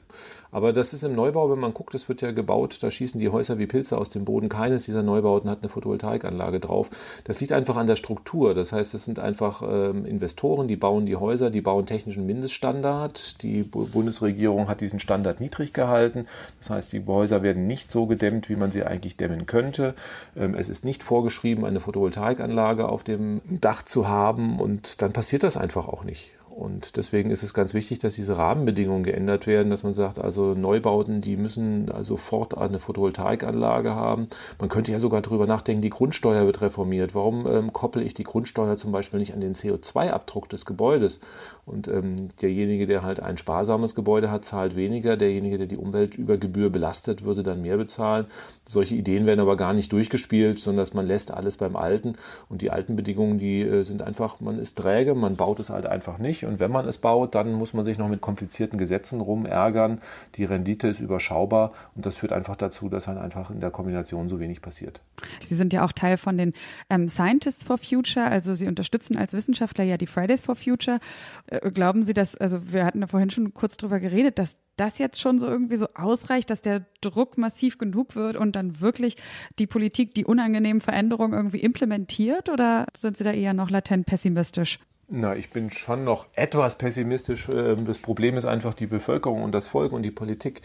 aber 0.51 0.73
das 0.73 0.93
ist 0.93 1.03
im 1.03 1.15
Neubau, 1.15 1.49
wenn 1.49 1.59
man 1.59 1.73
guckt, 1.73 1.95
es 1.95 2.09
wird 2.09 2.21
ja 2.21 2.31
gebaut, 2.31 2.79
da 2.81 2.91
schießen 2.91 3.19
die 3.19 3.29
Häuser 3.29 3.57
wie 3.57 3.67
Pilze 3.67 3.97
aus 3.97 4.09
dem 4.09 4.25
Boden. 4.25 4.49
Keines 4.49 4.83
dieser 4.83 5.01
Neubauten 5.01 5.49
hat 5.49 5.59
eine 5.61 5.69
Photovoltaikanlage 5.69 6.59
drauf. 6.59 6.89
Das 7.23 7.39
liegt 7.39 7.53
einfach 7.53 7.77
an 7.77 7.87
der 7.87 7.95
Struktur. 7.95 8.53
Das 8.53 8.73
heißt, 8.73 8.93
es 8.93 9.05
sind 9.05 9.17
einfach 9.17 9.63
ähm, 9.65 10.05
Investoren, 10.05 10.67
die 10.71 10.77
bauen 10.77 11.05
die 11.05 11.17
Häuser, 11.17 11.49
die 11.49 11.59
bauen 11.59 11.85
technischen 11.85 12.25
Mindeststandard. 12.25 13.43
Die 13.43 13.63
Bundesregierung 13.63 14.69
hat 14.69 14.79
diesen 14.79 15.01
Standard 15.01 15.41
niedrig 15.41 15.73
gehalten. 15.73 16.27
Das 16.59 16.69
heißt, 16.69 16.93
die 16.93 17.05
Häuser 17.05 17.43
werden 17.43 17.67
nicht 17.67 17.91
so 17.91 18.05
gedämmt, 18.05 18.47
wie 18.49 18.55
man 18.55 18.71
sie 18.71 18.85
eigentlich 18.85 19.17
dämmen 19.17 19.47
könnte. 19.47 19.95
Ähm, 20.37 20.55
es 20.55 20.69
ist 20.69 20.85
nicht 20.85 21.03
vorgeschrieben, 21.03 21.65
eine 21.65 21.81
Photovoltaikanlage 21.81 22.87
auf 22.87 23.03
dem 23.03 23.41
Dach 23.49 23.83
zu 23.83 24.07
haben 24.07 24.61
und 24.61 25.01
dann 25.01 25.11
passiert 25.11 25.43
das 25.43 25.57
einfach 25.57 25.89
auch 25.89 26.05
nicht. 26.05 26.31
Und 26.55 26.97
deswegen 26.97 27.31
ist 27.31 27.43
es 27.43 27.53
ganz 27.53 27.73
wichtig, 27.73 27.99
dass 27.99 28.15
diese 28.15 28.37
Rahmenbedingungen 28.37 29.03
geändert 29.03 29.47
werden, 29.47 29.69
dass 29.69 29.83
man 29.83 29.93
sagt, 29.93 30.19
also 30.19 30.53
Neubauten, 30.53 31.21
die 31.21 31.37
müssen 31.37 31.89
sofort 32.01 32.57
eine 32.57 32.77
Photovoltaikanlage 32.77 33.95
haben. 33.95 34.27
Man 34.59 34.67
könnte 34.67 34.91
ja 34.91 34.99
sogar 34.99 35.21
darüber 35.21 35.47
nachdenken, 35.47 35.81
die 35.81 35.89
Grundsteuer 35.89 36.45
wird 36.45 36.61
reformiert. 36.61 37.15
Warum 37.15 37.47
ähm, 37.47 37.73
koppel 37.73 38.03
ich 38.03 38.13
die 38.13 38.23
Grundsteuer 38.23 38.75
zum 38.75 38.91
Beispiel 38.91 39.19
nicht 39.19 39.33
an 39.33 39.39
den 39.39 39.55
CO2-Abdruck 39.55 40.49
des 40.49 40.65
Gebäudes? 40.65 41.21
Und 41.65 41.87
ähm, 41.87 42.15
derjenige, 42.41 42.85
der 42.85 43.03
halt 43.03 43.21
ein 43.21 43.37
sparsames 43.37 43.95
Gebäude 43.95 44.29
hat, 44.29 44.43
zahlt 44.43 44.75
weniger. 44.75 45.15
Derjenige, 45.15 45.57
der 45.57 45.67
die 45.67 45.77
Umwelt 45.77 46.17
über 46.17 46.37
Gebühr 46.37 46.69
belastet, 46.69 47.23
würde 47.23 47.43
dann 47.43 47.61
mehr 47.61 47.77
bezahlen. 47.77 48.25
Solche 48.67 48.95
Ideen 48.95 49.25
werden 49.25 49.39
aber 49.39 49.55
gar 49.55 49.73
nicht 49.73 49.91
durchgespielt, 49.91 50.59
sondern 50.59 50.81
dass 50.81 50.93
man 50.93 51.07
lässt 51.07 51.31
alles 51.31 51.57
beim 51.57 51.75
Alten. 51.75 52.15
Und 52.49 52.61
die 52.61 52.71
alten 52.71 52.95
Bedingungen, 52.95 53.37
die 53.37 53.61
äh, 53.61 53.83
sind 53.83 54.01
einfach, 54.01 54.39
man 54.41 54.59
ist 54.59 54.77
träge, 54.77 55.15
man 55.15 55.35
baut 55.35 55.59
es 55.59 55.69
halt 55.69 55.85
einfach 55.85 56.17
nicht. 56.17 56.40
Und 56.45 56.59
wenn 56.59 56.71
man 56.71 56.87
es 56.87 56.97
baut, 56.97 57.35
dann 57.35 57.53
muss 57.53 57.73
man 57.73 57.83
sich 57.83 57.97
noch 57.97 58.07
mit 58.07 58.21
komplizierten 58.21 58.77
Gesetzen 58.77 59.21
rumärgern. 59.21 60.01
Die 60.35 60.45
Rendite 60.45 60.87
ist 60.87 60.99
überschaubar 60.99 61.73
und 61.95 62.05
das 62.05 62.15
führt 62.15 62.31
einfach 62.31 62.55
dazu, 62.55 62.89
dass 62.89 63.07
halt 63.07 63.17
einfach 63.17 63.49
in 63.51 63.59
der 63.59 63.71
Kombination 63.71 64.27
so 64.27 64.39
wenig 64.39 64.61
passiert. 64.61 65.01
Sie 65.39 65.55
sind 65.55 65.73
ja 65.73 65.85
auch 65.85 65.91
Teil 65.91 66.17
von 66.17 66.37
den 66.37 66.53
ähm, 66.89 67.07
Scientists 67.07 67.63
for 67.63 67.77
Future, 67.77 68.25
also 68.25 68.53
Sie 68.53 68.67
unterstützen 68.67 69.17
als 69.17 69.33
Wissenschaftler 69.33 69.83
ja 69.83 69.97
die 69.97 70.07
Fridays 70.07 70.41
for 70.41 70.55
Future. 70.55 70.99
Äh, 71.47 71.71
glauben 71.71 72.03
Sie, 72.03 72.13
dass, 72.13 72.35
also 72.35 72.71
wir 72.71 72.85
hatten 72.85 73.01
ja 73.01 73.07
vorhin 73.07 73.29
schon 73.29 73.53
kurz 73.53 73.77
drüber 73.77 73.99
geredet, 73.99 74.39
dass 74.39 74.57
das 74.77 74.97
jetzt 74.97 75.21
schon 75.21 75.39
so 75.39 75.47
irgendwie 75.47 75.75
so 75.75 75.87
ausreicht, 75.93 76.49
dass 76.49 76.61
der 76.61 76.85
Druck 77.01 77.37
massiv 77.37 77.77
genug 77.77 78.15
wird 78.15 78.35
und 78.35 78.55
dann 78.55 78.81
wirklich 78.81 79.17
die 79.59 79.67
Politik 79.67 80.15
die 80.15 80.25
unangenehmen 80.25 80.81
Veränderungen 80.81 81.33
irgendwie 81.33 81.59
implementiert 81.59 82.49
oder 82.49 82.87
sind 82.99 83.17
Sie 83.17 83.23
da 83.23 83.31
eher 83.31 83.53
noch 83.53 83.69
latent 83.69 84.05
pessimistisch? 84.05 84.79
Na, 85.13 85.35
ich 85.35 85.49
bin 85.49 85.69
schon 85.71 86.05
noch 86.05 86.27
etwas 86.35 86.77
pessimistisch. 86.77 87.49
Ähm, 87.49 87.85
das 87.85 87.99
Problem 87.99 88.37
ist 88.37 88.45
einfach 88.45 88.73
die 88.73 88.87
Bevölkerung 88.87 89.43
und 89.43 89.51
das 89.51 89.67
Volk 89.67 89.91
und 89.91 90.03
die 90.03 90.11
Politik. 90.11 90.61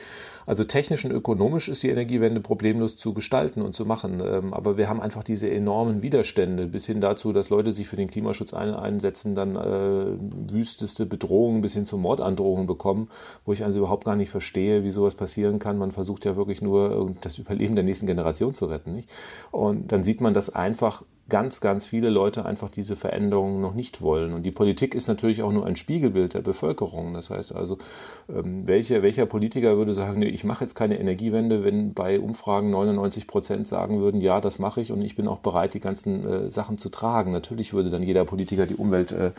Also 0.47 0.65
technisch 0.65 1.05
und 1.05 1.11
ökonomisch 1.11 1.69
ist 1.69 1.83
die 1.83 1.91
Energiewende 1.91 2.41
problemlos 2.41 2.97
zu 2.97 3.13
gestalten 3.13 3.63
und 3.63 3.75
zu 3.75 3.85
machen. 3.85 4.23
Ähm, 4.25 4.55
aber 4.55 4.77
wir 4.77 4.89
haben 4.89 5.01
einfach 5.01 5.25
diese 5.25 5.51
enormen 5.51 6.03
Widerstände 6.03 6.67
bis 6.67 6.87
hin 6.87 7.01
dazu, 7.01 7.33
dass 7.33 7.51
Leute 7.51 7.73
sich 7.73 7.89
für 7.89 7.97
den 7.97 8.11
Klimaschutz 8.11 8.55
einsetzen, 8.55 9.35
dann 9.35 9.57
äh, 9.57 10.53
wüsteste 10.53 11.05
Bedrohungen 11.05 11.61
bis 11.61 11.75
hin 11.75 11.85
zu 11.85 11.99
Mordandrohungen 11.99 12.67
bekommen, 12.67 13.09
wo 13.45 13.53
ich 13.53 13.65
also 13.65 13.79
überhaupt 13.79 14.05
gar 14.05 14.17
nicht 14.17 14.31
verstehe, 14.31 14.85
wie 14.85 14.93
sowas 14.93 15.17
passieren 15.17 15.59
kann. 15.59 15.79
Man 15.79 15.91
versucht 15.91 16.25
ja 16.25 16.37
wirklich 16.37 16.63
nur 16.63 17.15
das 17.21 17.39
Überleben 17.39 17.75
der 17.75 17.85
nächsten 17.85 18.07
Generation 18.07 18.55
zu 18.55 18.67
retten. 18.67 18.95
Nicht? 18.95 19.11
Und 19.51 19.91
dann 19.91 20.05
sieht 20.05 20.21
man, 20.21 20.33
dass 20.33 20.55
einfach 20.55 21.03
ganz, 21.29 21.61
ganz 21.61 21.87
viele 21.87 22.09
Leute 22.09 22.47
einfach 22.47 22.71
diese 22.71 22.95
Veränderungen 22.95 23.61
noch 23.61 23.75
nicht 23.75 24.01
wollen. 24.01 24.33
Und 24.33 24.45
die 24.45 24.53
Politik 24.53 24.95
ist 24.95 25.09
natürlich 25.09 25.43
auch 25.43 25.53
nur 25.53 25.67
ein 25.67 25.77
Spiegelbild 25.77 26.35
der 26.35 26.41
Bevölkerung. 26.41 27.15
Das 27.15 27.31
heißt 27.31 27.55
also, 27.55 27.79
ähm, 28.29 28.67
welche, 28.67 29.03
welcher 29.03 29.27
Politiker 29.27 29.77
würde 29.77 29.93
sagen, 29.93 30.21
nee, 30.21 30.29
ich 30.37 30.45
mache 30.45 30.63
jetzt 30.63 30.75
keine 30.75 31.01
Energiewende, 31.01 31.65
wenn 31.65 31.95
bei 31.95 32.21
Umfragen 32.21 32.69
99 32.71 33.27
Prozent 33.27 33.67
sagen 33.67 34.01
würden, 34.01 34.21
ja, 34.21 34.39
das 34.43 34.59
mache 34.59 34.83
ich 34.83 34.93
und 34.93 35.01
ich 35.01 35.17
bin 35.17 35.29
auch 35.29 35.39
bereit, 35.39 35.73
die 35.73 35.81
ganzen 35.81 36.27
äh, 36.27 36.51
Sachen 36.51 36.77
zu 36.77 36.91
tragen. 36.91 37.33
Natürlich 37.33 37.73
würde 37.73 37.89
dann 37.89 38.03
jeder 38.03 38.27
Politiker 38.27 38.67
die 38.67 38.75
Umwelt 38.75 39.13
äh, 39.13 39.31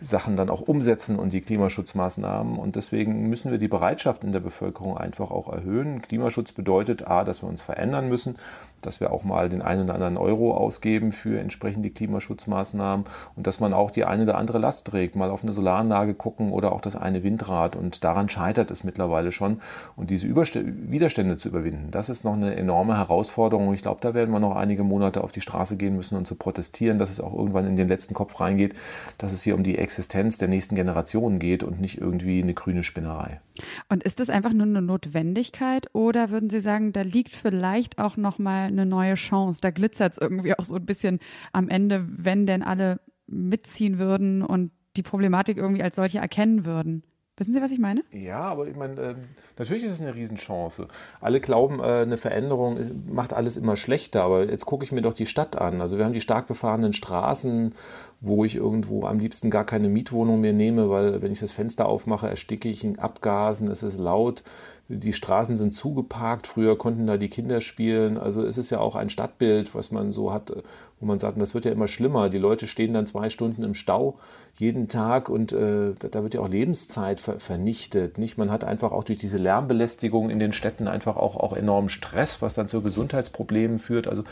Sachen 0.00 0.36
dann 0.36 0.50
auch 0.50 0.60
umsetzen 0.60 1.18
und 1.18 1.32
die 1.32 1.40
Klimaschutzmaßnahmen. 1.40 2.58
Und 2.58 2.76
deswegen 2.76 3.28
müssen 3.28 3.50
wir 3.50 3.58
die 3.58 3.68
Bereitschaft 3.68 4.24
in 4.24 4.32
der 4.32 4.40
Bevölkerung 4.40 4.96
einfach 4.96 5.30
auch 5.30 5.52
erhöhen. 5.52 6.02
Klimaschutz 6.02 6.52
bedeutet 6.52 7.06
A, 7.06 7.24
dass 7.24 7.42
wir 7.42 7.48
uns 7.48 7.62
verändern 7.62 8.08
müssen, 8.08 8.36
dass 8.82 9.00
wir 9.00 9.12
auch 9.12 9.24
mal 9.24 9.48
den 9.48 9.62
einen 9.62 9.84
oder 9.84 9.94
anderen 9.94 10.16
Euro 10.16 10.54
ausgeben 10.54 11.12
für 11.12 11.40
entsprechende 11.40 11.90
Klimaschutzmaßnahmen 11.90 13.06
und 13.36 13.46
dass 13.46 13.60
man 13.60 13.72
auch 13.72 13.90
die 13.90 14.04
eine 14.04 14.24
oder 14.24 14.36
andere 14.36 14.58
Last 14.58 14.86
trägt, 14.86 15.16
mal 15.16 15.30
auf 15.30 15.42
eine 15.42 15.52
Solaranlage 15.52 16.14
gucken 16.14 16.52
oder 16.52 16.72
auch 16.72 16.80
das 16.80 16.96
eine 16.96 17.22
Windrad. 17.22 17.76
Und 17.76 18.04
daran 18.04 18.28
scheitert 18.28 18.70
es 18.70 18.84
mittlerweile 18.84 19.32
schon. 19.32 19.60
Und 19.96 20.10
diese 20.10 20.26
Überst 20.26 20.54
Widerstände 20.54 21.36
zu 21.36 21.48
überwinden, 21.48 21.90
das 21.90 22.08
ist 22.08 22.24
noch 22.24 22.34
eine 22.34 22.54
enorme 22.56 22.96
Herausforderung. 22.96 23.72
Ich 23.74 23.82
glaube, 23.82 24.00
da 24.02 24.12
werden 24.14 24.30
wir 24.30 24.40
noch 24.40 24.56
einige 24.56 24.84
Monate 24.84 25.24
auf 25.24 25.32
die 25.32 25.40
Straße 25.40 25.76
gehen 25.76 25.96
müssen 25.96 26.16
und 26.16 26.26
zu 26.26 26.34
protestieren, 26.34 26.98
dass 26.98 27.10
es 27.10 27.20
auch 27.20 27.34
irgendwann 27.34 27.66
in 27.66 27.76
den 27.76 27.88
letzten 27.88 28.14
Kopf 28.14 28.40
reingeht, 28.40 28.74
dass 29.18 29.32
es 29.32 29.42
hier 29.42 29.54
um 29.54 29.62
die 29.62 29.78
Existenz 29.84 30.38
der 30.38 30.48
nächsten 30.48 30.74
Generationen 30.74 31.38
geht 31.38 31.62
und 31.62 31.80
nicht 31.80 32.00
irgendwie 32.00 32.42
eine 32.42 32.54
grüne 32.54 32.82
Spinnerei. 32.82 33.40
Und 33.88 34.02
ist 34.02 34.18
das 34.18 34.30
einfach 34.30 34.52
nur 34.52 34.66
eine 34.66 34.82
Notwendigkeit 34.82 35.88
oder 35.92 36.30
würden 36.30 36.50
Sie 36.50 36.60
sagen, 36.60 36.92
da 36.92 37.02
liegt 37.02 37.30
vielleicht 37.30 37.98
auch 37.98 38.16
noch 38.16 38.38
mal 38.38 38.66
eine 38.66 38.86
neue 38.86 39.14
Chance? 39.14 39.60
Da 39.60 39.70
glitzert 39.70 40.14
es 40.14 40.18
irgendwie 40.18 40.58
auch 40.58 40.64
so 40.64 40.74
ein 40.74 40.86
bisschen 40.86 41.20
am 41.52 41.68
Ende, 41.68 42.06
wenn 42.10 42.46
denn 42.46 42.62
alle 42.62 42.98
mitziehen 43.26 43.98
würden 43.98 44.42
und 44.42 44.72
die 44.96 45.02
Problematik 45.02 45.56
irgendwie 45.56 45.82
als 45.82 45.96
solche 45.96 46.18
erkennen 46.18 46.64
würden. 46.64 47.04
Wissen 47.36 47.52
Sie, 47.52 47.60
was 47.60 47.72
ich 47.72 47.80
meine? 47.80 48.04
Ja, 48.12 48.42
aber 48.42 48.68
ich 48.68 48.76
meine, 48.76 49.00
äh, 49.00 49.14
natürlich 49.58 49.82
ist 49.82 49.94
es 49.94 50.00
eine 50.00 50.14
Riesenchance. 50.14 50.86
Alle 51.20 51.40
glauben, 51.40 51.80
äh, 51.80 52.02
eine 52.02 52.16
Veränderung 52.16 52.78
macht 53.08 53.32
alles 53.32 53.56
immer 53.56 53.74
schlechter, 53.74 54.22
aber 54.22 54.48
jetzt 54.48 54.66
gucke 54.66 54.84
ich 54.84 54.92
mir 54.92 55.02
doch 55.02 55.14
die 55.14 55.26
Stadt 55.26 55.56
an. 55.56 55.80
Also 55.80 55.98
wir 55.98 56.04
haben 56.04 56.12
die 56.12 56.20
stark 56.20 56.46
befahrenen 56.46 56.92
Straßen, 56.92 57.74
wo 58.20 58.44
ich 58.44 58.54
irgendwo 58.54 59.04
am 59.04 59.18
liebsten 59.18 59.50
gar 59.50 59.66
keine 59.66 59.88
Mietwohnung 59.88 60.42
mehr 60.42 60.52
nehme, 60.52 60.90
weil 60.90 61.22
wenn 61.22 61.32
ich 61.32 61.40
das 61.40 61.50
Fenster 61.50 61.86
aufmache, 61.86 62.28
ersticke 62.28 62.68
ich 62.68 62.84
in 62.84 63.00
Abgasen, 63.00 63.68
es 63.68 63.82
ist 63.82 63.98
laut 63.98 64.44
die 64.88 65.14
Straßen 65.14 65.56
sind 65.56 65.72
zugeparkt, 65.72 66.46
früher 66.46 66.76
konnten 66.76 67.06
da 67.06 67.16
die 67.16 67.28
Kinder 67.28 67.60
spielen. 67.62 68.18
Also 68.18 68.44
es 68.44 68.58
ist 68.58 68.68
ja 68.70 68.80
auch 68.80 68.96
ein 68.96 69.08
Stadtbild, 69.08 69.74
was 69.74 69.90
man 69.90 70.12
so 70.12 70.32
hat, 70.32 70.52
wo 71.00 71.06
man 71.06 71.18
sagt, 71.18 71.40
das 71.40 71.54
wird 71.54 71.64
ja 71.64 71.72
immer 71.72 71.88
schlimmer. 71.88 72.28
Die 72.28 72.38
Leute 72.38 72.66
stehen 72.66 72.92
dann 72.92 73.06
zwei 73.06 73.30
Stunden 73.30 73.62
im 73.62 73.72
Stau 73.72 74.16
jeden 74.56 74.86
Tag 74.86 75.28
und 75.28 75.52
äh, 75.52 75.94
da 75.98 76.22
wird 76.22 76.34
ja 76.34 76.40
auch 76.40 76.48
Lebenszeit 76.48 77.18
ver 77.18 77.40
vernichtet. 77.40 78.18
Nicht? 78.18 78.38
Man 78.38 78.52
hat 78.52 78.62
einfach 78.62 78.92
auch 78.92 79.02
durch 79.02 79.18
diese 79.18 79.36
Lärmbelästigung 79.38 80.30
in 80.30 80.38
den 80.38 80.52
Städten 80.52 80.86
einfach 80.86 81.16
auch, 81.16 81.36
auch 81.36 81.56
enormen 81.56 81.88
Stress, 81.88 82.40
was 82.40 82.54
dann 82.54 82.68
zu 82.68 82.80
Gesundheitsproblemen 82.80 83.80
führt. 83.80 84.06
Also 84.06 84.22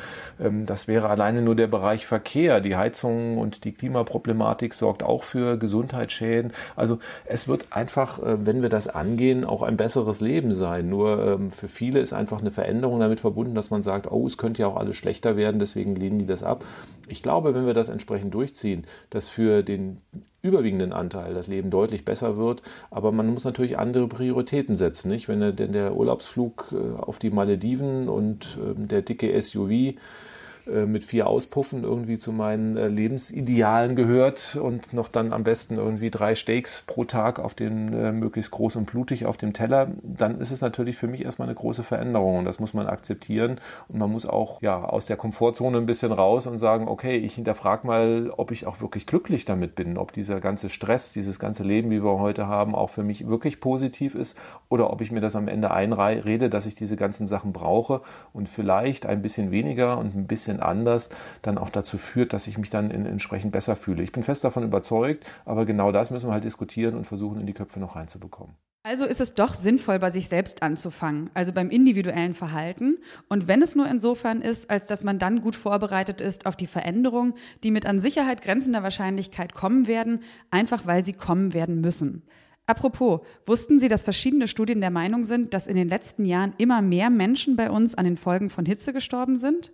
ähm, 0.40 0.64
das 0.64 0.87
wäre 0.87 1.08
alleine 1.08 1.42
nur 1.42 1.56
der 1.56 1.66
Bereich 1.66 2.06
Verkehr, 2.06 2.61
die 2.61 2.76
Heizungen 2.76 3.37
und 3.38 3.64
die 3.64 3.72
Klimaproblematik 3.72 4.74
sorgt 4.74 5.02
auch 5.02 5.24
für 5.24 5.58
Gesundheitsschäden. 5.58 6.52
Also 6.76 7.00
es 7.24 7.48
wird 7.48 7.66
einfach, 7.70 8.22
äh, 8.22 8.46
wenn 8.46 8.62
wir 8.62 8.68
das 8.68 8.87
angehen, 8.87 9.44
auch 9.44 9.62
ein 9.62 9.76
besseres 9.76 10.20
Leben 10.20 10.52
sein. 10.52 10.88
Nur 10.88 11.26
ähm, 11.26 11.50
für 11.50 11.68
viele 11.68 11.98
ist 11.98 12.12
einfach 12.12 12.40
eine 12.40 12.52
Veränderung 12.52 13.00
damit 13.00 13.18
verbunden, 13.18 13.56
dass 13.56 13.70
man 13.70 13.82
sagt, 13.82 14.11
oh, 14.11 14.24
es 14.24 14.38
könnte 14.38 14.62
ja 14.62 14.68
auch 14.68 14.76
alles 14.76 14.96
schlechter 14.96 15.37
werden, 15.37 15.58
deswegen 15.58 15.96
lehnen 15.96 16.18
die 16.18 16.26
das 16.26 16.44
ab. 16.44 16.64
Ich 17.08 17.24
glaube, 17.24 17.56
wenn 17.56 17.66
wir 17.66 17.74
das 17.74 17.88
entsprechend 17.88 18.32
durchziehen, 18.35 18.85
dass 19.11 19.28
für 19.28 19.64
den 19.64 20.00
überwiegenden 20.42 20.92
Anteil 20.92 21.35
das 21.35 21.46
Leben 21.46 21.70
deutlich 21.70 22.05
besser 22.05 22.37
wird. 22.37 22.62
Aber 22.90 23.12
man 23.12 23.29
muss 23.29 23.44
natürlich 23.44 23.79
andere 23.79 24.09
Prioritäten 24.09 24.75
setzen. 24.75 25.09
Nicht? 25.11 25.29
Wenn 25.29 25.57
denn 25.57 25.72
der 25.72 25.94
Urlaubsflug 25.94 26.72
äh, 26.72 27.01
auf 27.01 27.18
die 27.18 27.31
Malediven 27.31 28.09
und 28.09 28.59
ähm, 28.61 28.88
der 28.88 29.03
dicke 29.03 29.40
SUV 29.40 29.94
mit 30.87 31.05
vier 31.05 31.27
Auspuffen 31.27 31.85
irgendwie 31.85 32.18
zu 32.18 32.33
meinen 32.33 32.77
äh, 32.77 32.88
Lebensidealen 32.88 33.96
gehört 33.96 34.57
und 34.57 34.92
noch 34.92 35.09
dann 35.09 35.33
am 35.33 35.44
besten 35.44 35.77
irgendwie 35.77 36.11
drei 36.11 36.35
Steaks 36.35 36.83
pro 36.87 37.05
Tag 37.05 37.38
auf 37.38 37.55
den 37.55 37.92
äh, 37.92 38.12
möglichst 38.12 38.53
groß 38.53 38.77
und 38.77 38.87
blutig 38.87 39.27
auf 39.27 39.37
dem 39.37 39.53
Teller, 39.53 39.88
dann 40.03 40.40
ist 40.40 40.51
es 40.51 40.61
natürlich 40.61 40.96
für 40.96 41.09
mich 41.09 41.25
erstmal 41.25 41.48
eine 41.48 41.55
große 41.55 41.83
Veränderung 41.83 42.38
und 42.38 42.44
das 42.44 42.61
muss 42.61 42.75
man 42.75 42.87
akzeptieren. 42.87 43.61
Und 43.88 43.98
man 43.98 44.11
muss 44.11 44.27
auch 44.27 44.62
ja 44.62 44.85
aus 44.85 45.07
der 45.07 45.16
Komfortzone 45.16 45.79
ein 45.79 45.87
bisschen 45.87 46.12
raus 46.12 46.46
und 46.46 46.59
sagen, 46.59 46.88
okay, 46.88 47.16
ich 47.16 47.35
hinterfrage 47.35 47.87
mal, 47.87 48.33
ob 48.37 48.51
ich 48.51 48.66
auch 48.66 48.81
wirklich 48.81 49.07
glücklich 49.07 49.44
damit 49.44 49.75
bin, 49.75 49.98
ob 49.98 50.12
dieser 50.12 50.40
ganze 50.40 50.70
Stress, 50.70 51.12
dieses 51.12 51.38
ganze 51.38 51.64
Leben, 51.64 51.90
wie 51.90 52.05
wir 52.05 52.18
heute 52.18 52.46
haben, 52.46 52.75
auch 52.75 52.90
für 52.90 53.03
mich 53.03 53.27
wirklich 53.27 53.61
positiv 53.61 54.14
ist 54.14 54.38
oder 54.68 54.92
ob 54.92 55.01
ich 55.01 55.11
mir 55.11 55.20
das 55.20 55.37
am 55.37 55.48
Ende 55.48 55.70
einrede, 55.70 56.51
dass 56.51 56.66
ich 56.66 56.75
diese 56.75 56.96
ganzen 56.96 57.27
Sachen 57.27 57.53
brauche 57.53 58.01
und 58.33 58.48
vielleicht 58.48 59.07
ein 59.07 59.22
bisschen 59.22 59.51
weniger 59.51 59.98
und 59.98 60.14
ein 60.14 60.27
bisschen 60.27 60.52
bisschen 60.53 60.61
anders 60.61 61.11
dann 61.43 61.59
auch 61.59 61.71
dazu 61.71 61.99
führt, 61.99 62.33
dass 62.33 62.47
ich 62.47 62.59
mich 62.59 62.71
dann 62.71 62.91
in, 62.91 63.07
entsprechend 63.07 63.53
besser 63.53 63.77
fühle. 63.77 64.03
Ich 64.03 64.12
bin 64.12 64.23
fest 64.23 64.45
davon 64.45 64.65
überzeugt, 64.65 65.25
aber 65.45 65.65
genau 65.65 65.93
das 65.93 66.11
müssen 66.11 66.29
wir 66.29 66.35
halt 66.35 66.45
diskutieren 66.45 66.95
und 66.95 67.07
versuchen, 67.07 67.41
in 67.41 67.47
die 67.47 67.55
Köpfe 67.55 67.81
noch 67.81 67.97
reinzubekommen. 67.97 68.55
Also 68.85 69.05
ist 69.05 69.21
es 69.21 69.35
doch 69.35 69.55
sinnvoll, 69.55 70.01
bei 70.01 70.11
sich 70.11 70.29
selbst 70.29 70.61
anzufangen, 70.65 71.31
also 71.35 71.53
beim 71.53 71.71
individuellen 71.71 72.35
Verhalten. 72.35 72.99
Und 73.29 73.47
wenn 73.47 73.62
es 73.62 73.77
nur 73.77 73.88
insofern 73.88 74.43
ist, 74.43 74.71
als 74.71 74.88
dass 74.88 75.05
man 75.05 75.21
dann 75.21 75.41
gut 75.41 75.55
vorbereitet 75.55 76.21
ist 76.21 76.47
auf 76.47 76.57
die 76.57 76.67
Veränderungen, 76.67 77.35
die 77.62 77.71
mit 77.71 77.87
an 77.87 78.01
Sicherheit 78.01 78.43
grenzender 78.43 78.83
Wahrscheinlichkeit 78.83 79.55
kommen 79.55 79.87
werden, 79.87 80.21
einfach 80.51 80.85
weil 80.85 81.05
sie 81.05 81.12
kommen 81.12 81.55
werden 81.55 81.81
müssen. 81.81 82.25
Apropos, 82.67 83.21
wussten 83.45 83.81
Sie, 83.81 83.88
dass 83.88 84.03
verschiedene 84.03 84.49
Studien 84.49 84.81
der 84.81 84.91
Meinung 84.91 85.25
sind, 85.25 85.53
dass 85.53 85.67
in 85.67 85.77
den 85.77 85.88
letzten 85.88 86.25
Jahren 86.25 86.55
immer 86.59 86.81
mehr 86.81 87.11
Menschen 87.11 87.57
bei 87.57 87.71
uns 87.71 87.95
an 87.95 88.05
den 88.05 88.17
Folgen 88.17 88.51
von 88.51 88.67
Hitze 88.67 88.93
gestorben 88.93 89.37
sind? 89.37 89.73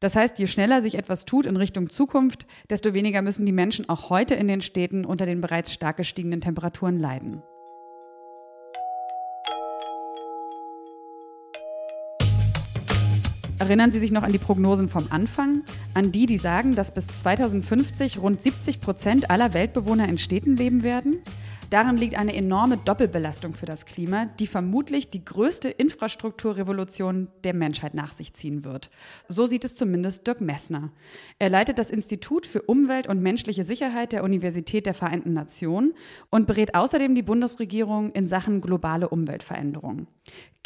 Das 0.00 0.14
heißt, 0.14 0.38
je 0.38 0.46
schneller 0.46 0.80
sich 0.80 0.94
etwas 0.94 1.24
tut 1.24 1.44
in 1.44 1.56
Richtung 1.56 1.90
Zukunft, 1.90 2.46
desto 2.70 2.94
weniger 2.94 3.20
müssen 3.20 3.46
die 3.46 3.52
Menschen 3.52 3.88
auch 3.88 4.10
heute 4.10 4.34
in 4.36 4.46
den 4.46 4.60
Städten 4.60 5.04
unter 5.04 5.26
den 5.26 5.40
bereits 5.40 5.72
stark 5.72 5.96
gestiegenen 5.96 6.40
Temperaturen 6.40 7.00
leiden. 7.00 7.42
Erinnern 13.58 13.90
Sie 13.90 13.98
sich 13.98 14.12
noch 14.12 14.22
an 14.22 14.30
die 14.30 14.38
Prognosen 14.38 14.88
vom 14.88 15.08
Anfang? 15.10 15.64
An 15.92 16.12
die, 16.12 16.26
die 16.26 16.38
sagen, 16.38 16.76
dass 16.76 16.94
bis 16.94 17.08
2050 17.08 18.18
rund 18.18 18.40
70 18.40 18.80
Prozent 18.80 19.30
aller 19.30 19.52
Weltbewohner 19.52 20.08
in 20.08 20.16
Städten 20.16 20.56
leben 20.56 20.84
werden? 20.84 21.24
Darin 21.70 21.98
liegt 21.98 22.16
eine 22.16 22.34
enorme 22.34 22.78
Doppelbelastung 22.78 23.52
für 23.52 23.66
das 23.66 23.84
Klima, 23.84 24.24
die 24.38 24.46
vermutlich 24.46 25.10
die 25.10 25.22
größte 25.22 25.68
Infrastrukturrevolution 25.68 27.28
der 27.44 27.52
Menschheit 27.52 27.92
nach 27.92 28.14
sich 28.14 28.32
ziehen 28.32 28.64
wird. 28.64 28.88
So 29.28 29.44
sieht 29.44 29.64
es 29.64 29.76
zumindest 29.76 30.26
Dirk 30.26 30.40
Messner. 30.40 30.90
Er 31.38 31.50
leitet 31.50 31.78
das 31.78 31.90
Institut 31.90 32.46
für 32.46 32.62
Umwelt 32.62 33.06
und 33.06 33.20
menschliche 33.20 33.64
Sicherheit 33.64 34.12
der 34.12 34.24
Universität 34.24 34.86
der 34.86 34.94
Vereinten 34.94 35.34
Nationen 35.34 35.92
und 36.30 36.46
berät 36.46 36.74
außerdem 36.74 37.14
die 37.14 37.22
Bundesregierung 37.22 38.12
in 38.12 38.28
Sachen 38.28 38.62
globale 38.62 39.10
Umweltveränderung. 39.10 40.06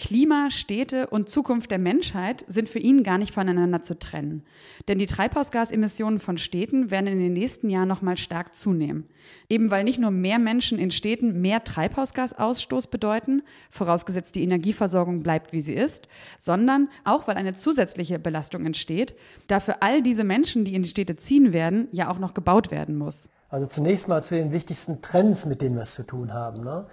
Klima, 0.03 0.51
Städte 0.51 1.07
und 1.07 1.29
Zukunft 1.29 1.71
der 1.71 1.79
Menschheit 1.79 2.45
sind 2.49 2.69
für 2.69 2.81
ihn 2.81 3.05
gar 3.05 3.19
nicht 3.19 3.33
voneinander 3.33 3.83
zu 3.83 3.97
trennen. 3.97 4.43
Denn 4.89 4.99
die 4.99 5.07
Treibhausgasemissionen 5.07 6.19
von 6.19 6.39
Städten 6.39 6.91
werden 6.91 7.07
in 7.07 7.21
den 7.21 7.33
nächsten 7.33 7.71
Jahren 7.71 7.87
noch 7.87 8.03
mal 8.03 8.17
stark 8.17 8.57
zunehmen. 8.57 9.09
Eben 9.49 9.71
weil 9.71 9.85
nicht 9.85 10.01
nur 10.01 10.11
mehr 10.11 10.41
Menschen 10.41 10.81
in 10.81 10.91
Städten 10.91 11.41
mehr 11.41 11.63
Treibhausgasausstoß 11.63 12.89
bedeuten, 12.89 13.43
vorausgesetzt 13.71 14.35
die 14.35 14.43
Energieversorgung 14.43 15.23
bleibt, 15.23 15.53
wie 15.53 15.61
sie 15.61 15.75
ist, 15.75 16.09
sondern 16.37 16.89
auch 17.05 17.29
weil 17.29 17.37
eine 17.37 17.55
zusätzliche 17.55 18.19
Belastung 18.19 18.67
entsteht, 18.67 19.15
da 19.47 19.61
für 19.61 19.83
all 19.83 20.03
diese 20.03 20.25
Menschen, 20.25 20.65
die 20.65 20.75
in 20.75 20.83
die 20.83 20.89
Städte 20.89 21.15
ziehen 21.15 21.53
werden, 21.53 21.87
ja 21.93 22.11
auch 22.11 22.19
noch 22.19 22.35
gebaut 22.35 22.73
werden 22.73 22.97
muss. 22.97 23.31
Also 23.51 23.69
zunächst 23.69 24.09
mal 24.09 24.25
zu 24.25 24.35
den 24.35 24.51
wichtigsten 24.51 25.01
Trends, 25.01 25.47
mit 25.47 25.63
denen 25.63 25.77
wir 25.77 25.83
es 25.83 25.95
zu 25.95 26.03
tun 26.03 26.35
haben. 26.35 26.65
Ne? 26.65 26.87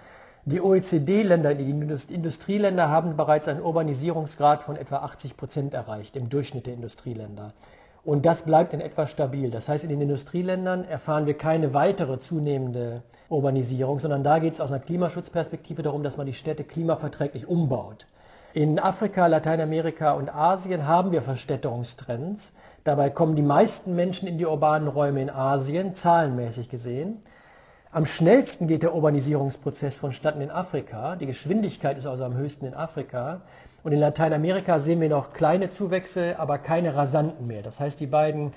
Die 0.46 0.60
OECD-Länder, 0.60 1.54
die 1.54 1.68
Industrieländer 1.68 2.88
haben 2.88 3.16
bereits 3.16 3.46
einen 3.46 3.60
Urbanisierungsgrad 3.60 4.62
von 4.62 4.76
etwa 4.76 4.96
80 4.96 5.36
Prozent 5.36 5.74
erreicht, 5.74 6.16
im 6.16 6.30
Durchschnitt 6.30 6.66
der 6.66 6.74
Industrieländer. 6.74 7.52
Und 8.04 8.24
das 8.24 8.42
bleibt 8.42 8.72
in 8.72 8.80
etwa 8.80 9.06
stabil. 9.06 9.50
Das 9.50 9.68
heißt, 9.68 9.84
in 9.84 9.90
den 9.90 10.00
Industrieländern 10.00 10.84
erfahren 10.84 11.26
wir 11.26 11.34
keine 11.34 11.74
weitere 11.74 12.18
zunehmende 12.18 13.02
Urbanisierung, 13.28 14.00
sondern 14.00 14.24
da 14.24 14.38
geht 14.38 14.54
es 14.54 14.60
aus 14.62 14.72
einer 14.72 14.80
Klimaschutzperspektive 14.80 15.82
darum, 15.82 16.02
dass 16.02 16.16
man 16.16 16.26
die 16.26 16.32
Städte 16.32 16.64
klimaverträglich 16.64 17.46
umbaut. 17.46 18.06
In 18.54 18.78
Afrika, 18.80 19.26
Lateinamerika 19.26 20.12
und 20.12 20.34
Asien 20.34 20.86
haben 20.86 21.12
wir 21.12 21.20
Verstädterungstrends. 21.20 22.52
Dabei 22.82 23.10
kommen 23.10 23.36
die 23.36 23.42
meisten 23.42 23.94
Menschen 23.94 24.26
in 24.26 24.38
die 24.38 24.46
urbanen 24.46 24.88
Räume 24.88 25.20
in 25.20 25.30
Asien, 25.30 25.94
zahlenmäßig 25.94 26.70
gesehen. 26.70 27.22
Am 27.92 28.06
schnellsten 28.06 28.68
geht 28.68 28.84
der 28.84 28.94
Urbanisierungsprozess 28.94 29.96
vonstatten 29.96 30.40
in 30.40 30.52
Afrika. 30.52 31.16
Die 31.16 31.26
Geschwindigkeit 31.26 31.98
ist 31.98 32.06
also 32.06 32.22
am 32.22 32.36
höchsten 32.36 32.64
in 32.66 32.74
Afrika. 32.74 33.40
Und 33.82 33.90
in 33.90 33.98
Lateinamerika 33.98 34.78
sehen 34.78 35.00
wir 35.00 35.08
noch 35.08 35.32
kleine 35.32 35.70
Zuwächse, 35.70 36.38
aber 36.38 36.58
keine 36.58 36.94
rasanten 36.94 37.48
mehr. 37.48 37.62
Das 37.62 37.80
heißt, 37.80 37.98
die 37.98 38.06
beiden 38.06 38.52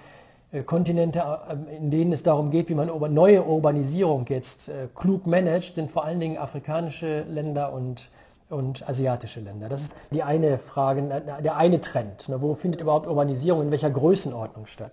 äh, 0.52 0.62
Kontinente, 0.62 1.24
äh, 1.50 1.78
in 1.78 1.90
denen 1.90 2.14
es 2.14 2.22
darum 2.22 2.52
geht, 2.52 2.70
wie 2.70 2.76
man 2.76 2.92
neue 3.12 3.44
Urbanisierung 3.44 4.28
jetzt 4.30 4.70
äh, 4.70 4.88
klug 4.94 5.26
managt, 5.26 5.74
sind 5.74 5.92
vor 5.92 6.06
allen 6.06 6.20
Dingen 6.20 6.38
afrikanische 6.38 7.22
Länder 7.22 7.74
und, 7.74 8.12
und 8.52 8.88
asiatische 8.88 9.40
Länder. 9.40 9.68
Das 9.68 9.82
ist 9.82 9.94
die 10.12 10.22
eine 10.22 10.60
Frage, 10.60 11.24
der 11.44 11.58
eine 11.58 11.82
Trend. 11.82 12.30
Ne, 12.30 12.40
wo 12.40 12.54
findet 12.54 12.82
überhaupt 12.82 13.08
Urbanisierung, 13.08 13.64
in 13.64 13.72
welcher 13.72 13.90
Größenordnung 13.90 14.68
statt? 14.68 14.92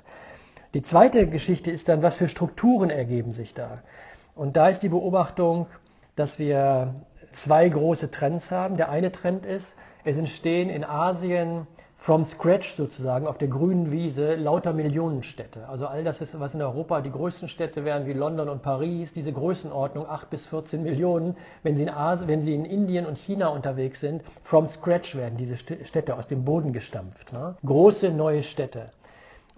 Die 0.73 0.83
zweite 0.83 1.27
Geschichte 1.27 1.71
ist 1.71 1.91
dann, 1.91 2.03
was 2.03 2.17
für 2.17 2.29
Strukturen 2.29 2.89
ergeben 2.89 3.33
sich 3.33 3.53
da? 3.53 3.83
Und 4.35 4.57
da 4.57 4.69
ist 4.69 4.83
die 4.83 4.89
Beobachtung, 4.89 5.67
dass 6.17 6.39
wir 6.39 6.95
zwei 7.33 7.69
große 7.69 8.11
Trends 8.11 8.51
haben. 8.51 8.77
Der 8.77 8.91
eine 8.91 9.13
Trend 9.13 9.47
ist, 9.47 9.77
es 10.05 10.17
entstehen 10.17 10.69
in 10.71 10.85
Asien 10.85 11.67
from 12.01 12.25
scratch 12.25 12.73
sozusagen 12.73 13.27
auf 13.27 13.37
der 13.37 13.49
grünen 13.49 13.93
Wiese 13.93 14.35
lauter 14.35 14.73
Millionenstädte. 14.73 15.69
Also 15.69 15.87
all 15.87 16.03
das, 16.03 16.21
was 16.41 16.55
in 16.55 16.63
Europa 16.63 17.03
die 17.03 17.11
größten 17.11 17.49
Städte 17.49 17.85
wären, 17.85 18.07
wie 18.07 18.15
London 18.15 18.49
und 18.49 18.63
Paris, 18.63 19.13
diese 19.13 19.35
Größenordnung 19.35 20.07
8 20.09 20.31
bis 20.31 20.47
14 20.47 20.83
Millionen, 20.83 21.37
wenn 21.63 21.77
sie, 21.77 21.83
in 21.83 21.91
Asien, 21.91 22.29
wenn 22.29 22.41
sie 22.41 22.55
in 22.55 22.65
Indien 22.65 23.05
und 23.05 23.19
China 23.19 23.49
unterwegs 23.49 24.01
sind, 24.01 24.23
from 24.43 24.67
scratch 24.67 25.15
werden 25.15 25.37
diese 25.37 25.59
Städte 25.59 26.17
aus 26.17 26.27
dem 26.27 26.43
Boden 26.43 26.73
gestampft. 26.73 27.35
Ne? 27.35 27.55
Große 27.67 28.11
neue 28.11 28.43
Städte. 28.43 28.91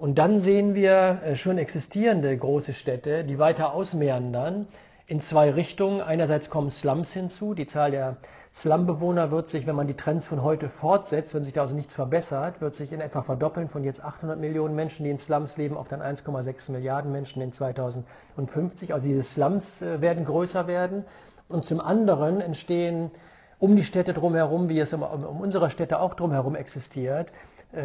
Und 0.02 0.16
dann 0.16 0.40
sehen 0.40 0.74
wir 0.74 1.20
äh, 1.24 1.36
schon 1.36 1.58
existierende 1.58 2.36
große 2.36 2.72
Städte, 2.72 3.22
die 3.22 3.38
weiter 3.38 3.72
ausmeandern 3.72 4.66
in 5.06 5.20
zwei 5.20 5.48
Richtungen. 5.48 6.00
Einerseits 6.00 6.50
kommen 6.50 6.70
Slums 6.70 7.12
hinzu. 7.12 7.54
Die 7.54 7.66
Zahl 7.66 7.92
der 7.92 8.16
Slumbewohner 8.52 9.30
wird 9.30 9.48
sich, 9.48 9.64
wenn 9.64 9.76
man 9.76 9.86
die 9.86 9.94
Trends 9.94 10.26
von 10.26 10.42
heute 10.42 10.68
fortsetzt, 10.68 11.36
wenn 11.36 11.44
sich 11.44 11.52
da 11.52 11.60
also 11.60 11.76
nichts 11.76 11.94
verbessert, 11.94 12.60
wird 12.60 12.74
sich 12.74 12.92
in 12.92 13.00
etwa 13.00 13.22
verdoppeln 13.22 13.68
von 13.68 13.84
jetzt 13.84 14.02
800 14.02 14.40
Millionen 14.40 14.74
Menschen, 14.74 15.04
die 15.04 15.10
in 15.10 15.18
Slums 15.18 15.56
leben, 15.56 15.76
auf 15.76 15.86
dann 15.86 16.02
1,6 16.02 16.72
Milliarden 16.72 17.12
Menschen 17.12 17.40
in 17.40 17.52
2050. 17.52 18.94
Also 18.94 19.06
diese 19.06 19.22
Slums 19.22 19.82
äh, 19.82 20.00
werden 20.00 20.24
größer 20.24 20.66
werden. 20.66 21.04
Und 21.48 21.64
zum 21.64 21.80
anderen 21.80 22.40
entstehen 22.40 23.12
um 23.60 23.76
die 23.76 23.84
Städte 23.84 24.14
drumherum, 24.14 24.68
wie 24.68 24.80
es 24.80 24.92
um, 24.92 25.04
um 25.04 25.40
unsere 25.40 25.70
Städte 25.70 26.00
auch 26.00 26.14
drumherum 26.14 26.56
existiert, 26.56 27.32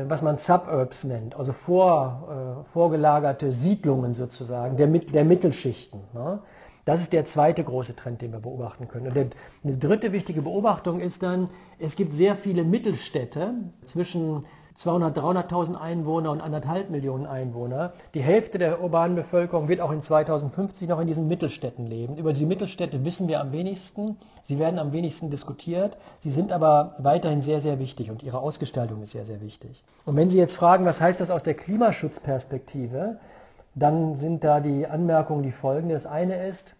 was 0.08 0.22
man 0.22 0.38
Suburbs 0.38 1.06
nennt, 1.06 1.36
also 1.36 1.54
vor, 1.54 2.64
äh, 2.66 2.70
vorgelagerte 2.74 3.52
Siedlungen 3.52 4.14
sozusagen 4.14 4.76
der, 4.76 4.88
der 4.88 5.24
Mittelschichten. 5.24 6.02
Ne? 6.14 6.40
Das 6.84 7.02
ist 7.02 7.14
der 7.14 7.26
zweite 7.26 7.64
große 7.64 7.96
Trend, 7.96 8.22
den 8.22 8.32
wir 8.32 8.40
beobachten 8.40 8.88
können. 8.88 9.08
Und 9.08 9.16
der, 9.16 9.28
eine 9.64 9.78
dritte 9.78 10.14
wichtige 10.14 10.42
Beobachtung 10.42 11.00
ist 11.00 11.24
dann, 11.24 11.50
es 11.80 11.96
gibt 11.96 12.14
sehr 12.14 12.36
viele 12.36 12.64
Mittelstädte 12.64 13.54
zwischen 13.84 14.46
200.000, 14.78 15.50
300.000 15.50 15.76
Einwohner 15.76 16.32
und 16.32 16.40
anderthalb 16.40 16.92
Millionen 16.92 17.26
Einwohner. 17.26 17.94
Die 18.14 18.22
Hälfte 18.22 18.60
der 18.60 18.82
urbanen 18.82 19.16
Bevölkerung 19.16 19.68
wird 19.68 19.82
auch 19.82 19.92
in 19.92 20.04
2050 20.04 20.88
noch 20.88 21.00
in 21.00 21.08
diesen 21.08 21.28
Mittelstädten 21.28 21.88
leben. 21.88 22.16
Über 22.16 22.32
diese 22.32 22.46
Mittelstädte 22.46 23.04
wissen 23.04 23.28
wir 23.28 23.42
am 23.42 23.52
wenigsten. 23.52 24.18
Sie 24.44 24.60
werden 24.60 24.78
am 24.78 24.92
wenigsten 24.92 25.32
diskutiert. 25.32 25.98
Sie 26.20 26.30
sind 26.30 26.52
aber 26.52 26.96
weiterhin 27.00 27.42
sehr, 27.42 27.60
sehr 27.60 27.80
wichtig 27.80 28.12
und 28.12 28.22
ihre 28.22 28.40
Ausgestaltung 28.40 29.02
ist 29.02 29.12
sehr, 29.12 29.26
sehr 29.26 29.42
wichtig. 29.42 29.84
Und 30.06 30.16
wenn 30.16 30.30
Sie 30.30 30.38
jetzt 30.38 30.56
fragen, 30.56 30.86
was 30.86 31.02
heißt 31.02 31.20
das 31.20 31.32
aus 31.32 31.42
der 31.42 31.56
Klimaschutzperspektive, 31.56 33.18
dann 33.74 34.16
sind 34.16 34.44
da 34.44 34.60
die 34.60 34.88
Anmerkungen 34.88 35.44
die 35.44 35.52
folgende. 35.52 35.96
Das 35.96 36.06
eine 36.06 36.48
ist, 36.48 36.77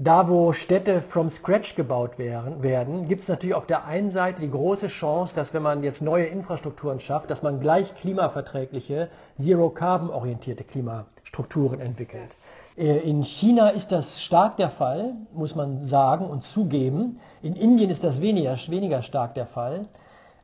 da 0.00 0.28
wo 0.28 0.52
Städte 0.52 1.02
from 1.02 1.28
scratch 1.28 1.74
gebaut 1.74 2.18
werden, 2.18 2.62
werden 2.62 3.08
gibt 3.08 3.22
es 3.22 3.28
natürlich 3.28 3.56
auf 3.56 3.66
der 3.66 3.84
einen 3.84 4.12
Seite 4.12 4.42
die 4.42 4.50
große 4.50 4.86
Chance, 4.86 5.34
dass 5.34 5.52
wenn 5.54 5.62
man 5.62 5.82
jetzt 5.82 6.02
neue 6.02 6.26
Infrastrukturen 6.26 7.00
schafft, 7.00 7.30
dass 7.30 7.42
man 7.42 7.58
gleich 7.58 7.96
klimaverträgliche, 7.96 9.08
zero-carbon-orientierte 9.38 10.62
Klimastrukturen 10.62 11.80
entwickelt. 11.80 12.36
Äh, 12.76 12.98
in 12.98 13.24
China 13.24 13.70
ist 13.70 13.90
das 13.90 14.22
stark 14.22 14.56
der 14.56 14.70
Fall, 14.70 15.14
muss 15.32 15.56
man 15.56 15.84
sagen 15.84 16.26
und 16.26 16.44
zugeben. 16.44 17.18
In 17.42 17.56
Indien 17.56 17.90
ist 17.90 18.04
das 18.04 18.20
weniger, 18.20 18.56
weniger 18.68 19.02
stark 19.02 19.34
der 19.34 19.46
Fall. 19.46 19.86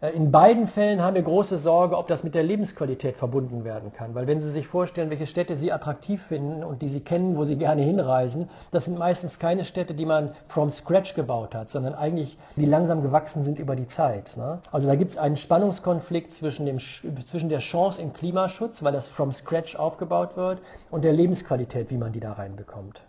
Äh, 0.04 0.10
in 0.10 0.30
beiden 0.30 0.66
Fällen 0.66 1.02
haben 1.02 1.14
wir 1.14 1.22
große 1.22 1.56
Sorge, 1.58 1.96
ob 1.96 2.08
das 2.08 2.24
mit 2.24 2.34
der 2.34 2.42
Lebensqualität 2.42 3.16
verbunden 3.16 3.64
werden 3.64 3.92
kann. 3.92 4.14
Weil 4.14 4.26
wenn 4.26 4.40
Sie 4.40 4.50
sich 4.50 4.66
vorstellen, 4.66 5.10
welche 5.10 5.26
Städte 5.26 5.56
Sie 5.56 5.72
attraktiv 5.72 6.22
finden 6.22 6.62
und 6.62 6.82
die 6.82 6.88
Sie 6.88 7.00
kennen, 7.00 7.36
wo 7.36 7.44
Sie 7.44 7.56
gerne 7.56 7.82
hinreisen, 7.82 8.50
das 8.70 8.84
sind 8.84 8.98
meistens 8.98 9.38
keine 9.38 9.64
Städte, 9.64 9.94
die 9.94 10.06
man 10.06 10.34
from 10.48 10.70
scratch 10.70 11.14
gebaut 11.14 11.54
hat, 11.54 11.70
sondern 11.70 11.94
eigentlich, 11.94 12.38
die 12.56 12.66
langsam 12.66 13.02
gewachsen 13.02 13.44
sind 13.44 13.58
über 13.58 13.76
die 13.76 13.86
Zeit. 13.86 14.36
Ne? 14.36 14.60
Also 14.70 14.88
da 14.88 14.94
gibt 14.96 15.12
es 15.12 15.18
einen 15.18 15.36
Spannungskonflikt 15.36 16.34
zwischen, 16.34 16.66
dem, 16.66 16.78
zwischen 16.78 17.48
der 17.48 17.60
Chance 17.60 18.02
im 18.02 18.12
Klimaschutz, 18.12 18.82
weil 18.82 18.92
das 18.92 19.06
from 19.06 19.32
scratch 19.32 19.76
aufgebaut 19.76 20.36
wird, 20.36 20.58
und 20.90 21.04
der 21.04 21.12
Lebensqualität, 21.12 21.90
wie 21.90 21.96
man 21.96 22.12
die 22.12 22.20
da 22.20 22.32
reinbekommt. 22.32 23.00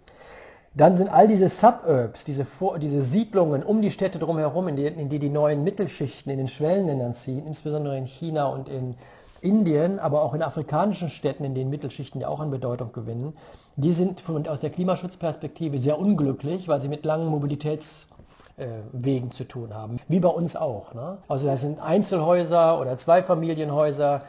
Dann 0.75 0.97
sind 0.97 1.07
all 1.07 1.27
diese 1.27 1.47
Suburbs, 1.47 2.25
diese, 2.25 2.45
diese 2.81 3.01
Siedlungen 3.01 3.63
um 3.63 3.81
die 3.81 3.91
Städte 3.91 4.19
drumherum, 4.19 4.67
in 4.67 4.75
die, 4.75 4.85
in 4.85 5.07
die 5.07 5.19
die 5.19 5.29
neuen 5.29 5.63
Mittelschichten 5.63 6.29
in 6.29 6.37
den 6.37 6.49
Schwellenländern 6.49 7.15
ziehen, 7.15 7.47
insbesondere 7.47 7.97
in 7.97 8.05
China 8.05 8.47
und 8.47 8.67
in 8.67 8.95
Indien, 9.39 9.99
aber 9.99 10.21
auch 10.21 10.33
in 10.33 10.41
afrikanischen 10.41 11.07
Städten, 11.07 11.45
in 11.45 11.55
denen 11.55 11.69
Mittelschichten 11.69 12.19
ja 12.19 12.27
auch 12.27 12.41
an 12.41 12.51
Bedeutung 12.51 12.91
gewinnen, 12.91 13.37
die 13.77 13.93
sind 13.93 14.19
von, 14.19 14.45
aus 14.47 14.59
der 14.59 14.69
Klimaschutzperspektive 14.69 15.79
sehr 15.79 15.97
unglücklich, 15.97 16.67
weil 16.67 16.81
sie 16.81 16.89
mit 16.89 17.05
langen 17.05 17.27
Mobilitätswegen 17.27 19.29
äh, 19.29 19.31
zu 19.31 19.45
tun 19.45 19.73
haben, 19.73 20.01
wie 20.09 20.19
bei 20.19 20.29
uns 20.29 20.57
auch. 20.57 20.93
Ne? 20.93 21.19
Also 21.29 21.47
das 21.47 21.61
sind 21.61 21.79
Einzelhäuser 21.79 22.81
oder 22.81 22.97
Zweifamilienhäuser. 22.97 24.23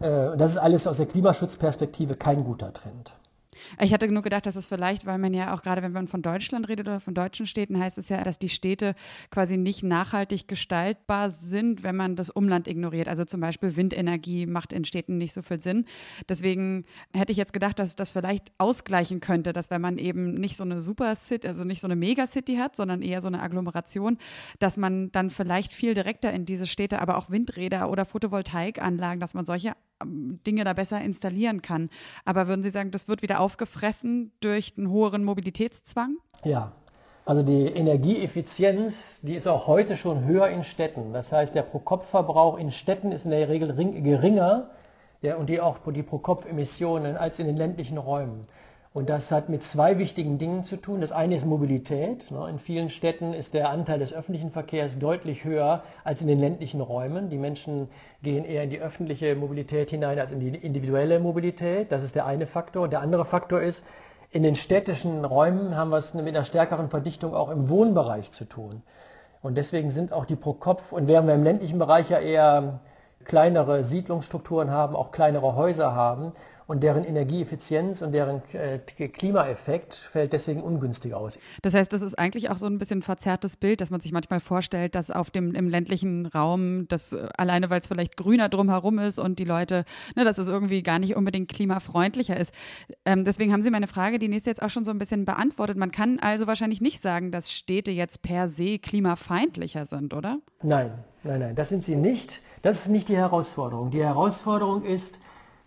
Äh, 0.00 0.36
das 0.36 0.52
ist 0.52 0.58
alles 0.58 0.88
aus 0.88 0.96
der 0.96 1.06
Klimaschutzperspektive 1.06 2.16
kein 2.16 2.42
guter 2.42 2.72
Trend. 2.72 3.12
Ich 3.80 3.92
hatte 3.92 4.08
nur 4.08 4.22
gedacht, 4.22 4.46
dass 4.46 4.56
es 4.56 4.66
vielleicht, 4.66 5.06
weil 5.06 5.18
man 5.18 5.34
ja 5.34 5.54
auch 5.54 5.62
gerade, 5.62 5.82
wenn 5.82 5.92
man 5.92 6.08
von 6.08 6.22
Deutschland 6.22 6.68
redet 6.68 6.88
oder 6.88 7.00
von 7.00 7.14
deutschen 7.14 7.46
Städten, 7.46 7.78
heißt 7.78 7.98
es 7.98 8.08
ja, 8.08 8.22
dass 8.22 8.38
die 8.38 8.48
Städte 8.48 8.94
quasi 9.30 9.56
nicht 9.56 9.82
nachhaltig 9.82 10.48
gestaltbar 10.48 11.30
sind, 11.30 11.82
wenn 11.82 11.96
man 11.96 12.16
das 12.16 12.30
Umland 12.30 12.68
ignoriert. 12.68 13.08
Also 13.08 13.24
zum 13.24 13.40
Beispiel 13.40 13.76
Windenergie 13.76 14.46
macht 14.46 14.72
in 14.72 14.84
Städten 14.84 15.18
nicht 15.18 15.32
so 15.32 15.42
viel 15.42 15.60
Sinn. 15.60 15.84
Deswegen 16.28 16.84
hätte 17.12 17.32
ich 17.32 17.38
jetzt 17.38 17.52
gedacht, 17.52 17.78
dass 17.78 17.96
das 17.96 18.12
vielleicht 18.12 18.52
ausgleichen 18.58 19.20
könnte, 19.20 19.52
dass 19.52 19.70
wenn 19.70 19.80
man 19.80 19.98
eben 19.98 20.34
nicht 20.34 20.56
so 20.56 20.64
eine 20.64 20.80
Super 20.80 21.14
City, 21.14 21.46
also 21.46 21.64
nicht 21.64 21.80
so 21.80 21.86
eine 21.86 21.96
Megacity 21.96 22.56
hat, 22.56 22.76
sondern 22.76 23.02
eher 23.02 23.20
so 23.20 23.28
eine 23.28 23.40
Agglomeration, 23.40 24.18
dass 24.58 24.76
man 24.76 25.12
dann 25.12 25.30
vielleicht 25.30 25.72
viel 25.72 25.94
direkter 25.94 26.32
in 26.32 26.46
diese 26.46 26.66
Städte, 26.66 27.00
aber 27.00 27.18
auch 27.18 27.30
Windräder 27.30 27.90
oder 27.90 28.04
Photovoltaikanlagen, 28.04 29.20
dass 29.20 29.34
man 29.34 29.46
solche 29.46 29.74
Dinge 30.02 30.64
da 30.64 30.72
besser 30.72 31.00
installieren 31.00 31.62
kann. 31.62 31.90
Aber 32.24 32.48
würden 32.48 32.62
Sie 32.62 32.70
sagen, 32.70 32.90
das 32.90 33.08
wird 33.08 33.22
wieder 33.22 33.40
aufgefressen 33.40 34.32
durch 34.40 34.74
einen 34.76 34.90
höheren 34.90 35.24
Mobilitätszwang? 35.24 36.16
Ja. 36.44 36.72
Also 37.26 37.42
die 37.42 37.66
Energieeffizienz, 37.68 39.22
die 39.22 39.34
ist 39.34 39.48
auch 39.48 39.66
heute 39.66 39.96
schon 39.96 40.26
höher 40.26 40.48
in 40.48 40.62
Städten. 40.62 41.14
Das 41.14 41.32
heißt, 41.32 41.54
der 41.54 41.62
Pro-Kopf-Verbrauch 41.62 42.58
in 42.58 42.70
Städten 42.70 43.12
ist 43.12 43.24
in 43.24 43.30
der 43.30 43.48
Regel 43.48 43.74
geringer 44.02 44.68
ja, 45.22 45.36
und 45.36 45.48
die 45.48 45.58
auch 45.58 45.78
die 45.90 46.02
Pro-Kopf-Emissionen 46.02 47.16
als 47.16 47.38
in 47.38 47.46
den 47.46 47.56
ländlichen 47.56 47.96
Räumen. 47.96 48.46
Und 48.94 49.10
das 49.10 49.32
hat 49.32 49.48
mit 49.48 49.64
zwei 49.64 49.98
wichtigen 49.98 50.38
Dingen 50.38 50.62
zu 50.62 50.76
tun. 50.76 51.00
Das 51.00 51.10
eine 51.10 51.34
ist 51.34 51.44
Mobilität. 51.44 52.30
Ne? 52.30 52.48
In 52.48 52.60
vielen 52.60 52.90
Städten 52.90 53.34
ist 53.34 53.52
der 53.52 53.70
Anteil 53.70 53.98
des 53.98 54.14
öffentlichen 54.14 54.52
Verkehrs 54.52 55.00
deutlich 55.00 55.42
höher 55.42 55.82
als 56.04 56.22
in 56.22 56.28
den 56.28 56.38
ländlichen 56.38 56.80
Räumen. 56.80 57.28
Die 57.28 57.36
Menschen 57.36 57.88
gehen 58.22 58.44
eher 58.44 58.62
in 58.62 58.70
die 58.70 58.78
öffentliche 58.78 59.34
Mobilität 59.34 59.90
hinein 59.90 60.20
als 60.20 60.30
in 60.30 60.38
die 60.38 60.56
individuelle 60.56 61.18
Mobilität. 61.18 61.90
Das 61.90 62.04
ist 62.04 62.14
der 62.14 62.24
eine 62.24 62.46
Faktor. 62.46 62.86
Der 62.86 63.00
andere 63.00 63.24
Faktor 63.24 63.60
ist, 63.60 63.82
in 64.30 64.44
den 64.44 64.54
städtischen 64.54 65.24
Räumen 65.24 65.76
haben 65.76 65.90
wir 65.90 65.98
es 65.98 66.14
mit 66.14 66.28
einer 66.28 66.44
stärkeren 66.44 66.88
Verdichtung 66.88 67.34
auch 67.34 67.50
im 67.50 67.68
Wohnbereich 67.68 68.30
zu 68.30 68.44
tun. 68.44 68.82
Und 69.42 69.56
deswegen 69.56 69.90
sind 69.90 70.12
auch 70.12 70.24
die 70.24 70.36
pro 70.36 70.52
Kopf, 70.52 70.92
und 70.92 71.08
während 71.08 71.26
wir 71.26 71.34
im 71.34 71.42
ländlichen 71.42 71.80
Bereich 71.80 72.10
ja 72.10 72.20
eher 72.20 72.78
kleinere 73.24 73.82
Siedlungsstrukturen 73.82 74.70
haben, 74.70 74.94
auch 74.94 75.10
kleinere 75.10 75.56
Häuser 75.56 75.96
haben, 75.96 76.32
und 76.66 76.82
deren 76.82 77.04
Energieeffizienz 77.04 78.00
und 78.02 78.12
deren 78.12 78.42
äh, 78.52 78.78
Klimaeffekt 78.78 79.94
fällt 79.94 80.32
deswegen 80.32 80.62
ungünstig 80.62 81.14
aus. 81.14 81.38
Das 81.62 81.74
heißt, 81.74 81.92
das 81.92 82.02
ist 82.02 82.18
eigentlich 82.18 82.50
auch 82.50 82.56
so 82.56 82.66
ein 82.66 82.78
bisschen 82.78 83.00
ein 83.00 83.02
verzerrtes 83.02 83.56
Bild, 83.56 83.80
dass 83.80 83.90
man 83.90 84.00
sich 84.00 84.12
manchmal 84.12 84.40
vorstellt, 84.40 84.94
dass 84.94 85.10
auf 85.10 85.30
dem 85.30 85.54
im 85.54 85.68
ländlichen 85.68 86.26
Raum, 86.26 86.88
das 86.88 87.12
äh, 87.12 87.28
alleine 87.36 87.70
weil 87.70 87.80
es 87.80 87.86
vielleicht 87.86 88.16
grüner 88.16 88.48
drumherum 88.48 88.98
ist 88.98 89.18
und 89.18 89.38
die 89.38 89.44
Leute, 89.44 89.84
ne, 90.16 90.24
dass 90.24 90.38
es 90.38 90.48
irgendwie 90.48 90.82
gar 90.82 90.98
nicht 90.98 91.16
unbedingt 91.16 91.50
klimafreundlicher 91.50 92.36
ist. 92.36 92.52
Ähm, 93.04 93.24
deswegen 93.24 93.52
haben 93.52 93.62
Sie 93.62 93.70
meine 93.70 93.86
Frage, 93.86 94.18
die 94.18 94.28
nächste 94.28 94.50
jetzt 94.50 94.62
auch 94.62 94.70
schon 94.70 94.84
so 94.84 94.90
ein 94.90 94.98
bisschen 94.98 95.24
beantwortet. 95.24 95.76
Man 95.76 95.90
kann 95.90 96.18
also 96.20 96.46
wahrscheinlich 96.46 96.80
nicht 96.80 97.02
sagen, 97.02 97.30
dass 97.30 97.52
Städte 97.52 97.90
jetzt 97.90 98.22
per 98.22 98.48
se 98.48 98.78
klimafeindlicher 98.78 99.84
sind, 99.84 100.14
oder? 100.14 100.38
Nein, 100.62 100.92
nein, 101.24 101.40
nein, 101.40 101.54
das 101.54 101.68
sind 101.68 101.84
sie 101.84 101.96
nicht. 101.96 102.40
Das 102.62 102.80
ist 102.80 102.88
nicht 102.88 103.10
die 103.10 103.16
Herausforderung. 103.16 103.90
Die 103.90 104.02
Herausforderung 104.02 104.84
ist, 104.84 105.18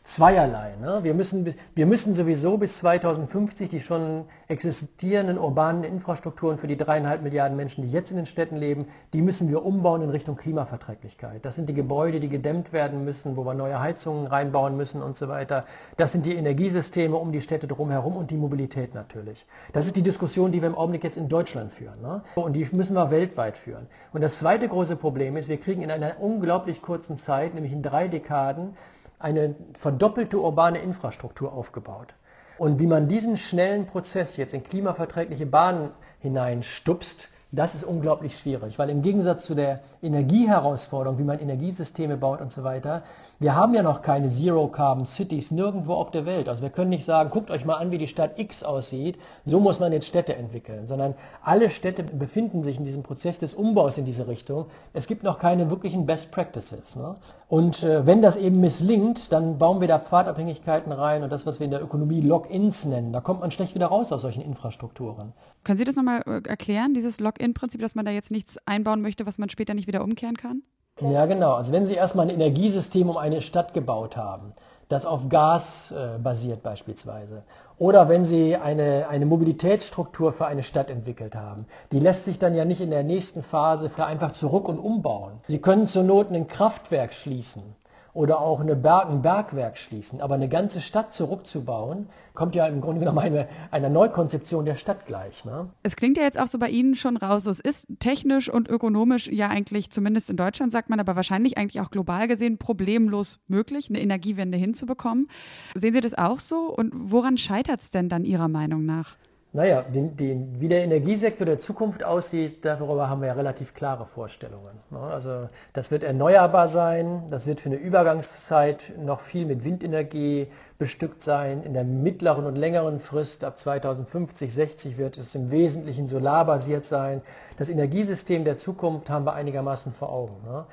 zweierlei. 0.07 0.73
Ne? 0.79 1.03
Wir, 1.03 1.13
müssen, 1.13 1.53
wir 1.75 1.85
müssen 1.85 2.15
sowieso 2.15 2.57
bis 2.57 2.77
2050 2.77 3.67
die 3.67 3.81
schon 3.81 4.23
existierenden 4.47 5.37
urbanen 5.37 5.83
Infrastrukturen 5.83 6.57
für 6.57 6.67
die 6.67 6.77
dreieinhalb 6.77 7.21
Milliarden 7.21 7.57
Menschen, 7.57 7.81
die 7.81 7.89
jetzt 7.89 8.11
in 8.11 8.15
den 8.15 8.25
Städten 8.25 8.55
leben, 8.55 8.87
die 9.11 9.21
müssen 9.21 9.49
wir 9.49 9.65
umbauen 9.65 10.01
in 10.01 10.09
Richtung 10.09 10.37
Klimaverträglichkeit. 10.37 11.43
Das 11.43 11.55
sind 11.55 11.67
die 11.67 11.73
Gebäude, 11.73 12.21
die 12.21 12.29
gedämmt 12.29 12.71
werden 12.71 13.03
müssen, 13.03 13.35
wo 13.35 13.43
wir 13.43 13.53
neue 13.53 13.81
Heizungen 13.81 14.27
reinbauen 14.27 14.77
müssen 14.77 15.03
und 15.03 15.17
so 15.17 15.27
weiter. 15.27 15.65
Das 15.97 16.13
sind 16.13 16.25
die 16.25 16.35
Energiesysteme 16.35 17.17
um 17.17 17.33
die 17.33 17.41
Städte 17.41 17.67
drumherum 17.67 18.15
und 18.15 18.31
die 18.31 18.37
Mobilität 18.37 18.95
natürlich. 18.95 19.45
Das 19.73 19.87
ist 19.87 19.97
die 19.97 20.03
Diskussion, 20.03 20.53
die 20.53 20.61
wir 20.61 20.69
im 20.69 20.77
Augenblick 20.77 21.03
jetzt 21.03 21.17
in 21.17 21.27
Deutschland 21.27 21.73
führen. 21.73 22.01
Ne? 22.01 22.21
Und 22.35 22.53
die 22.53 22.65
müssen 22.71 22.95
wir 22.95 23.11
weltweit 23.11 23.57
führen. 23.57 23.87
Und 24.13 24.21
das 24.21 24.39
zweite 24.39 24.69
große 24.69 24.95
Problem 24.95 25.35
ist, 25.35 25.49
wir 25.49 25.57
kriegen 25.57 25.81
in 25.81 25.91
einer 25.91 26.21
unglaublich 26.21 26.81
kurzen 26.81 27.17
Zeit, 27.17 27.53
nämlich 27.53 27.73
in 27.73 27.81
drei 27.81 28.07
Dekaden, 28.07 28.77
eine 29.19 29.55
verdoppelte 29.73 30.39
urbane 30.39 30.79
Infrastruktur 30.79 31.53
aufgebaut. 31.53 32.13
Und 32.57 32.79
wie 32.79 32.87
man 32.87 33.07
diesen 33.07 33.37
schnellen 33.37 33.85
Prozess 33.85 34.37
jetzt 34.37 34.53
in 34.53 34.63
klimaverträgliche 34.63 35.45
Bahnen 35.45 35.91
hineinstupst, 36.19 37.29
das 37.53 37.75
ist 37.75 37.85
unglaublich 37.85 38.37
schwierig, 38.37 38.77
weil 38.77 38.89
im 38.89 39.01
Gegensatz 39.01 39.45
zu 39.45 39.55
der 39.55 39.79
Energieherausforderung, 40.01 41.17
wie 41.17 41.23
man 41.23 41.39
Energiesysteme 41.39 42.17
baut 42.17 42.41
und 42.41 42.51
so 42.51 42.65
weiter, 42.65 43.03
wir 43.39 43.55
haben 43.55 43.73
ja 43.73 43.83
noch 43.83 44.01
keine 44.01 44.27
Zero-Carbon-Cities 44.27 45.51
nirgendwo 45.51 45.93
auf 45.93 46.11
der 46.11 46.25
Welt. 46.25 46.49
Also 46.49 46.61
wir 46.61 46.71
können 46.71 46.89
nicht 46.89 47.05
sagen, 47.05 47.29
guckt 47.29 47.49
euch 47.49 47.63
mal 47.63 47.75
an, 47.75 47.89
wie 47.89 47.97
die 47.97 48.07
Stadt 48.07 48.37
X 48.37 48.63
aussieht, 48.63 49.17
so 49.45 49.61
muss 49.61 49.79
man 49.79 49.93
jetzt 49.93 50.07
Städte 50.07 50.35
entwickeln, 50.35 50.89
sondern 50.89 51.15
alle 51.41 51.69
Städte 51.69 52.03
befinden 52.03 52.63
sich 52.63 52.79
in 52.79 52.83
diesem 52.83 53.03
Prozess 53.03 53.37
des 53.37 53.53
Umbaus 53.53 53.97
in 53.97 54.03
diese 54.03 54.27
Richtung. 54.27 54.65
Es 54.91 55.07
gibt 55.07 55.23
noch 55.23 55.39
keine 55.39 55.69
wirklichen 55.69 56.05
Best 56.05 56.31
Practices. 56.31 56.97
Ne? 56.97 57.15
Und 57.49 57.81
äh, 57.83 58.05
wenn 58.05 58.21
das 58.21 58.35
eben 58.35 58.59
misslingt, 58.59 59.31
dann 59.31 59.57
bauen 59.57 59.79
wir 59.79 59.87
da 59.87 59.99
Pfadabhängigkeiten 59.99 60.91
rein 60.91 61.23
und 61.23 61.31
das, 61.31 61.45
was 61.45 61.59
wir 61.59 61.65
in 61.65 61.71
der 61.71 61.81
Ökonomie 61.81 62.19
Lock-ins 62.19 62.83
nennen. 62.83 63.13
Da 63.13 63.21
kommt 63.21 63.39
man 63.39 63.51
schlecht 63.51 63.73
wieder 63.73 63.87
raus 63.87 64.11
aus 64.11 64.21
solchen 64.21 64.41
Infrastrukturen. 64.41 65.31
Können 65.63 65.77
Sie 65.77 65.85
das 65.85 65.95
nochmal 65.95 66.23
äh, 66.25 66.47
erklären, 66.47 66.93
dieses 66.93 67.21
Lock-in-Prinzip, 67.21 67.79
dass 67.79 67.95
man 67.95 68.05
da 68.05 68.11
jetzt 68.11 68.31
nichts 68.31 68.57
einbauen 68.65 69.01
möchte, 69.01 69.25
was 69.25 69.37
man 69.37 69.49
später 69.49 69.73
nicht 69.73 69.87
wieder 69.87 70.03
umkehren 70.03 70.35
kann? 70.35 70.63
Ja, 70.99 71.25
genau. 71.25 71.53
Also 71.53 71.71
wenn 71.71 71.85
Sie 71.85 71.93
erstmal 71.93 72.25
ein 72.25 72.35
Energiesystem 72.35 73.09
um 73.09 73.17
eine 73.17 73.41
Stadt 73.41 73.73
gebaut 73.73 74.17
haben, 74.17 74.53
das 74.89 75.05
auf 75.05 75.29
Gas 75.29 75.91
äh, 75.91 76.17
basiert 76.19 76.63
beispielsweise. 76.63 77.43
Oder 77.77 78.09
wenn 78.09 78.25
Sie 78.25 78.55
eine, 78.55 79.07
eine 79.09 79.25
Mobilitätsstruktur 79.25 80.31
für 80.31 80.47
eine 80.47 80.63
Stadt 80.63 80.89
entwickelt 80.89 81.35
haben. 81.35 81.65
Die 81.91 81.99
lässt 81.99 82.25
sich 82.25 82.39
dann 82.39 82.55
ja 82.55 82.65
nicht 82.65 82.81
in 82.81 82.89
der 82.89 83.03
nächsten 83.03 83.43
Phase 83.43 83.91
einfach 84.03 84.31
zurück 84.31 84.67
und 84.67 84.79
umbauen. 84.79 85.33
Sie 85.47 85.59
können 85.59 85.87
zur 85.87 86.03
Not 86.03 86.31
ein 86.31 86.47
Kraftwerk 86.47 87.13
schließen 87.13 87.75
oder 88.17 88.41
auch 88.41 88.61
eine 88.61 88.75
Berg, 88.75 89.11
ein 89.11 89.21
Bergwerk 89.21 89.77
schließen. 89.77 90.21
Aber 90.21 90.33
eine 90.33 90.49
ganze 90.49 90.81
Stadt 90.81 91.13
zurückzubauen, 91.13 92.09
kommt 92.33 92.55
ja 92.55 92.65
im 92.65 92.81
Grunde 92.81 92.99
genommen 92.99 93.19
eine, 93.19 93.47
einer 93.69 93.89
Neukonzeption 93.89 94.65
der 94.65 94.75
Stadt 94.75 95.05
gleich. 95.05 95.45
Ne? 95.45 95.69
Es 95.83 95.95
klingt 95.95 96.17
ja 96.17 96.23
jetzt 96.23 96.39
auch 96.39 96.47
so 96.47 96.57
bei 96.57 96.69
Ihnen 96.69 96.95
schon 96.95 97.15
raus, 97.15 97.45
es 97.45 97.59
ist 97.59 97.85
technisch 97.99 98.49
und 98.49 98.69
ökonomisch 98.69 99.27
ja 99.27 99.49
eigentlich, 99.49 99.91
zumindest 99.91 100.31
in 100.31 100.35
Deutschland 100.35 100.71
sagt 100.71 100.89
man, 100.89 100.99
aber 100.99 101.15
wahrscheinlich 101.15 101.59
eigentlich 101.59 101.79
auch 101.79 101.91
global 101.91 102.27
gesehen 102.27 102.57
problemlos 102.57 103.39
möglich, 103.47 103.87
eine 103.89 104.01
Energiewende 104.01 104.57
hinzubekommen. 104.57 105.27
Sehen 105.75 105.93
Sie 105.93 106.01
das 106.01 106.15
auch 106.15 106.39
so? 106.39 106.73
Und 106.75 106.91
woran 106.95 107.37
scheitert 107.37 107.81
es 107.81 107.91
denn 107.91 108.09
dann 108.09 108.25
Ihrer 108.25 108.47
Meinung 108.47 108.83
nach? 108.83 109.15
Naja, 109.57 109.81
den, 109.81 110.15
den, 110.15 110.61
wie 110.61 110.67
der 110.67 110.83
Energiesektor 110.83 111.43
der 111.43 111.57
Zukunft 111.57 112.03
aussieht, 112.03 112.63
darüber 112.63 113.09
haben 113.09 113.21
wir 113.21 113.29
ja 113.29 113.33
relativ 113.33 113.73
klare 113.73 114.05
Vorstellungen. 114.05 114.77
Ne? 114.91 114.99
Also 114.99 115.49
das 115.73 115.89
wird 115.89 116.03
erneuerbar 116.03 116.67
sein, 116.67 117.23
das 117.31 117.47
wird 117.47 117.59
für 117.59 117.69
eine 117.69 117.79
Übergangszeit 117.79 118.93
noch 119.03 119.19
viel 119.19 119.47
mit 119.47 119.63
Windenergie 119.63 120.45
bestückt 120.77 121.23
sein. 121.23 121.63
In 121.63 121.73
der 121.73 121.85
mittleren 121.85 122.45
und 122.45 122.55
längeren 122.55 122.99
Frist 122.99 123.43
ab 123.43 123.57
2050, 123.57 124.53
60 124.53 124.99
wird 124.99 125.17
es 125.17 125.33
im 125.33 125.49
Wesentlichen 125.49 126.05
solarbasiert 126.05 126.85
sein. 126.85 127.23
Das 127.57 127.69
Energiesystem 127.69 128.45
der 128.45 128.59
Zukunft 128.59 129.09
haben 129.09 129.25
wir 129.25 129.33
einigermaßen 129.33 129.91
vor 129.91 130.11
Augen. 130.11 130.35
Ne? 130.45 130.65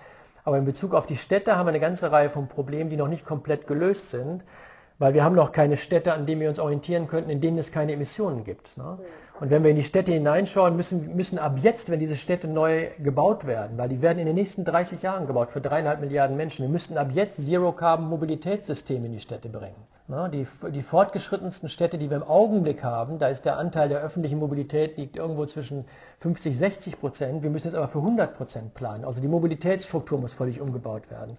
Aber 0.45 0.59
in 0.59 0.67
Bezug 0.67 0.93
auf 0.93 1.07
die 1.07 1.17
Städte 1.17 1.57
haben 1.57 1.65
wir 1.65 1.71
eine 1.71 1.81
ganze 1.81 2.13
Reihe 2.13 2.29
von 2.29 2.49
Problemen, 2.49 2.91
die 2.91 2.99
noch 2.99 3.09
nicht 3.09 3.25
komplett 3.25 3.67
gelöst 3.67 4.11
sind 4.11 4.45
weil 4.99 5.15
wir 5.15 5.25
haben 5.25 5.35
noch 5.35 5.53
keine 5.53 5.77
Städte, 5.77 6.13
an 6.13 6.27
denen 6.27 6.41
wir 6.41 6.49
uns 6.49 6.59
orientieren 6.59 7.09
könnten, 7.09 7.31
in 7.31 7.41
denen 7.41 7.59
es 7.59 7.73
keine 7.73 7.93
Emissionen 7.93 8.45
gibt. 8.45 8.77
Ne? 8.77 8.99
Und 9.41 9.51
wenn 9.51 9.65
wir 9.65 9.71
in 9.71 9.77
die 9.77 9.83
Städte 9.83 10.13
hineinschauen, 10.13 10.77
müssen, 10.77 11.17
müssen 11.17 11.39
ab 11.39 11.59
jetzt, 11.61 11.91
wenn 11.91 11.99
diese 11.99 12.15
Städte 12.15 12.47
neu 12.47 12.87
gebaut 13.03 13.47
werden, 13.47 13.77
weil 13.77 13.89
die 13.89 14.01
werden 14.01 14.21
in 14.21 14.27
den 14.27 14.37
nächsten 14.37 14.65
30 14.65 15.03
Jahren 15.03 15.27
gebaut 15.27 15.51
für 15.51 15.61
dreieinhalb 15.61 16.01
Milliarden 16.01 16.37
Menschen, 16.37 16.63
wir 16.63 16.71
müssten 16.71 16.97
ab 16.97 17.09
jetzt 17.13 17.45
Zero-Carbon-Mobilitätssysteme 17.45 19.07
in 19.07 19.13
die 19.13 19.21
Städte 19.21 19.49
bringen. 19.49 19.75
Ne? 20.07 20.31
Die, 20.33 20.47
die 20.71 20.83
fortgeschrittensten 20.83 21.69
Städte, 21.69 21.99
die 21.99 22.11
wir 22.11 22.19
im 22.19 22.23
Augenblick 22.23 22.85
haben, 22.85 23.19
da 23.19 23.27
ist 23.27 23.45
der 23.45 23.59
Anteil 23.59 23.89
der 23.89 24.01
öffentlichen 24.01 24.39
Mobilität 24.39 24.97
liegt 24.99 25.17
irgendwo 25.17 25.47
zwischen 25.47 25.85
50, 26.21 26.57
60 26.57 27.01
Prozent. 27.01 27.43
Wir 27.43 27.51
müssen 27.51 27.69
jetzt 27.69 27.77
aber 27.77 27.89
für 27.89 27.99
100 27.99 28.37
Prozent 28.37 28.75
planen. 28.75 29.05
Also 29.05 29.21
die 29.21 29.29
Mobilitätsstruktur 29.29 30.21
muss 30.21 30.33
völlig 30.33 30.61
umgebaut 30.61 31.11
werden. 31.11 31.39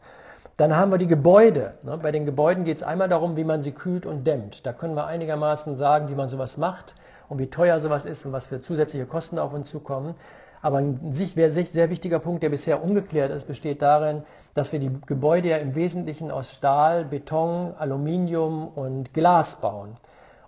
Dann 0.58 0.76
haben 0.76 0.92
wir 0.92 0.98
die 0.98 1.08
Gebäude. 1.08 1.74
Ne? 1.84 1.98
Bei 2.02 2.12
den 2.12 2.26
Gebäuden 2.26 2.64
geht 2.64 2.78
es 2.78 2.84
einmal 2.84 3.10
darum, 3.10 3.36
wie 3.36 3.44
man 3.44 3.62
sie 3.62 3.72
kühlt 3.72 4.06
und 4.06 4.26
dämmt. 4.26 4.66
Da 4.66 4.72
können 4.72 4.96
wir 4.96 5.06
einigermaßen 5.06 5.76
sagen, 5.76 6.08
wie 6.08 6.16
man 6.16 6.30
sowas 6.30 6.58
macht 6.58 6.96
und 7.28 7.40
wie 7.40 7.48
teuer 7.48 7.82
sowas 7.82 8.06
ist 8.06 8.26
und 8.26 8.32
was 8.32 8.46
für 8.46 8.62
zusätzliche 8.62 9.06
Kosten 9.06 9.38
auf 9.38 9.54
uns 9.54 9.70
zukommen. 9.70 10.16
Aber 10.62 10.78
ein 10.78 11.12
sehr, 11.12 11.90
wichtiger 11.90 12.20
Punkt, 12.20 12.42
der 12.42 12.50
bisher 12.50 12.84
ungeklärt 12.84 13.32
ist, 13.32 13.46
besteht 13.46 13.82
darin, 13.82 14.24
dass 14.54 14.72
wir 14.72 14.80
die 14.80 14.90
Gebäude 15.06 15.50
ja 15.50 15.58
im 15.58 15.76
Wesentlichen 15.76 16.32
aus 16.32 16.52
Stahl, 16.54 17.06
Beton, 17.06 17.76
Aluminium 17.78 18.70
und 18.70 19.14
Glas 19.14 19.58
bauen. 19.58 19.98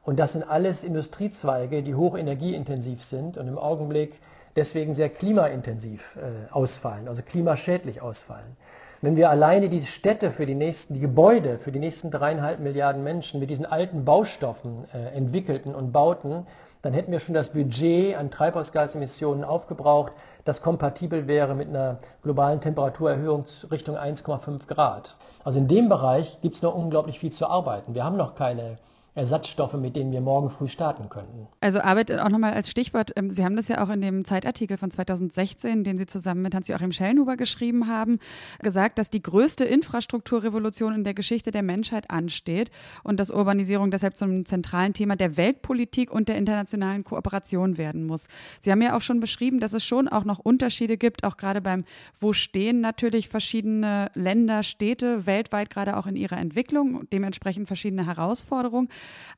Und 0.04 0.17
das 0.17 0.32
sind 0.32 0.50
alles 0.50 0.86
Industriezweige, 0.86 1.84
die 1.84 1.93
hochenergieintensiv 1.93 3.04
sind 3.04 3.38
und 3.38 3.48
im 3.48 3.60
Augenblick 3.60 4.20
deswegen 4.56 4.96
sehr 4.96 5.10
klimaintensiv 5.10 6.15
äh, 6.15 6.52
ausfallen, 6.52 7.10
also 7.10 7.22
klimaschädlich 7.22 8.02
ausfallen. 8.02 8.56
Wenn 9.00 9.16
wir 9.16 9.30
alleine 9.30 9.70
die 9.70 9.84
Städte 9.84 10.32
für 10.32 10.48
die 10.48 10.56
nächsten, 10.56 10.96
die 10.96 11.00
Gebäude 11.00 11.60
für 11.60 11.72
die 11.72 11.78
nächsten 11.78 12.10
dreieinhalb 12.10 12.60
Milliarden 12.60 13.04
Menschen 13.04 13.40
mit 13.40 13.52
diesen 13.52 13.68
alten 13.68 14.06
Baustoffen 14.06 14.86
äh, 14.92 15.16
entwickelten 15.16 15.76
und 15.76 15.92
bauten, 15.92 16.48
dann 16.82 16.94
hätten 16.94 17.12
wir 17.12 17.20
schon 17.20 17.36
das 17.36 17.50
Budget 17.50 18.18
an 18.18 18.32
Treibhausgasemissionen 18.32 19.44
aufgebraucht, 19.44 20.14
das 20.46 20.64
kompatibel 20.64 21.28
wäre 21.28 21.54
mit 21.54 21.68
einer 21.70 22.00
globalen 22.24 22.60
Temperaturerhöhung 22.60 23.46
Richtung 23.70 23.98
1,5 23.98 24.66
Grad. 24.66 25.16
Also 25.44 25.60
in 25.60 25.68
dem 25.68 25.90
Bereich 25.90 26.42
gibt 26.42 26.56
es 26.56 26.64
noch 26.64 26.74
unglaublich 26.74 27.20
viel 27.20 27.32
zu 27.32 27.48
arbeiten. 27.48 27.94
Wir 27.94 28.04
haben 28.04 28.18
noch 28.18 28.34
keine 28.34 28.78
Ersatzstoffe, 29.17 29.73
mit 29.73 29.95
denen 29.95 30.12
wir 30.12 30.21
morgen 30.21 30.49
früh 30.49 30.67
starten 30.67 31.10
könnten. 31.10 31.47
Also 31.60 31.80
Arbeit 31.80 32.12
auch 32.12 32.30
nochmal 32.30 32.53
als 32.53 32.69
Stichwort. 32.69 33.12
Ähm, 33.15 33.30
Sie 33.30 33.43
haben 33.43 33.56
das 33.56 33.67
ja 33.67 33.84
auch 33.84 33.89
in 33.89 33.99
dem 33.99 34.25
Zeitartikel 34.25 34.77
von 34.77 34.91
2016, 34.91 35.84
den 35.84 35.97
Sie 35.97 36.06
zusammen 36.06 36.43
mit 36.43 36.53
Hans-Joachim 36.53 36.91
Schellenhuber 36.91 37.36
geschrieben 37.36 37.88
haben, 37.88 38.19
gesagt, 38.62 38.99
dass 38.99 39.10
die 39.10 39.21
größte 39.21 39.65
Infrastrukturrevolution 39.65 40.93
in 40.93 41.03
der 41.03 41.15
Geschichte 41.15 41.51
der 41.51 41.63
Menschheit 41.63 42.10
ansteht 42.12 42.69
und 43.03 43.19
dass 43.19 43.32
Urbanisierung 43.32 43.89
deshalb 43.89 44.15
zum 44.15 44.45
zentralen 44.45 44.93
Thema 44.93 45.15
der 45.15 45.36
Weltpolitik 45.36 46.12
und 46.12 46.30
der 46.30 46.38
internationalen 46.38 47.03
Kooperation 47.03 47.77
werden 47.77 48.06
muss. 48.06 48.27
Sie 48.62 48.71
haben 48.71 48.82
ja 48.82 48.95
auch 48.95 49.01
schon 49.01 49.19
beschrieben, 49.19 49.60
dass 49.60 49.73
es 49.73 49.84
schon 49.84 50.08
auch 50.08 50.25
noch 50.25 50.38
Unterschiede 50.38 50.97
gibt, 50.97 51.23
auch 51.23 51.38
gerade 51.38 51.62
beim 51.62 51.86
Wo 52.19 52.34
stehen 52.34 52.82
natürlich 52.82 53.30
verschiedene 53.30 54.12
Länder, 54.13 54.62
Städte 54.62 55.25
weltweit 55.25 55.71
gerade 55.71 55.97
auch 55.97 56.06
in 56.06 56.15
ihrer 56.15 56.38
Entwicklung, 56.38 57.10
dementsprechend 57.12 57.67
verschiedene 57.67 58.06
Herausforderungen. 58.06 58.89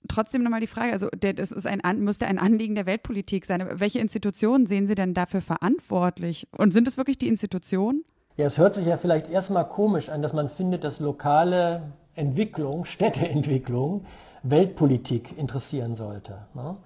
Trotzdem 0.08 0.44
nochmal 0.44 0.62
die 0.62 0.68
Frage, 0.68 0.92
also 0.92 1.10
das 1.20 1.52
ist 1.52 1.68
ein, 1.68 1.82
müsste 2.00 2.28
ein 2.28 2.40
Anliegen 2.40 2.76
der 2.76 2.86
Weltpolitik 2.86 3.46
sein. 3.46 3.68
Welche 3.74 4.00
Institutionen 4.00 4.68
sehen 4.68 4.88
Sie 4.88 4.96
denn 4.96 5.14
dafür 5.14 5.42
verantwortlich? 5.42 6.48
Und 6.58 6.72
sind 6.72 6.88
es 6.88 6.98
wirklich 6.98 7.18
die 7.18 7.28
Institutionen? 7.28 8.04
Ja, 8.38 8.46
es 8.46 8.58
hört 8.58 8.76
sich 8.76 8.88
ja 8.88 8.98
vielleicht 8.98 9.30
erstmal 9.30 9.68
komisch 9.68 10.10
an, 10.10 10.22
dass 10.22 10.34
man 10.34 10.50
findet, 10.50 10.84
dass 10.84 11.00
lokale 11.00 11.82
Entwicklung, 12.16 12.86
Städteentwicklung, 12.86 14.06
Weltpolitik 14.44 15.38
interessieren 15.38 15.96
sollte. 15.96 16.38
Ne? 16.54 16.78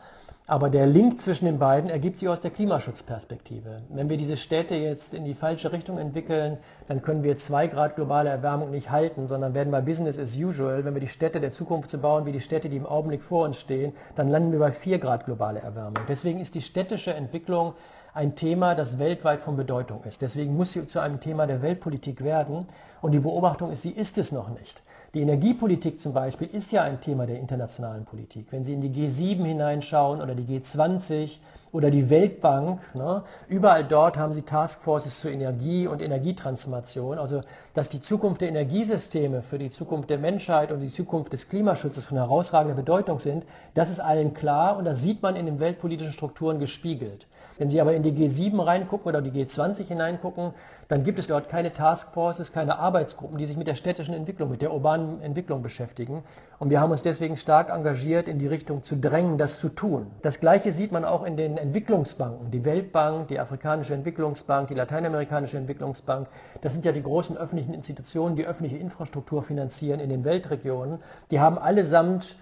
Aber 0.54 0.70
der 0.70 0.86
Link 0.86 1.20
zwischen 1.20 1.46
den 1.46 1.58
beiden 1.58 1.90
ergibt 1.90 2.20
sich 2.20 2.30
aus 2.30 2.40
der 2.40 2.52
Klimaschutzperspektive. 2.52 3.82
Wenn 3.90 4.08
wir 4.08 4.18
diese 4.18 4.38
Städte 4.38 4.76
jetzt 4.76 5.16
in 5.16 5.26
die 5.26 5.34
falsche 5.34 5.72
Richtung 5.72 5.98
entwickeln, 5.98 6.60
dann 6.88 7.02
können 7.02 7.24
wir 7.24 7.38
zwei 7.38 7.66
Grad 7.66 7.96
globale 7.96 8.30
Erwärmung 8.30 8.70
nicht 8.70 8.92
halten, 8.92 9.28
sondern 9.28 9.56
werden 9.56 9.72
bei 9.72 9.82
Business 9.82 10.20
as 10.20 10.38
usual. 10.38 10.86
Wenn 10.86 10.94
wir 10.94 11.02
die 11.02 11.08
Städte 11.08 11.42
der 11.42 11.54
Zukunft 11.54 11.90
zu 11.90 11.98
bauen, 11.98 12.28
wie 12.28 12.32
die 12.32 12.40
Städte, 12.40 12.70
die 12.70 12.78
im 12.78 12.86
Augenblick 12.86 13.24
vor 13.24 13.46
uns 13.46 13.60
stehen, 13.60 13.94
dann 14.16 14.30
landen 14.30 14.52
wir 14.52 14.60
bei 14.60 14.72
vier 14.72 15.00
Grad 15.00 15.26
globale 15.26 15.60
Erwärmung. 15.60 16.06
Deswegen 16.08 16.40
ist 16.40 16.54
die 16.54 16.62
städtische 16.62 17.16
Entwicklung 17.16 17.74
ein 18.14 18.36
Thema, 18.36 18.76
das 18.76 19.00
weltweit 19.00 19.42
von 19.42 19.58
Bedeutung 19.58 20.04
ist. 20.04 20.22
Deswegen 20.22 20.56
muss 20.56 20.74
sie 20.74 20.86
zu 20.86 21.00
einem 21.00 21.20
Thema 21.20 21.48
der 21.48 21.64
Weltpolitik 21.64 22.24
werden. 22.24 22.68
Und 23.02 23.14
die 23.14 23.20
Beobachtung 23.20 23.72
ist, 23.72 23.82
sie 23.82 23.90
ist 23.90 24.20
es 24.20 24.32
noch 24.32 24.50
nicht. 24.50 24.83
Die 25.14 25.22
Energiepolitik 25.22 26.00
zum 26.00 26.12
Beispiel 26.12 26.50
ist 26.52 26.72
ja 26.72 26.82
ein 26.82 27.00
Thema 27.00 27.28
der 27.28 27.38
internationalen 27.38 28.04
Politik. 28.04 28.48
Wenn 28.50 28.64
Sie 28.64 28.74
in 28.74 28.82
die 28.82 28.90
G7 28.90 29.46
hineinschauen 29.46 30.20
oder 30.20 30.34
die 30.34 30.60
G20 30.60 31.38
oder 31.72 31.92
die 31.92 32.10
Weltbank, 32.10 32.80
ne, 32.96 33.22
überall 33.48 33.84
dort 33.84 34.18
haben 34.18 34.34
Sie 34.34 34.42
Taskforces 34.42 35.20
zur 35.20 35.30
Energie 35.30 35.86
und 35.86 36.02
Energietransformation. 36.02 37.20
Also, 37.20 37.42
dass 37.76 37.90
die 37.90 38.02
Zukunft 38.02 38.42
der 38.42 38.50
Energiesysteme 38.50 39.44
für 39.44 39.60
die 39.60 39.70
Zukunft 39.70 40.10
der 40.10 40.18
Menschheit 40.18 40.72
und 40.72 40.80
die 40.80 40.92
Zukunft 40.92 41.32
des 41.32 41.48
Klimaschutzes 41.48 42.06
von 42.06 42.18
herausragender 42.18 42.76
Bedeutung 42.76 43.20
sind, 43.20 43.46
das 43.76 43.92
ist 43.92 44.00
allen 44.00 44.34
klar 44.34 44.78
und 44.78 44.86
das 44.86 45.04
sieht 45.04 45.22
man 45.22 45.36
in 45.36 45.46
den 45.46 45.60
weltpolitischen 45.60 46.14
Strukturen 46.14 46.58
gespiegelt. 46.58 47.28
Wenn 47.58 47.70
Sie 47.70 47.80
aber 47.80 47.94
in 47.94 48.04
die 48.04 48.12
G7 48.12 48.66
reingucken 48.66 49.08
oder 49.08 49.22
die 49.22 49.32
G20 49.32 49.84
hineingucken, 49.84 50.54
dann 50.88 51.04
gibt 51.04 51.20
es 51.20 51.28
dort 51.28 51.50
keine 51.50 51.74
Taskforces, 51.74 52.52
keine 52.52 52.80
Arbeitsgruppen, 52.80 53.38
die 53.38 53.46
sich 53.46 53.58
mit 53.58 53.68
der 53.68 53.76
städtischen 53.76 54.14
Entwicklung, 54.14 54.50
mit 54.50 54.62
der 54.62 54.74
urbanen 54.74 55.22
Entwicklung 55.22 55.62
beschäftigen. 55.62 56.24
Und 56.60 56.70
wir 56.70 56.82
haben 56.82 56.92
uns 56.92 57.02
deswegen 57.02 57.38
stark 57.38 57.70
engagiert, 57.70 58.28
in 58.28 58.40
die 58.40 58.48
Richtung 58.48 58.84
zu 58.84 58.96
drängen, 58.96 59.38
das 59.38 59.60
zu 59.60 59.70
tun. 59.70 60.08
Das 60.22 60.40
Gleiche 60.40 60.72
sieht 60.72 60.92
man 60.92 61.06
auch 61.06 61.24
in 61.24 61.38
den 61.38 61.58
Entwicklungsbanken. 61.58 62.52
Die 62.52 62.66
Weltbank, 62.66 63.28
die 63.28 63.40
Afrikanische 63.40 63.94
Entwicklungsbank, 63.94 64.68
die 64.68 64.76
Lateinamerikanische 64.76 65.58
Entwicklungsbank. 65.58 66.28
Das 66.62 66.74
sind 66.74 66.86
ja 66.86 66.92
die 66.92 67.04
großen 67.04 67.38
öffentlichen 67.38 67.74
Institutionen, 67.74 68.36
die 68.36 68.46
öffentliche 68.46 68.78
Infrastruktur 68.78 69.44
finanzieren 69.44 70.00
in 70.00 70.10
den 70.10 70.24
Weltregionen. 70.24 71.00
Die 71.32 71.40
haben 71.40 71.58
allesamt 71.58 72.38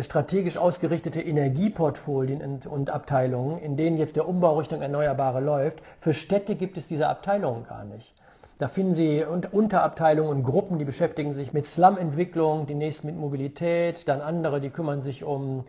strategisch 0.00 0.56
ausgerichtete 0.56 1.20
Energieportfolien 1.20 2.60
und 2.68 2.90
Abteilungen, 2.90 3.58
in 3.58 3.76
denen 3.76 3.98
jetzt 3.98 4.16
der 4.16 4.28
Umbau 4.28 4.58
Richtung 4.58 4.82
Erneuerbare 4.82 5.40
läuft. 5.40 5.80
Für 6.00 6.12
Städte 6.12 6.56
gibt 6.56 6.76
es 6.76 6.88
diese 6.88 7.08
Abteilungen 7.08 7.64
gar 7.66 7.84
nicht. 7.84 8.12
Da 8.58 8.68
finden 8.68 8.94
Sie 8.94 9.22
Unterabteilungen 9.24 10.38
und 10.38 10.42
Gruppen, 10.42 10.78
die 10.78 10.86
beschäftigen 10.86 11.34
sich 11.34 11.52
mit 11.52 11.66
Slum-Entwicklung, 11.66 12.66
die 12.66 12.74
nächsten 12.74 13.06
mit 13.06 13.16
Mobilität, 13.16 14.08
dann 14.08 14.22
andere, 14.22 14.60
die 14.60 14.70
kümmern 14.70 15.02
sich 15.02 15.24
um 15.24 15.64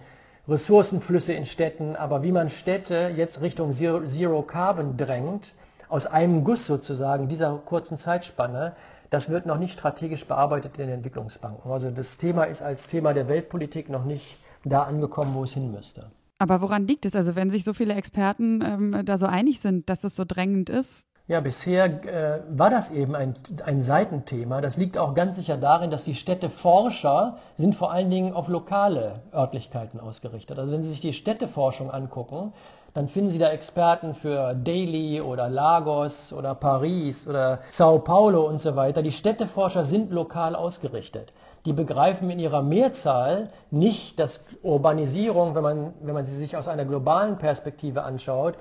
Ressourcenflüsse 0.47 1.33
in 1.33 1.45
Städten. 1.45 1.97
Aber 1.97 2.23
wie 2.23 2.31
man 2.31 2.49
Städte 2.49 3.11
jetzt 3.15 3.41
Richtung 3.41 3.73
Zero, 3.73 4.07
Zero 4.07 4.41
Carbon 4.41 4.95
drängt, 4.95 5.53
aus 5.89 6.05
einem 6.05 6.43
Guss 6.43 6.65
sozusagen, 6.65 7.27
dieser 7.27 7.61
kurzen 7.65 7.97
Zeitspanne, 7.97 8.73
das 9.09 9.29
wird 9.29 9.45
noch 9.45 9.57
nicht 9.57 9.73
strategisch 9.73 10.25
bearbeitet 10.25 10.77
in 10.77 10.87
den 10.87 10.95
Entwicklungsbanken. 10.95 11.71
Also 11.71 11.91
das 11.91 12.17
Thema 12.17 12.43
ist 12.43 12.61
als 12.61 12.87
Thema 12.87 13.13
der 13.13 13.27
Weltpolitik 13.27 13.89
noch 13.89 14.05
nicht 14.05 14.37
da 14.63 14.83
angekommen, 14.83 15.33
wo 15.33 15.43
es 15.43 15.53
hin 15.53 15.71
müsste. 15.71 16.11
Aber 16.39 16.61
woran 16.61 16.87
liegt 16.87 17.05
es? 17.05 17.15
Also 17.15 17.35
wenn 17.35 17.49
sich 17.49 17.63
so 17.63 17.73
viele 17.73 17.95
Experten 17.95 18.61
ähm, 18.61 19.05
da 19.05 19.17
so 19.17 19.25
einig 19.25 19.59
sind, 19.59 19.89
dass 19.89 20.03
es 20.03 20.15
so 20.15 20.23
drängend 20.25 20.69
ist? 20.69 21.07
Ja, 21.29 21.41
bisher 21.41 21.85
äh, 22.05 22.41
war 22.49 22.69
das 22.69 22.89
eben 22.89 23.13
ein, 23.13 23.35
ein 23.65 23.81
Seitenthema. 23.81 24.61
Das 24.61 24.77
liegt 24.77 24.97
auch 24.97 25.13
ganz 25.13 25.35
sicher 25.35 25.57
darin, 25.57 25.91
dass 25.91 26.05
die 26.05 26.15
Städteforscher 26.15 27.37
sind 27.55 27.75
vor 27.75 27.91
allen 27.91 28.09
Dingen 28.09 28.33
auf 28.33 28.47
lokale 28.47 29.23
Örtlichkeiten 29.33 29.99
ausgerichtet. 29.99 30.57
Also 30.57 30.71
wenn 30.71 30.83
Sie 30.83 30.89
sich 30.89 31.01
die 31.01 31.11
Städteforschung 31.11 31.91
angucken, 31.91 32.53
dann 32.97 33.07
finden 33.07 33.29
Sie 33.29 33.37
da 33.37 33.49
Experten 33.51 34.15
für 34.15 34.55
Delhi 34.55 35.21
oder 35.21 35.49
Lagos 35.49 36.33
oder 36.33 36.55
Paris 36.55 37.27
oder 37.27 37.59
Sao 37.69 37.99
Paulo 37.99 38.47
und 38.47 38.59
so 38.59 38.75
weiter. 38.75 39.03
Die 39.03 39.11
Städteforscher 39.11 39.85
sind 39.85 40.11
lokal 40.11 40.55
ausgerichtet. 40.55 41.31
Die 41.65 41.73
begreifen 41.73 42.31
in 42.31 42.39
ihrer 42.39 42.63
Mehrzahl 42.63 43.51
nicht, 43.69 44.17
dass 44.17 44.43
Urbanisierung, 44.63 45.53
wenn 45.53 45.61
man, 45.61 45.93
wenn 46.01 46.15
man 46.15 46.25
sie 46.25 46.35
sich 46.35 46.57
aus 46.57 46.67
einer 46.67 46.85
globalen 46.85 47.37
Perspektive 47.37 48.01
anschaut, 48.01 48.55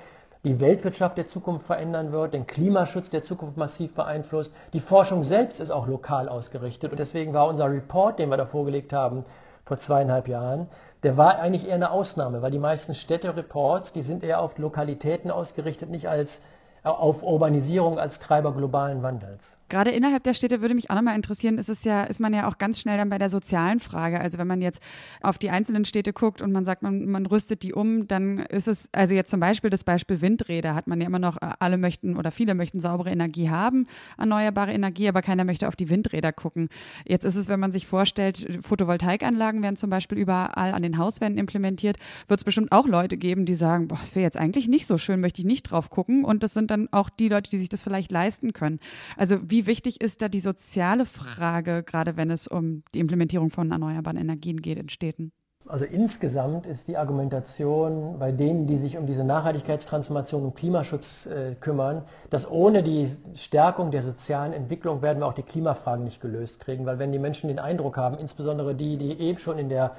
die 0.45 0.61
Weltwirtschaft 0.61 1.17
der 1.17 1.29
Zukunft 1.29 1.65
verändern 1.65 2.13
wird, 2.13 2.35
den 2.35 2.47
Klimaschutz 2.47 3.09
der 3.09 3.23
Zukunft 3.23 3.57
massiv 3.57 3.95
beeinflusst. 3.95 4.53
Die 4.75 4.81
Forschung 4.81 5.25
selbst 5.25 5.61
ist 5.61 5.71
auch 5.71 5.87
lokal 5.87 6.29
ausgerichtet 6.29 6.91
und 6.91 6.99
deswegen 6.99 7.33
war 7.33 7.49
unser 7.49 7.71
Report, 7.71 8.19
den 8.19 8.29
wir 8.29 8.37
da 8.37 8.45
vorgelegt 8.45 8.93
haben, 8.93 9.25
vor 9.67 9.79
zweieinhalb 9.79 10.29
Jahren, 10.29 10.69
der 11.03 11.17
war 11.17 11.41
eigentlich 11.41 11.67
eher 11.67 11.75
eine 11.75 11.91
Ausnahme, 11.91 12.41
weil 12.41 12.53
die 12.53 12.59
meisten 12.59 12.95
Städtereports, 12.95 13.93
die 13.93 14.03
sind 14.03 14.23
eher 14.23 14.41
auf 14.41 14.59
Lokalitäten 14.59 15.31
ausgerichtet, 15.31 15.91
nicht 15.91 16.09
als 16.09 16.41
auf 16.85 17.25
Urbanisierung 17.25 17.99
als 17.99 18.21
Treiber 18.21 18.53
globalen 18.53 19.03
Wandels. 19.03 19.59
Gerade 19.69 19.91
innerhalb 19.91 20.23
der 20.25 20.35
Städte 20.35 20.61
würde 20.61 20.75
mich 20.75 20.91
auch 20.91 20.95
nochmal 20.95 21.17
interessieren, 21.17 21.59
ist 21.59 21.69
es 21.69 21.85
ja, 21.85 22.05
ist 22.05 22.21
man 22.21 22.33
ja 22.33 22.49
auch 22.49 22.59
ganz 22.59 22.81
schnell 22.81 22.97
dann 22.97 23.09
bei 23.09 23.19
der 23.19 23.29
sozialen 23.29 23.81
Frage. 23.81 24.21
Also 24.21 24.39
wenn 24.39 24.47
man 24.47 24.61
jetzt 24.61 24.81
auf 25.23 25.39
die 25.39 25.51
einzelnen 25.51 25.85
Städte 25.85 26.13
guckt 26.13 26.43
und 26.43 26.53
man 26.53 26.65
sagt, 26.65 26.83
man, 26.83 27.07
man 27.07 27.27
rüstet 27.27 27.63
die 27.63 27.73
um, 27.73 28.07
dann 28.07 28.39
ist 28.39 28.69
es, 28.69 28.89
also 28.93 29.15
jetzt 29.15 29.31
zum 29.31 29.41
Beispiel 29.41 29.71
das 29.71 29.85
Beispiel 29.85 30.21
Windräder, 30.21 30.75
hat 30.75 30.87
man 30.87 31.01
ja 31.01 31.07
immer 31.07 31.19
noch, 31.19 31.37
alle 31.41 31.79
möchten 31.79 32.17
oder 32.17 32.31
viele 32.31 32.55
möchten 32.55 32.81
saubere 32.81 33.11
Energie 33.11 33.51
haben, 33.51 33.87
erneuerbare 34.19 34.73
Energie, 34.73 35.09
aber 35.09 35.23
keiner 35.23 35.45
möchte 35.45 35.69
auf 35.69 35.77
die 35.77 35.89
Windräder 35.89 36.33
gucken. 36.33 36.69
Jetzt 37.05 37.25
ist 37.25 37.37
es, 37.37 37.49
wenn 37.49 37.61
man 37.61 37.73
sich 37.73 37.87
vorstellt, 37.87 38.59
Photovoltaikanlagen 38.63 39.63
werden 39.63 39.77
zum 39.77 39.91
Beispiel 39.91 40.19
überall 40.19 40.73
an 40.73 40.83
den 40.83 40.99
Hauswänden 40.99 41.39
implementiert, 41.39 41.97
wird 42.29 42.41
es 42.41 42.45
bestimmt 42.45 42.73
auch 42.73 42.87
Leute 42.87 43.17
geben, 43.17 43.47
die 43.47 43.55
sagen, 43.55 43.89
boah, 43.89 43.99
das 43.99 44.15
wäre 44.15 44.25
jetzt 44.25 44.37
eigentlich 44.37 44.69
nicht 44.69 44.87
so 44.87 44.99
schön, 44.99 45.21
möchte 45.21 45.41
ich 45.41 45.47
nicht 45.47 45.65
drauf 45.65 45.91
gucken. 45.91 46.25
Und 46.25 46.43
das 46.43 46.55
sind 46.55 46.71
dann 46.71 46.89
auch 46.93 47.11
die 47.11 47.29
Leute, 47.29 47.51
die 47.51 47.59
sich 47.59 47.69
das 47.69 47.83
vielleicht 47.83 48.13
leisten 48.13 48.53
können. 48.53 48.81
Also 49.17 49.39
wie 49.49 49.56
wie 49.57 49.67
wichtig 49.67 50.03
ist 50.03 50.21
da 50.21 50.29
die 50.29 50.41
soziale 50.41 51.07
Frage, 51.07 51.83
gerade 51.83 52.19
wenn 52.19 52.31
es 52.31 52.47
um 52.47 52.83
die 52.93 52.99
Implementierung 52.99 53.49
von 53.49 53.73
erneuerbaren 53.73 54.19
Energien 54.19 54.61
geht 54.61 54.79
in 54.79 54.91
Städten? 54.91 55.33
Also 55.67 55.87
insgesamt 55.87 56.67
ist 56.67 56.89
die 56.89 56.99
Argumentation 56.99 58.19
bei 58.19 58.33
denen, 58.33 58.67
die 58.67 58.77
sich 58.77 58.99
um 58.99 59.07
diese 59.07 59.25
Nachhaltigkeitstransformation 59.25 60.45
und 60.45 60.57
Klimaschutz 60.57 61.25
äh, 61.25 61.55
kümmern, 61.59 62.03
dass 62.29 62.49
ohne 62.49 62.83
die 62.83 63.09
Stärkung 63.35 63.91
der 63.91 64.03
sozialen 64.03 64.53
Entwicklung 64.53 65.01
werden 65.01 65.21
wir 65.21 65.27
auch 65.27 65.33
die 65.33 65.43
Klimafragen 65.43 66.05
nicht 66.05 66.21
gelöst 66.21 66.61
kriegen, 66.61 66.85
weil 66.85 66.99
wenn 66.99 67.11
die 67.11 67.19
Menschen 67.19 67.49
den 67.49 67.59
Eindruck 67.59 67.97
haben, 67.97 68.19
insbesondere 68.19 68.75
die, 68.75 68.99
die 68.99 69.19
eben 69.19 69.39
schon 69.39 69.59
in 69.59 69.71
der, 69.71 69.97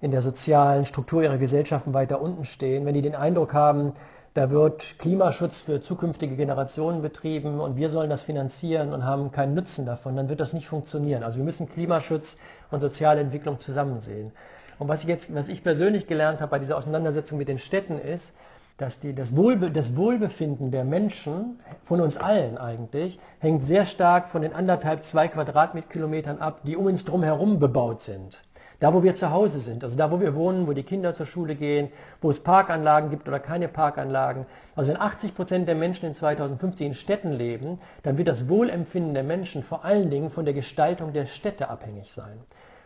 in 0.00 0.10
der 0.10 0.20
sozialen 0.20 0.84
Struktur 0.84 1.22
ihrer 1.22 1.38
Gesellschaften 1.38 1.94
weiter 1.94 2.20
unten 2.20 2.44
stehen, 2.44 2.84
wenn 2.86 2.94
die 2.94 3.02
den 3.02 3.14
Eindruck 3.14 3.54
haben, 3.54 3.92
da 4.36 4.50
wird 4.50 4.98
Klimaschutz 4.98 5.60
für 5.60 5.80
zukünftige 5.80 6.36
Generationen 6.36 7.00
betrieben 7.00 7.58
und 7.58 7.76
wir 7.76 7.88
sollen 7.88 8.10
das 8.10 8.22
finanzieren 8.22 8.92
und 8.92 9.02
haben 9.02 9.32
keinen 9.32 9.54
Nutzen 9.54 9.86
davon, 9.86 10.14
dann 10.14 10.28
wird 10.28 10.40
das 10.40 10.52
nicht 10.52 10.68
funktionieren. 10.68 11.22
Also 11.22 11.38
wir 11.38 11.44
müssen 11.44 11.70
Klimaschutz 11.70 12.36
und 12.70 12.80
soziale 12.80 13.22
Entwicklung 13.22 13.58
zusammen 13.60 14.02
sehen. 14.02 14.32
Und 14.78 14.88
was 14.88 15.02
ich 15.02 15.08
jetzt, 15.08 15.34
was 15.34 15.48
ich 15.48 15.64
persönlich 15.64 16.06
gelernt 16.06 16.42
habe 16.42 16.50
bei 16.50 16.58
dieser 16.58 16.76
Auseinandersetzung 16.76 17.38
mit 17.38 17.48
den 17.48 17.58
Städten 17.58 17.98
ist, 17.98 18.34
dass 18.76 19.00
die, 19.00 19.14
das, 19.14 19.34
Wohlbe 19.34 19.70
das 19.70 19.96
Wohlbefinden 19.96 20.70
der 20.70 20.84
Menschen, 20.84 21.58
von 21.86 22.02
uns 22.02 22.18
allen 22.18 22.58
eigentlich, 22.58 23.18
hängt 23.38 23.62
sehr 23.62 23.86
stark 23.86 24.28
von 24.28 24.42
den 24.42 24.52
anderthalb, 24.52 25.02
zwei 25.04 25.28
Quadratkilometern 25.28 26.40
ab, 26.40 26.60
die 26.64 26.76
um 26.76 26.84
uns 26.84 27.06
drum 27.06 27.22
herum 27.22 27.58
bebaut 27.58 28.02
sind. 28.02 28.42
Da, 28.78 28.92
wo 28.92 29.02
wir 29.02 29.14
zu 29.14 29.30
Hause 29.30 29.60
sind, 29.60 29.82
also 29.84 29.96
da, 29.96 30.10
wo 30.10 30.20
wir 30.20 30.34
wohnen, 30.34 30.66
wo 30.66 30.72
die 30.72 30.82
Kinder 30.82 31.14
zur 31.14 31.24
Schule 31.24 31.54
gehen, 31.54 31.88
wo 32.20 32.30
es 32.30 32.40
Parkanlagen 32.40 33.08
gibt 33.08 33.26
oder 33.26 33.38
keine 33.38 33.68
Parkanlagen. 33.68 34.44
Also 34.74 34.90
wenn 34.90 35.00
80 35.00 35.34
Prozent 35.34 35.66
der 35.66 35.74
Menschen 35.74 36.06
in 36.06 36.14
2050 36.14 36.86
in 36.86 36.94
Städten 36.94 37.32
leben, 37.32 37.78
dann 38.02 38.18
wird 38.18 38.28
das 38.28 38.50
Wohlempfinden 38.50 39.14
der 39.14 39.24
Menschen 39.24 39.62
vor 39.62 39.84
allen 39.84 40.10
Dingen 40.10 40.28
von 40.28 40.44
der 40.44 40.52
Gestaltung 40.52 41.14
der 41.14 41.24
Städte 41.24 41.70
abhängig 41.70 42.12
sein. 42.12 42.38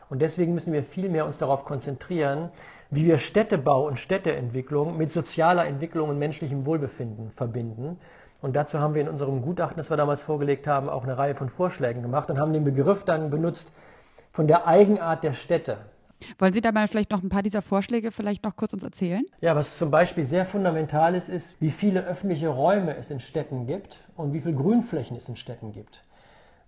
Und 0.09 0.23
deswegen 0.23 0.55
müssen 0.55 0.73
wir 0.73 0.85
viel 0.85 1.09
mehr 1.09 1.27
uns 1.27 1.39
darauf 1.39 1.65
konzentrieren, 1.65 2.51
wie 2.91 3.05
wir 3.05 3.19
Städtebau 3.19 3.87
und 3.87 3.99
Städteentwicklung 3.99 4.97
mit 4.97 5.11
sozialer 5.11 5.67
Entwicklung 5.67 6.09
und 6.09 6.19
menschlichem 6.19 6.67
Wohlbefinden 6.67 7.31
verbinden. 7.31 7.99
Und 8.43 8.57
dazu 8.57 8.81
haben 8.81 8.95
wir 8.95 9.03
in 9.03 9.09
unserem 9.09 9.43
Gutachten, 9.43 9.77
das 9.77 9.91
wir 9.91 9.97
damals 9.97 10.23
vorgelegt 10.23 10.67
haben, 10.67 10.89
auch 10.89 11.05
eine 11.05 11.19
Reihe 11.19 11.35
von 11.35 11.49
Vorschlägen 11.49 12.03
gemacht 12.03 12.31
und 12.31 12.39
haben 12.39 12.53
den 12.53 12.65
Begriff 12.65 13.05
dann 13.05 13.31
benutzt, 13.31 13.71
von 14.33 14.47
der 14.47 14.67
Eigenart 14.67 15.25
der 15.25 15.33
Städte. 15.33 15.79
Wollen 16.39 16.53
Sie 16.53 16.61
da 16.61 16.73
mal 16.73 16.87
vielleicht 16.87 17.11
noch 17.11 17.23
ein 17.23 17.29
paar 17.29 17.43
dieser 17.43 17.63
Vorschläge 17.63 18.11
vielleicht 18.11 18.45
noch 18.45 18.57
kurz 18.57 18.73
uns 18.73 18.85
erzählen? 18.85 19.25
Ja, 19.41 19.57
was 19.57 19.79
zum 19.79 19.91
Beispiel 19.91 20.25
sehr 20.25 20.45
fundamental 20.45 21.15
ist, 21.15 21.29
ist, 21.29 21.57
wie 21.61 21.71
viele 21.71 22.05
öffentliche 22.05 22.49
Räume 22.49 22.97
es 22.97 23.11
in 23.11 23.21
Städten 23.21 23.67
gibt 23.67 23.99
und 24.17 24.33
wie 24.33 24.41
viele 24.41 24.55
Grünflächen 24.55 25.17
es 25.17 25.29
in 25.29 25.37
Städten 25.37 25.73
gibt. 25.73 26.03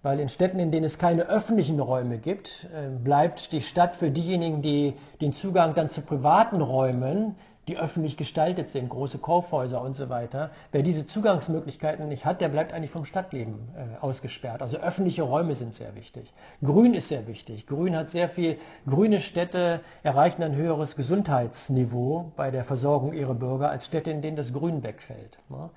Weil 0.03 0.19
in 0.19 0.29
Städten, 0.29 0.59
in 0.59 0.73
denen 0.73 0.85
es 0.85 0.99
keine 0.99 1.29
öffentlichen 1.29 1.79
Räume 1.79 2.19
gibt, 2.19 2.67
äh, 2.75 2.89
bleibt 2.89 3.53
die 3.53 3.61
Stadt 3.61 3.95
für 3.95 4.11
diejenigen, 4.11 4.63
die 4.63 4.95
den 5.21 5.33
Zugang 5.33 5.75
dann 5.75 5.91
zu 5.91 6.01
privaten 6.01 6.61
Räumen 6.61 7.37
die 7.69 7.79
öffentlich 7.79 8.17
gestaltet 8.17 8.69
sind, 8.69 8.89
große 8.89 9.19
Kaufhäuser 9.19 9.81
und 9.83 9.97
so 9.97 10.09
weiter. 10.09 10.51
Wer 10.73 10.83
diese 10.83 11.07
Zugangsmöglichkeiten 11.07 12.09
nicht 12.09 12.25
hat, 12.25 12.41
der 12.41 12.49
bleibt 12.49 12.73
eigentlich 12.73 12.91
vom 12.91 13.05
Stadtleben 13.05 13.69
äh, 13.77 14.01
ausgesperrt. 14.01 14.63
Also 14.63 14.79
öffentliche 14.79 15.23
Räume 15.23 15.55
sind 15.55 15.75
sehr 15.75 15.95
wichtig. 15.95 16.33
Grün 16.63 16.95
ist 16.95 17.09
sehr 17.09 17.29
wichtig. 17.29 17.69
Grün 17.69 17.97
hat 17.97 18.11
sehr 18.11 18.29
viel, 18.29 18.59
grüne 18.89 19.21
Städte 19.21 19.81
erreichen 20.03 20.43
ein 20.43 20.57
höheres 20.57 20.97
Gesundheitsniveau 20.97 22.33
bei 22.37 22.51
der 22.51 22.65
Versorgung 22.65 23.13
ihrer 23.13 23.35
Bürger 23.35 23.71
als 23.71 23.87
Städte, 23.87 24.11
in 24.11 24.23
denen 24.23 24.37
das 24.37 24.53
Grün 24.53 24.83
wegfällt. 24.83 25.39
Ne? 25.49 25.71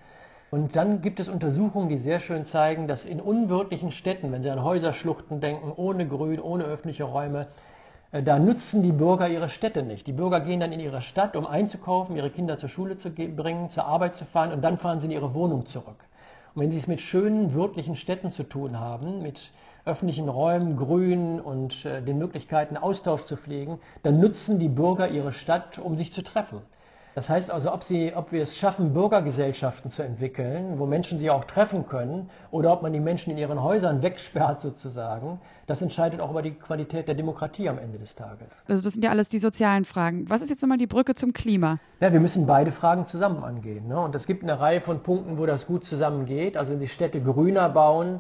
Und 0.50 0.76
dann 0.76 1.02
gibt 1.02 1.20
es 1.20 1.28
Untersuchungen, 1.28 1.90
die 1.90 2.00
sehr 2.00 2.20
schön 2.20 2.46
zeigen, 2.46 2.88
dass 2.88 3.06
in 3.06 3.20
unwirtlichen 3.20 3.92
Städten, 3.92 4.32
wenn 4.32 4.42
Sie 4.42 4.50
an 4.50 4.64
Häuserschluchten 4.64 5.40
denken, 5.40 5.72
ohne 5.76 6.08
Grün, 6.08 6.40
ohne 6.40 6.64
öffentliche 6.64 7.04
Räume, 7.04 7.48
da 8.12 8.40
nutzen 8.40 8.84
die 8.84 8.92
Bürger 8.92 9.28
ihre 9.28 9.50
Städte 9.50 9.84
nicht. 9.84 10.08
Die 10.08 10.14
Bürger 10.14 10.40
gehen 10.40 10.60
dann 10.60 10.72
in 10.72 10.80
ihre 10.80 11.02
Stadt, 11.02 11.36
um 11.36 11.46
einzukaufen, 11.46 12.16
ihre 12.16 12.30
Kinder 12.30 12.58
zur 12.58 12.70
Schule 12.70 12.98
zu 12.98 13.10
bringen, 13.10 13.70
zur 13.70 13.86
Arbeit 13.86 14.16
zu 14.16 14.26
fahren 14.26 14.52
und 14.52 14.62
dann 14.62 14.78
fahren 14.78 15.00
sie 15.00 15.08
in 15.08 15.12
ihre 15.12 15.34
Wohnung 15.34 15.66
zurück. 15.66 16.06
Und 16.54 16.62
wenn 16.62 16.72
sie 16.72 16.78
es 16.78 16.88
mit 16.88 17.02
schönen, 17.02 17.54
wirtlichen 17.54 17.96
Städten 17.96 18.32
zu 18.32 18.44
tun 18.44 18.80
haben, 18.80 19.22
mit 19.22 19.52
öffentlichen 19.86 20.30
Räumen, 20.30 20.78
Grün 20.78 21.40
und 21.40 21.86
äh, 21.86 22.02
den 22.02 22.18
Möglichkeiten, 22.18 22.78
Austausch 22.78 23.24
zu 23.24 23.38
pflegen, 23.38 23.80
dann 24.04 24.20
nutzen 24.20 24.58
die 24.60 24.70
Bürger 24.70 25.10
ihre 25.10 25.34
Stadt, 25.34 25.78
um 25.78 25.98
sich 25.98 26.12
zu 26.12 26.24
treffen. 26.24 26.62
Das 27.14 27.30
heißt 27.30 27.50
also, 27.50 27.74
ob, 27.74 27.84
sie, 27.84 28.14
ob 28.14 28.34
wir 28.34 28.44
es 28.44 28.58
schaffen, 28.58 28.94
Bürgergesellschaften 28.94 29.90
zu 29.90 30.04
entwickeln, 30.04 30.80
wo 30.80 30.86
Menschen 30.86 31.18
sich 31.18 31.30
auch 31.30 31.46
treffen 31.46 31.88
können, 31.88 32.30
oder 32.52 32.74
ob 32.74 32.82
man 32.82 32.92
die 32.92 33.00
Menschen 33.00 33.32
in 33.32 33.38
ihren 33.38 33.64
Häusern 33.64 34.02
wegsperrt 34.02 34.60
sozusagen, 34.60 35.40
das 35.68 35.82
entscheidet 35.82 36.22
auch 36.22 36.30
über 36.30 36.42
die 36.42 36.54
Qualität 36.54 37.08
der 37.08 37.16
Demokratie 37.16 37.70
am 37.70 37.80
Ende 37.80 37.98
des 37.98 38.16
Tages. 38.16 38.48
Also 38.68 38.84
das 38.84 38.94
sind 38.94 39.04
ja 39.04 39.10
alles 39.10 39.30
die 39.30 39.40
sozialen 39.40 39.86
Fragen. 39.86 40.30
Was 40.30 40.42
ist 40.42 40.50
jetzt 40.50 40.62
nochmal 40.62 40.78
die 40.78 40.88
Brücke 40.88 41.16
zum 41.16 41.34
Klima? 41.34 41.80
Ja, 42.02 42.14
wir 42.14 42.20
müssen 42.20 42.46
beide 42.46 42.72
Fragen 42.72 43.06
zusammen 43.06 43.44
angehen. 43.44 43.88
Ne? 43.88 44.00
Und 44.00 44.14
es 44.14 44.28
gibt 44.28 44.44
eine 44.44 44.60
Reihe 44.60 44.82
von 44.82 45.02
Punkten, 45.02 45.38
wo 45.38 45.46
das 45.46 45.66
gut 45.66 45.86
zusammengeht. 45.86 46.56
Also 46.56 46.74
wenn 46.74 46.80
Sie 46.80 46.88
Städte 46.88 47.22
grüner 47.22 47.70
bauen, 47.70 48.20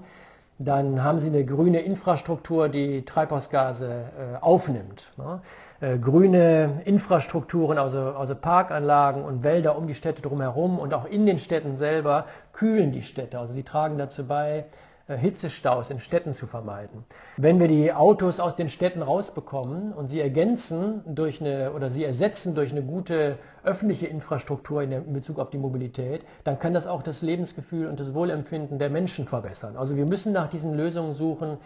dann 0.58 1.04
haben 1.04 1.20
Sie 1.20 1.28
eine 1.28 1.46
grüne 1.46 1.82
Infrastruktur, 1.82 2.70
die 2.70 3.04
Treibhausgase 3.04 3.88
äh, 3.88 4.41
aufnimmt. 4.41 5.12
Ne? 5.18 5.41
Äh, 5.82 6.00
grüne 6.00 6.82
Infrastrukturen, 6.86 7.78
also, 7.78 8.00
also 8.00 8.34
Parkanlagen 8.34 9.24
und 9.24 9.43
Wälder 9.43 9.78
um 9.78 9.88
die 9.88 9.96
Städte 9.96 10.22
drumherum 10.22 10.80
und 10.80 10.93
auch 10.93 11.06
in 11.06 11.26
den 11.26 11.38
Städten 11.38 11.76
selber 11.76 12.26
kühlen 12.54 12.91
die 12.93 13.04
Städte. 13.04 13.38
Also 13.38 13.54
sie 13.54 13.64
tragen 13.64 13.98
dazu 13.98 14.26
bei, 14.26 14.66
Hitzestaus 15.08 15.91
in 15.91 15.99
Städten 15.99 16.34
zu 16.34 16.47
vermeiden. 16.47 17.06
Wenn 17.38 17.60
wir 17.60 17.68
die 17.68 17.93
Autos 17.93 18.39
aus 18.39 18.56
den 18.56 18.70
Städten 18.70 19.03
rausbekommen 19.03 19.93
und 19.93 20.08
sie 20.08 20.20
ergänzen 20.20 21.03
durch 21.06 21.41
eine 21.41 21.74
oder 21.74 21.91
sie 21.91 22.03
ersetzen 22.03 22.56
durch 22.56 22.72
eine 22.72 22.82
gute 22.82 23.38
öffentliche 23.64 24.08
Infrastruktur 24.08 24.82
in 24.82 25.14
Bezug 25.14 25.38
auf 25.38 25.51
die 25.51 25.60
Mobilität, 25.60 26.26
dann 26.43 26.58
kann 26.58 26.74
das 26.74 26.88
auch 26.88 27.03
das 27.03 27.22
Lebensgefühl 27.22 27.86
und 27.86 27.99
das 27.99 28.16
Wohlempfinden 28.16 28.80
der 28.80 28.89
Menschen 28.89 29.28
verbessern. 29.28 29.78
Also 29.78 29.95
wir 29.95 30.06
müssen 30.06 30.34
nach 30.34 30.49
diesen 30.49 30.74
Lösungen 30.74 31.14
suchen, 31.14 31.58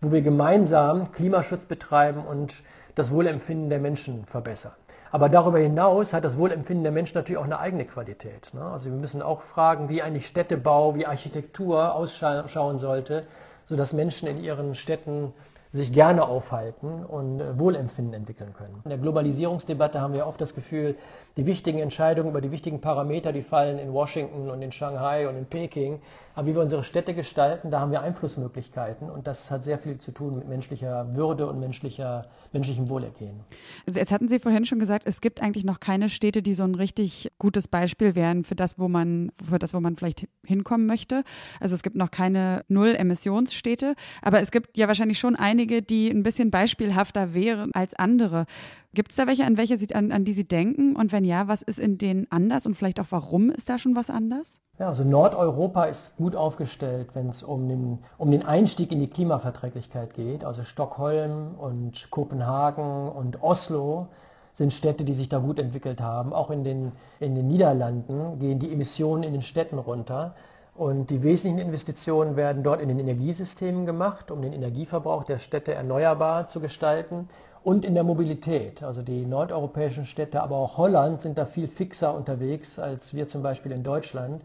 wo 0.00 0.10
wir 0.10 0.22
gemeinsam 0.22 1.12
Klimaschutz 1.12 1.66
betreiben 1.66 2.24
und 2.24 2.54
das 2.96 3.12
Wohlempfinden 3.12 3.70
der 3.70 3.78
Menschen 3.78 4.24
verbessern. 4.24 4.72
Aber 5.12 5.28
darüber 5.28 5.58
hinaus 5.58 6.12
hat 6.12 6.24
das 6.24 6.38
Wohlempfinden 6.38 6.84
der 6.84 6.92
Menschen 6.92 7.18
natürlich 7.18 7.38
auch 7.38 7.44
eine 7.44 7.58
eigene 7.58 7.84
Qualität. 7.84 8.50
Ne? 8.54 8.62
Also 8.62 8.90
wir 8.90 8.96
müssen 8.96 9.22
auch 9.22 9.42
fragen, 9.42 9.88
wie 9.88 10.02
eigentlich 10.02 10.26
Städtebau, 10.26 10.94
wie 10.94 11.06
Architektur 11.06 11.94
ausschauen 11.94 12.78
sollte, 12.78 13.26
sodass 13.66 13.92
Menschen 13.92 14.28
in 14.28 14.42
ihren 14.42 14.74
Städten 14.74 15.32
sich 15.72 15.92
gerne 15.92 16.26
aufhalten 16.26 17.04
und 17.04 17.40
äh, 17.40 17.58
Wohlempfinden 17.58 18.14
entwickeln 18.14 18.52
können. 18.54 18.80
In 18.84 18.90
der 18.90 18.98
Globalisierungsdebatte 18.98 20.00
haben 20.00 20.14
wir 20.14 20.26
oft 20.26 20.40
das 20.40 20.54
Gefühl, 20.54 20.96
die 21.36 21.46
wichtigen 21.46 21.78
Entscheidungen 21.78 22.30
über 22.30 22.40
die 22.40 22.50
wichtigen 22.50 22.80
Parameter, 22.80 23.32
die 23.32 23.42
fallen 23.42 23.78
in 23.78 23.92
Washington 23.92 24.50
und 24.50 24.62
in 24.62 24.72
Shanghai 24.72 25.28
und 25.28 25.36
in 25.36 25.46
Peking. 25.46 26.00
Aber 26.34 26.46
wie 26.46 26.54
wir 26.54 26.62
unsere 26.62 26.84
Städte 26.84 27.12
gestalten, 27.12 27.70
da 27.70 27.80
haben 27.80 27.90
wir 27.90 28.02
Einflussmöglichkeiten 28.02 29.10
und 29.10 29.26
das 29.26 29.50
hat 29.50 29.64
sehr 29.64 29.78
viel 29.78 29.98
zu 29.98 30.12
tun 30.12 30.36
mit 30.38 30.48
menschlicher 30.48 31.14
Würde 31.14 31.46
und 31.46 31.58
menschlicher, 31.58 32.26
menschlichem 32.52 32.88
Wohlergehen. 32.88 33.40
Also 33.86 33.98
jetzt 33.98 34.12
hatten 34.12 34.28
Sie 34.28 34.38
vorhin 34.38 34.64
schon 34.64 34.78
gesagt, 34.78 35.06
es 35.06 35.20
gibt 35.20 35.42
eigentlich 35.42 35.64
noch 35.64 35.80
keine 35.80 36.08
Städte, 36.08 36.40
die 36.40 36.54
so 36.54 36.62
ein 36.62 36.76
richtig 36.76 37.32
gutes 37.38 37.66
Beispiel 37.66 38.14
wären 38.14 38.44
für 38.44 38.54
das, 38.54 38.78
wo 38.78 38.88
man, 38.88 39.32
für 39.44 39.58
das, 39.58 39.74
wo 39.74 39.80
man 39.80 39.96
vielleicht 39.96 40.28
hinkommen 40.46 40.86
möchte. 40.86 41.24
Also 41.58 41.74
es 41.74 41.82
gibt 41.82 41.96
noch 41.96 42.10
keine 42.10 42.64
Null-Emissionsstädte, 42.68 43.94
aber 44.22 44.40
es 44.40 44.50
gibt 44.50 44.78
ja 44.78 44.86
wahrscheinlich 44.86 45.18
schon 45.18 45.34
einige, 45.34 45.82
die 45.82 46.08
ein 46.10 46.22
bisschen 46.22 46.50
beispielhafter 46.50 47.34
wären 47.34 47.70
als 47.74 47.94
andere. 47.94 48.46
Gibt 48.92 49.12
es 49.12 49.16
da 49.16 49.28
welche, 49.28 49.44
an 49.44 49.56
welche 49.56 49.76
Sie, 49.76 49.94
an, 49.94 50.10
an 50.10 50.24
die 50.24 50.32
Sie 50.32 50.46
denken? 50.46 50.96
Und 50.96 51.12
wenn 51.12 51.24
ja, 51.24 51.46
was 51.46 51.62
ist 51.62 51.78
in 51.78 51.96
denen 51.96 52.26
anders 52.30 52.66
und 52.66 52.74
vielleicht 52.74 52.98
auch 52.98 53.06
warum 53.10 53.50
ist 53.50 53.68
da 53.68 53.78
schon 53.78 53.94
was 53.94 54.10
anders? 54.10 54.58
Ja, 54.80 54.88
also 54.88 55.04
Nordeuropa 55.04 55.84
ist 55.84 56.16
gut 56.16 56.34
aufgestellt, 56.34 57.10
wenn 57.14 57.28
es 57.28 57.44
um 57.44 57.68
den, 57.68 57.98
um 58.18 58.32
den 58.32 58.44
Einstieg 58.44 58.90
in 58.90 58.98
die 58.98 59.06
Klimaverträglichkeit 59.06 60.14
geht. 60.14 60.44
Also 60.44 60.64
Stockholm 60.64 61.54
und 61.56 62.10
Kopenhagen 62.10 63.08
und 63.10 63.42
Oslo 63.42 64.08
sind 64.54 64.72
Städte, 64.72 65.04
die 65.04 65.14
sich 65.14 65.28
da 65.28 65.38
gut 65.38 65.60
entwickelt 65.60 66.00
haben. 66.00 66.32
Auch 66.32 66.50
in 66.50 66.64
den, 66.64 66.90
in 67.20 67.36
den 67.36 67.46
Niederlanden 67.46 68.40
gehen 68.40 68.58
die 68.58 68.72
Emissionen 68.72 69.22
in 69.22 69.32
den 69.32 69.42
Städten 69.42 69.78
runter. 69.78 70.34
Und 70.74 71.10
die 71.10 71.22
wesentlichen 71.22 71.64
Investitionen 71.68 72.34
werden 72.34 72.64
dort 72.64 72.80
in 72.80 72.88
den 72.88 72.98
Energiesystemen 72.98 73.86
gemacht, 73.86 74.32
um 74.32 74.42
den 74.42 74.52
Energieverbrauch 74.52 75.22
der 75.22 75.38
Städte 75.38 75.74
erneuerbar 75.74 76.48
zu 76.48 76.58
gestalten 76.58 77.28
und 77.62 77.84
in 77.84 77.94
der 77.94 78.04
Mobilität. 78.04 78.82
Also 78.82 79.02
die 79.02 79.26
nordeuropäischen 79.26 80.06
Städte, 80.06 80.42
aber 80.42 80.56
auch 80.56 80.76
Holland 80.76 81.20
sind 81.20 81.38
da 81.38 81.44
viel 81.44 81.68
fixer 81.68 82.14
unterwegs 82.14 82.78
als 82.78 83.14
wir 83.14 83.28
zum 83.28 83.42
Beispiel 83.42 83.72
in 83.72 83.82
Deutschland. 83.82 84.42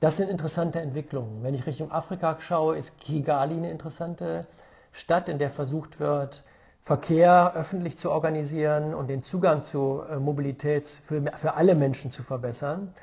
Das 0.00 0.16
sind 0.16 0.30
interessante 0.30 0.80
Entwicklungen. 0.80 1.42
Wenn 1.42 1.54
ich 1.54 1.66
Richtung 1.66 1.90
Afrika 1.90 2.36
schaue, 2.40 2.76
ist 2.76 2.98
Kigali 3.00 3.56
eine 3.56 3.70
interessante 3.70 4.46
Stadt, 4.92 5.28
in 5.28 5.38
der 5.38 5.50
versucht 5.50 5.98
wird, 5.98 6.44
Verkehr 6.82 7.52
öffentlich 7.54 7.98
zu 7.98 8.10
organisieren 8.10 8.94
und 8.94 9.08
den 9.08 9.22
Zugang 9.22 9.62
zu 9.62 10.02
äh, 10.10 10.16
Mobilität 10.16 10.86
für, 10.86 11.22
für 11.36 11.54
alle 11.54 11.74
Menschen 11.74 12.10
zu 12.10 12.22
verbessern 12.22 12.94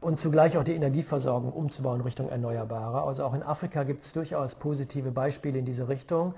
und 0.00 0.18
zugleich 0.18 0.58
auch 0.58 0.64
die 0.64 0.74
Energieversorgung 0.74 1.52
umzubauen 1.52 2.00
Richtung 2.00 2.28
Erneuerbare. 2.28 3.02
Also 3.02 3.24
auch 3.24 3.32
in 3.32 3.42
Afrika 3.42 3.84
gibt 3.84 4.04
es 4.04 4.12
durchaus 4.12 4.54
positive 4.54 5.10
Beispiele 5.10 5.58
in 5.58 5.64
diese 5.64 5.88
Richtung. 5.88 6.34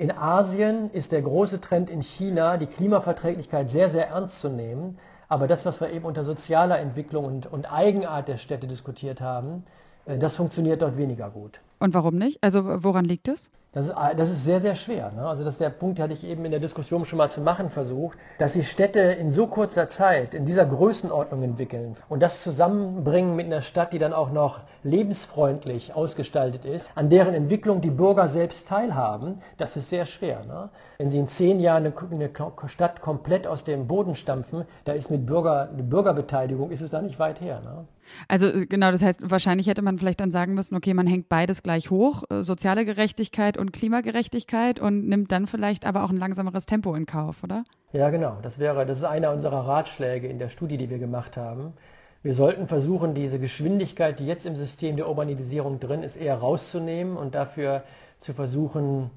In 0.00 0.10
Asien 0.10 0.90
ist 0.92 1.12
der 1.12 1.20
große 1.20 1.60
Trend 1.60 1.90
in 1.90 2.00
China, 2.00 2.56
die 2.56 2.64
Klimaverträglichkeit 2.64 3.68
sehr, 3.68 3.90
sehr 3.90 4.08
ernst 4.08 4.40
zu 4.40 4.48
nehmen. 4.48 4.96
Aber 5.28 5.46
das, 5.46 5.66
was 5.66 5.78
wir 5.78 5.92
eben 5.92 6.06
unter 6.06 6.24
sozialer 6.24 6.78
Entwicklung 6.78 7.26
und, 7.26 7.52
und 7.52 7.70
Eigenart 7.70 8.26
der 8.26 8.38
Städte 8.38 8.66
diskutiert 8.66 9.20
haben, 9.20 9.62
äh, 10.06 10.16
das 10.16 10.36
funktioniert 10.36 10.80
dort 10.80 10.96
weniger 10.96 11.28
gut. 11.28 11.60
Und 11.80 11.92
warum 11.92 12.16
nicht? 12.16 12.42
Also 12.42 12.82
woran 12.82 13.04
liegt 13.04 13.28
es? 13.28 13.50
Das 13.72 13.86
ist, 13.86 13.94
das 14.16 14.28
ist 14.28 14.44
sehr, 14.44 14.60
sehr 14.60 14.74
schwer. 14.74 15.12
Ne? 15.14 15.24
Also 15.24 15.44
das 15.44 15.54
ist 15.54 15.60
der 15.60 15.70
Punkt, 15.70 15.98
den 15.98 16.02
hatte 16.02 16.12
ich 16.12 16.24
eben 16.24 16.44
in 16.44 16.50
der 16.50 16.58
Diskussion 16.58 17.04
schon 17.04 17.18
mal 17.18 17.30
zu 17.30 17.40
machen 17.40 17.70
versucht, 17.70 18.18
dass 18.38 18.54
sich 18.54 18.68
Städte 18.68 18.98
in 18.98 19.30
so 19.30 19.46
kurzer 19.46 19.88
Zeit 19.88 20.34
in 20.34 20.44
dieser 20.44 20.66
Größenordnung 20.66 21.44
entwickeln 21.44 21.96
und 22.08 22.20
das 22.20 22.42
zusammenbringen 22.42 23.36
mit 23.36 23.46
einer 23.46 23.62
Stadt, 23.62 23.92
die 23.92 24.00
dann 24.00 24.12
auch 24.12 24.32
noch 24.32 24.62
lebensfreundlich 24.82 25.94
ausgestaltet 25.94 26.64
ist, 26.64 26.90
an 26.96 27.10
deren 27.10 27.32
Entwicklung 27.32 27.80
die 27.80 27.90
Bürger 27.90 28.26
selbst 28.26 28.66
teilhaben, 28.66 29.40
das 29.56 29.76
ist 29.76 29.88
sehr 29.88 30.06
schwer. 30.06 30.44
Ne? 30.46 30.70
Wenn 30.98 31.10
Sie 31.10 31.18
in 31.18 31.28
zehn 31.28 31.60
Jahren 31.60 31.92
eine, 32.10 32.30
Stadt 32.66 33.00
komplett 33.00 33.46
aus 33.46 33.62
dem 33.62 33.86
Boden 33.86 34.16
stampfen, 34.16 34.64
da 34.84 34.94
ist 34.94 35.12
mit 35.12 35.26
Bürger, 35.26 35.66
Bürgerbeteiligung, 35.66 36.72
ist 36.72 36.80
es 36.80 36.90
da 36.90 37.00
nicht 37.00 37.20
weit 37.20 37.40
her. 37.40 37.60
Ne? 37.60 37.86
Also 38.28 38.50
genau, 38.68 38.90
das 38.90 39.02
heißt, 39.02 39.30
wahrscheinlich 39.30 39.66
hätte 39.66 39.82
man 39.82 39.98
vielleicht 39.98 40.20
dann 40.20 40.30
sagen 40.30 40.54
müssen, 40.54 40.76
okay, 40.76 40.94
man 40.94 41.06
hängt 41.06 41.28
beides 41.28 41.62
gleich 41.62 41.90
hoch, 41.90 42.24
äh, 42.30 42.42
soziale 42.42 42.84
Gerechtigkeit 42.84 43.56
und 43.60 43.72
Klimagerechtigkeit 43.72 44.80
und 44.80 45.06
nimmt 45.06 45.30
dann 45.30 45.46
vielleicht 45.46 45.86
aber 45.86 46.02
auch 46.02 46.10
ein 46.10 46.16
langsameres 46.16 46.66
Tempo 46.66 46.94
in 46.94 47.06
Kauf, 47.06 47.44
oder? 47.44 47.64
Ja, 47.92 48.10
genau. 48.10 48.38
Das 48.42 48.58
wäre, 48.58 48.86
das 48.86 48.98
ist 48.98 49.04
einer 49.04 49.32
unserer 49.32 49.66
Ratschläge 49.66 50.26
in 50.26 50.38
der 50.38 50.48
Studie, 50.48 50.76
die 50.76 50.90
wir 50.90 50.98
gemacht 50.98 51.36
haben. 51.36 51.74
Wir 52.22 52.34
sollten 52.34 52.66
versuchen, 52.66 53.14
diese 53.14 53.38
Geschwindigkeit, 53.38 54.18
die 54.18 54.26
jetzt 54.26 54.44
im 54.44 54.56
System 54.56 54.96
der 54.96 55.08
Urbanisierung 55.08 55.80
drin 55.80 56.02
ist, 56.02 56.16
eher 56.16 56.36
rauszunehmen 56.36 57.16
und 57.16 57.34
dafür 57.34 57.82
zu 58.20 58.34
versuchen, 58.34 59.10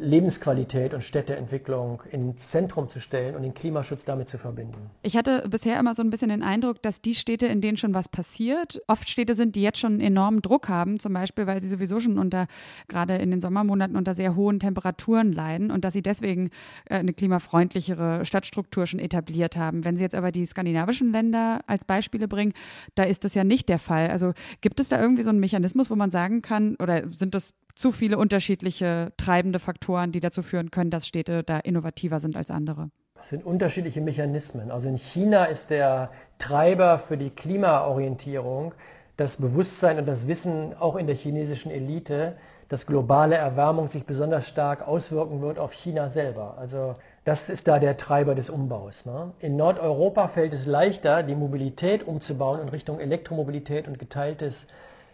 Lebensqualität 0.00 0.94
und 0.94 1.02
Städteentwicklung 1.02 2.02
ins 2.10 2.48
Zentrum 2.48 2.90
zu 2.90 3.00
stellen 3.00 3.36
und 3.36 3.42
den 3.42 3.54
Klimaschutz 3.54 4.04
damit 4.04 4.28
zu 4.28 4.38
verbinden. 4.38 4.90
Ich 5.02 5.16
hatte 5.16 5.44
bisher 5.48 5.78
immer 5.78 5.94
so 5.94 6.02
ein 6.02 6.10
bisschen 6.10 6.30
den 6.30 6.42
Eindruck, 6.42 6.82
dass 6.82 7.00
die 7.00 7.14
Städte, 7.14 7.46
in 7.46 7.60
denen 7.60 7.76
schon 7.76 7.94
was 7.94 8.08
passiert, 8.08 8.80
oft 8.86 9.08
Städte 9.08 9.34
sind, 9.34 9.56
die 9.56 9.62
jetzt 9.62 9.78
schon 9.78 10.00
enormen 10.00 10.42
Druck 10.42 10.68
haben, 10.68 10.98
zum 10.98 11.12
Beispiel, 11.12 11.46
weil 11.46 11.60
sie 11.60 11.68
sowieso 11.68 12.00
schon 12.00 12.18
unter, 12.18 12.46
gerade 12.88 13.16
in 13.16 13.30
den 13.30 13.40
Sommermonaten, 13.40 13.96
unter 13.96 14.14
sehr 14.14 14.36
hohen 14.36 14.60
Temperaturen 14.60 15.32
leiden 15.32 15.70
und 15.70 15.84
dass 15.84 15.92
sie 15.92 16.02
deswegen 16.02 16.50
äh, 16.86 16.96
eine 16.96 17.12
klimafreundlichere 17.12 18.24
Stadtstruktur 18.24 18.86
schon 18.86 19.00
etabliert 19.00 19.56
haben. 19.56 19.84
Wenn 19.84 19.96
Sie 19.96 20.02
jetzt 20.02 20.14
aber 20.14 20.32
die 20.32 20.46
skandinavischen 20.46 21.12
Länder 21.12 21.60
als 21.66 21.84
Beispiele 21.84 22.28
bringen, 22.28 22.52
da 22.94 23.04
ist 23.04 23.24
das 23.24 23.34
ja 23.34 23.44
nicht 23.44 23.68
der 23.68 23.78
Fall. 23.78 24.08
Also 24.10 24.32
gibt 24.60 24.80
es 24.80 24.88
da 24.88 25.00
irgendwie 25.00 25.22
so 25.22 25.30
einen 25.30 25.40
Mechanismus, 25.40 25.90
wo 25.90 25.96
man 25.96 26.10
sagen 26.10 26.42
kann, 26.42 26.76
oder 26.76 27.08
sind 27.10 27.34
das 27.34 27.52
zu 27.80 27.92
viele 27.92 28.18
unterschiedliche 28.18 29.12
treibende 29.16 29.58
Faktoren, 29.58 30.12
die 30.12 30.20
dazu 30.20 30.42
führen 30.42 30.70
können, 30.70 30.90
dass 30.90 31.06
Städte 31.06 31.42
da 31.42 31.58
innovativer 31.58 32.20
sind 32.20 32.36
als 32.36 32.50
andere. 32.50 32.90
Das 33.14 33.30
sind 33.30 33.44
unterschiedliche 33.44 34.02
Mechanismen. 34.02 34.70
Also 34.70 34.88
in 34.88 34.96
China 34.96 35.46
ist 35.46 35.70
der 35.70 36.10
Treiber 36.38 36.98
für 36.98 37.16
die 37.16 37.30
Klimaorientierung 37.30 38.74
das 39.16 39.36
Bewusstsein 39.36 39.98
und 39.98 40.06
das 40.06 40.28
Wissen 40.28 40.74
auch 40.78 40.96
in 40.96 41.06
der 41.06 41.16
chinesischen 41.16 41.70
Elite, 41.70 42.36
dass 42.68 42.86
globale 42.86 43.36
Erwärmung 43.36 43.88
sich 43.88 44.04
besonders 44.04 44.46
stark 44.46 44.86
auswirken 44.86 45.40
wird 45.40 45.58
auf 45.58 45.72
China 45.72 46.08
selber. 46.08 46.56
Also 46.58 46.96
das 47.24 47.48
ist 47.48 47.66
da 47.66 47.78
der 47.78 47.96
Treiber 47.96 48.34
des 48.34 48.48
Umbaus. 48.48 49.06
Ne? 49.06 49.32
In 49.40 49.56
Nordeuropa 49.56 50.28
fällt 50.28 50.54
es 50.54 50.66
leichter, 50.66 51.22
die 51.22 51.34
Mobilität 51.34 52.06
umzubauen 52.06 52.60
in 52.60 52.68
Richtung 52.68 53.00
Elektromobilität 53.00 53.88
und 53.88 53.98
geteiltes 53.98 54.66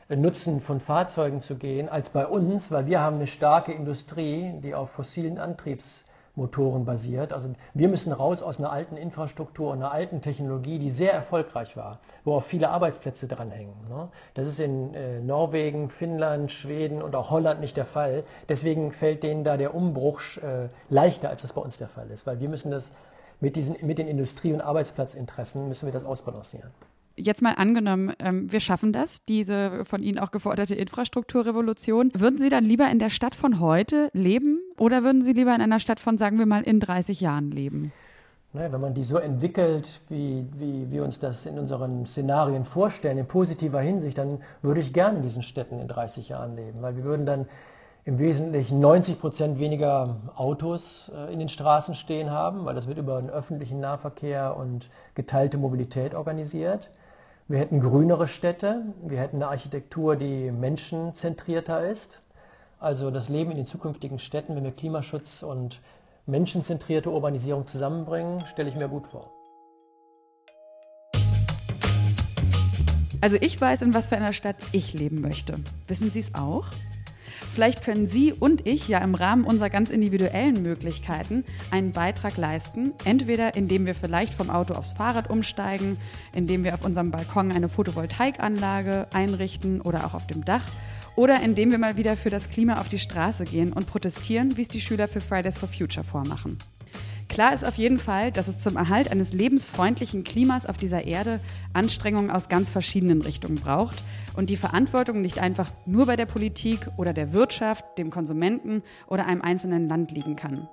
Nutzen 0.08 0.60
von 0.60 0.78
Fahrzeugen 0.78 1.40
zu 1.40 1.56
gehen 1.56 1.88
als 1.88 2.10
bei 2.10 2.26
uns, 2.26 2.70
weil 2.70 2.86
wir 2.86 3.00
haben 3.00 3.16
eine 3.16 3.26
starke 3.26 3.72
Industrie, 3.72 4.52
die 4.62 4.72
auf 4.72 4.90
fossilen 4.90 5.36
Antriebsmotoren 5.36 6.84
basiert. 6.84 7.32
Also 7.32 7.50
wir 7.74 7.88
müssen 7.88 8.12
raus 8.12 8.40
aus 8.40 8.60
einer 8.60 8.70
alten 8.70 8.96
Infrastruktur 8.96 9.72
und 9.72 9.78
einer 9.78 9.90
alten 9.90 10.20
Technologie, 10.22 10.78
die 10.78 10.90
sehr 10.90 11.12
erfolgreich 11.12 11.76
war, 11.76 11.98
wo 12.24 12.34
auch 12.34 12.44
viele 12.44 12.70
Arbeitsplätze 12.70 13.26
dranhängen. 13.26 13.74
Ne? 13.88 14.08
Das 14.34 14.46
ist 14.46 14.60
in 14.60 14.94
äh, 14.94 15.20
Norwegen, 15.20 15.90
Finnland, 15.90 16.52
Schweden 16.52 17.02
und 17.02 17.16
auch 17.16 17.30
Holland 17.30 17.60
nicht 17.60 17.76
der 17.76 17.84
Fall. 17.84 18.22
Deswegen 18.48 18.92
fällt 18.92 19.24
denen 19.24 19.42
da 19.42 19.56
der 19.56 19.74
Umbruch 19.74 20.20
äh, 20.36 20.68
leichter, 20.88 21.30
als 21.30 21.42
das 21.42 21.52
bei 21.52 21.60
uns 21.60 21.78
der 21.78 21.88
Fall 21.88 22.08
ist, 22.12 22.28
weil 22.28 22.38
wir 22.38 22.48
müssen 22.48 22.70
das 22.70 22.92
mit, 23.40 23.56
diesen, 23.56 23.74
mit 23.82 23.98
den 23.98 24.06
Industrie- 24.06 24.52
und 24.52 24.60
Arbeitsplatzinteressen 24.60 25.66
müssen 25.66 25.86
wir 25.86 25.92
das 25.92 26.04
ausbalancieren 26.04 26.70
jetzt 27.16 27.42
mal 27.42 27.52
angenommen, 27.52 28.12
ähm, 28.18 28.50
wir 28.50 28.60
schaffen 28.60 28.92
das, 28.92 29.24
diese 29.24 29.84
von 29.84 30.02
Ihnen 30.02 30.18
auch 30.18 30.30
geforderte 30.30 30.74
Infrastrukturrevolution. 30.74 32.12
Würden 32.14 32.38
Sie 32.38 32.48
dann 32.48 32.64
lieber 32.64 32.88
in 32.90 32.98
der 32.98 33.10
Stadt 33.10 33.34
von 33.34 33.60
heute 33.60 34.10
leben 34.12 34.58
oder 34.78 35.02
würden 35.02 35.22
Sie 35.22 35.32
lieber 35.32 35.54
in 35.54 35.60
einer 35.60 35.80
Stadt 35.80 36.00
von, 36.00 36.18
sagen 36.18 36.38
wir 36.38 36.46
mal, 36.46 36.62
in 36.62 36.80
30 36.80 37.20
Jahren 37.20 37.50
leben? 37.50 37.92
Naja, 38.52 38.72
wenn 38.72 38.80
man 38.80 38.94
die 38.94 39.04
so 39.04 39.18
entwickelt, 39.18 40.00
wie, 40.08 40.46
wie 40.56 40.90
wir 40.90 41.04
uns 41.04 41.18
das 41.18 41.44
in 41.44 41.58
unseren 41.58 42.06
Szenarien 42.06 42.64
vorstellen, 42.64 43.18
in 43.18 43.26
positiver 43.26 43.80
Hinsicht, 43.80 44.16
dann 44.16 44.40
würde 44.62 44.80
ich 44.80 44.94
gerne 44.94 45.18
in 45.18 45.22
diesen 45.22 45.42
Städten 45.42 45.78
in 45.78 45.88
30 45.88 46.30
Jahren 46.30 46.56
leben, 46.56 46.80
weil 46.80 46.96
wir 46.96 47.04
würden 47.04 47.26
dann 47.26 47.46
im 48.06 48.20
Wesentlichen 48.20 48.78
90 48.78 49.20
Prozent 49.20 49.58
weniger 49.58 50.16
Autos 50.36 51.10
äh, 51.14 51.32
in 51.32 51.40
den 51.40 51.48
Straßen 51.48 51.96
stehen 51.96 52.30
haben, 52.30 52.64
weil 52.64 52.74
das 52.74 52.86
wird 52.86 52.98
über 52.98 53.20
den 53.20 53.30
öffentlichen 53.30 53.80
Nahverkehr 53.80 54.56
und 54.56 54.88
geteilte 55.14 55.58
Mobilität 55.58 56.14
organisiert. 56.14 56.88
Wir 57.48 57.60
hätten 57.60 57.80
grünere 57.80 58.26
Städte, 58.26 58.86
wir 59.04 59.20
hätten 59.20 59.36
eine 59.36 59.46
Architektur, 59.46 60.16
die 60.16 60.50
menschenzentrierter 60.50 61.88
ist. 61.88 62.20
Also 62.80 63.12
das 63.12 63.28
Leben 63.28 63.52
in 63.52 63.56
den 63.56 63.66
zukünftigen 63.66 64.18
Städten, 64.18 64.56
wenn 64.56 64.64
wir 64.64 64.72
Klimaschutz 64.72 65.44
und 65.44 65.80
menschenzentrierte 66.26 67.08
Urbanisierung 67.08 67.64
zusammenbringen, 67.64 68.44
stelle 68.48 68.68
ich 68.68 68.74
mir 68.74 68.88
gut 68.88 69.06
vor. 69.06 69.30
Also 73.20 73.36
ich 73.40 73.60
weiß, 73.60 73.82
in 73.82 73.94
was 73.94 74.08
für 74.08 74.16
einer 74.16 74.32
Stadt 74.32 74.56
ich 74.72 74.92
leben 74.92 75.20
möchte. 75.20 75.60
Wissen 75.86 76.10
Sie 76.10 76.18
es 76.18 76.34
auch? 76.34 76.66
Vielleicht 77.56 77.84
können 77.84 78.06
Sie 78.06 78.34
und 78.34 78.66
ich 78.66 78.86
ja 78.86 78.98
im 78.98 79.14
Rahmen 79.14 79.44
unserer 79.44 79.70
ganz 79.70 79.88
individuellen 79.88 80.60
Möglichkeiten 80.60 81.42
einen 81.70 81.92
Beitrag 81.92 82.36
leisten, 82.36 82.92
entweder 83.06 83.54
indem 83.54 83.86
wir 83.86 83.94
vielleicht 83.94 84.34
vom 84.34 84.50
Auto 84.50 84.74
aufs 84.74 84.92
Fahrrad 84.92 85.30
umsteigen, 85.30 85.96
indem 86.34 86.64
wir 86.64 86.74
auf 86.74 86.84
unserem 86.84 87.10
Balkon 87.10 87.50
eine 87.52 87.70
Photovoltaikanlage 87.70 89.06
einrichten 89.10 89.80
oder 89.80 90.04
auch 90.04 90.12
auf 90.12 90.26
dem 90.26 90.44
Dach 90.44 90.68
oder 91.14 91.40
indem 91.42 91.70
wir 91.70 91.78
mal 91.78 91.96
wieder 91.96 92.18
für 92.18 92.28
das 92.28 92.50
Klima 92.50 92.78
auf 92.78 92.88
die 92.88 92.98
Straße 92.98 93.44
gehen 93.44 93.72
und 93.72 93.86
protestieren, 93.86 94.58
wie 94.58 94.62
es 94.62 94.68
die 94.68 94.82
Schüler 94.82 95.08
für 95.08 95.22
Fridays 95.22 95.56
for 95.56 95.70
Future 95.70 96.04
vormachen. 96.04 96.58
Klar 97.28 97.52
ist 97.52 97.64
auf 97.64 97.76
jeden 97.76 97.98
Fall, 97.98 98.32
dass 98.32 98.48
es 98.48 98.58
zum 98.58 98.76
Erhalt 98.76 99.10
eines 99.10 99.32
lebensfreundlichen 99.32 100.24
Klimas 100.24 100.64
auf 100.64 100.76
dieser 100.76 101.04
Erde 101.04 101.40
Anstrengungen 101.72 102.30
aus 102.30 102.48
ganz 102.48 102.70
verschiedenen 102.70 103.20
Richtungen 103.20 103.56
braucht 103.56 104.02
und 104.36 104.48
die 104.48 104.56
Verantwortung 104.56 105.20
nicht 105.20 105.38
einfach 105.38 105.70
nur 105.86 106.06
bei 106.06 106.16
der 106.16 106.26
Politik 106.26 106.88
oder 106.96 107.12
der 107.12 107.32
Wirtschaft, 107.32 107.84
dem 107.98 108.10
Konsumenten 108.10 108.82
oder 109.06 109.26
einem 109.26 109.42
einzelnen 109.42 109.88
Land 109.88 110.12
liegen 110.12 110.36
kann. 110.36 110.68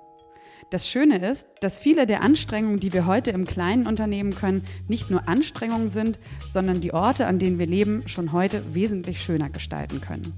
Das 0.70 0.88
Schöne 0.88 1.18
ist, 1.18 1.46
dass 1.60 1.78
viele 1.78 2.06
der 2.06 2.22
Anstrengungen, 2.22 2.80
die 2.80 2.92
wir 2.92 3.06
heute 3.06 3.30
im 3.30 3.46
Kleinen 3.46 3.86
unternehmen 3.86 4.34
können, 4.34 4.64
nicht 4.88 5.10
nur 5.10 5.28
Anstrengungen 5.28 5.90
sind, 5.90 6.18
sondern 6.50 6.80
die 6.80 6.94
Orte, 6.94 7.26
an 7.26 7.38
denen 7.38 7.58
wir 7.58 7.66
leben, 7.66 8.04
schon 8.06 8.32
heute 8.32 8.74
wesentlich 8.74 9.20
schöner 9.20 9.50
gestalten 9.50 10.00
können. 10.00 10.32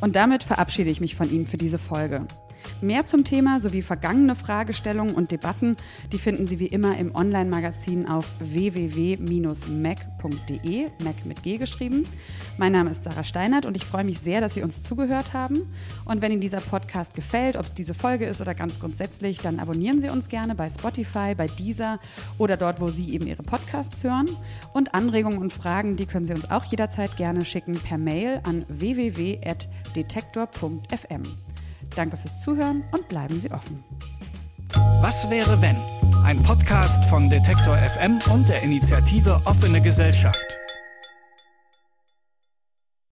Und 0.00 0.16
damit 0.16 0.44
verabschiede 0.44 0.90
ich 0.90 1.00
mich 1.00 1.14
von 1.14 1.30
Ihnen 1.30 1.46
für 1.46 1.58
diese 1.58 1.78
Folge. 1.78 2.26
Mehr 2.82 3.04
zum 3.04 3.24
Thema 3.24 3.60
sowie 3.60 3.82
vergangene 3.82 4.34
Fragestellungen 4.34 5.14
und 5.14 5.32
Debatten, 5.32 5.76
die 6.12 6.18
finden 6.18 6.46
Sie 6.46 6.58
wie 6.60 6.66
immer 6.66 6.96
im 6.96 7.14
Online-Magazin 7.14 8.08
auf 8.08 8.26
www.mac.de, 8.38 9.20
Mac 11.04 11.26
mit 11.26 11.42
G 11.42 11.58
geschrieben. 11.58 12.06
Mein 12.56 12.72
Name 12.72 12.90
ist 12.90 13.04
Sarah 13.04 13.24
Steinert 13.24 13.66
und 13.66 13.76
ich 13.76 13.84
freue 13.84 14.04
mich 14.04 14.20
sehr, 14.20 14.40
dass 14.40 14.54
Sie 14.54 14.62
uns 14.62 14.82
zugehört 14.82 15.34
haben. 15.34 15.70
Und 16.06 16.22
wenn 16.22 16.32
Ihnen 16.32 16.40
dieser 16.40 16.62
Podcast 16.62 17.14
gefällt, 17.14 17.58
ob 17.58 17.66
es 17.66 17.74
diese 17.74 17.92
Folge 17.92 18.24
ist 18.24 18.40
oder 18.40 18.54
ganz 18.54 18.80
grundsätzlich, 18.80 19.40
dann 19.40 19.60
abonnieren 19.60 20.00
Sie 20.00 20.08
uns 20.08 20.30
gerne 20.30 20.54
bei 20.54 20.70
Spotify, 20.70 21.34
bei 21.34 21.48
Deezer 21.48 22.00
oder 22.38 22.56
dort, 22.56 22.80
wo 22.80 22.88
Sie 22.88 23.12
eben 23.12 23.26
Ihre 23.26 23.42
Podcasts 23.42 24.02
hören. 24.02 24.30
Und 24.72 24.94
Anregungen 24.94 25.36
und 25.36 25.52
Fragen, 25.52 25.96
die 25.96 26.06
können 26.06 26.24
Sie 26.24 26.32
uns 26.32 26.50
auch 26.50 26.64
jederzeit 26.64 27.18
gerne 27.18 27.44
schicken 27.44 27.74
per 27.74 27.98
Mail 27.98 28.40
an 28.44 28.64
www.detektor.fm. 28.68 31.49
Danke 31.96 32.16
fürs 32.16 32.40
Zuhören 32.40 32.84
und 32.92 33.08
bleiben 33.08 33.38
Sie 33.38 33.50
offen. 33.50 33.82
Was 35.00 35.28
wäre 35.30 35.60
wenn? 35.60 35.76
Ein 36.24 36.42
Podcast 36.42 37.04
von 37.06 37.28
Detektor 37.30 37.76
FM 37.76 38.20
und 38.32 38.48
der 38.48 38.62
Initiative 38.62 39.40
Offene 39.44 39.80
Gesellschaft. 39.80 40.58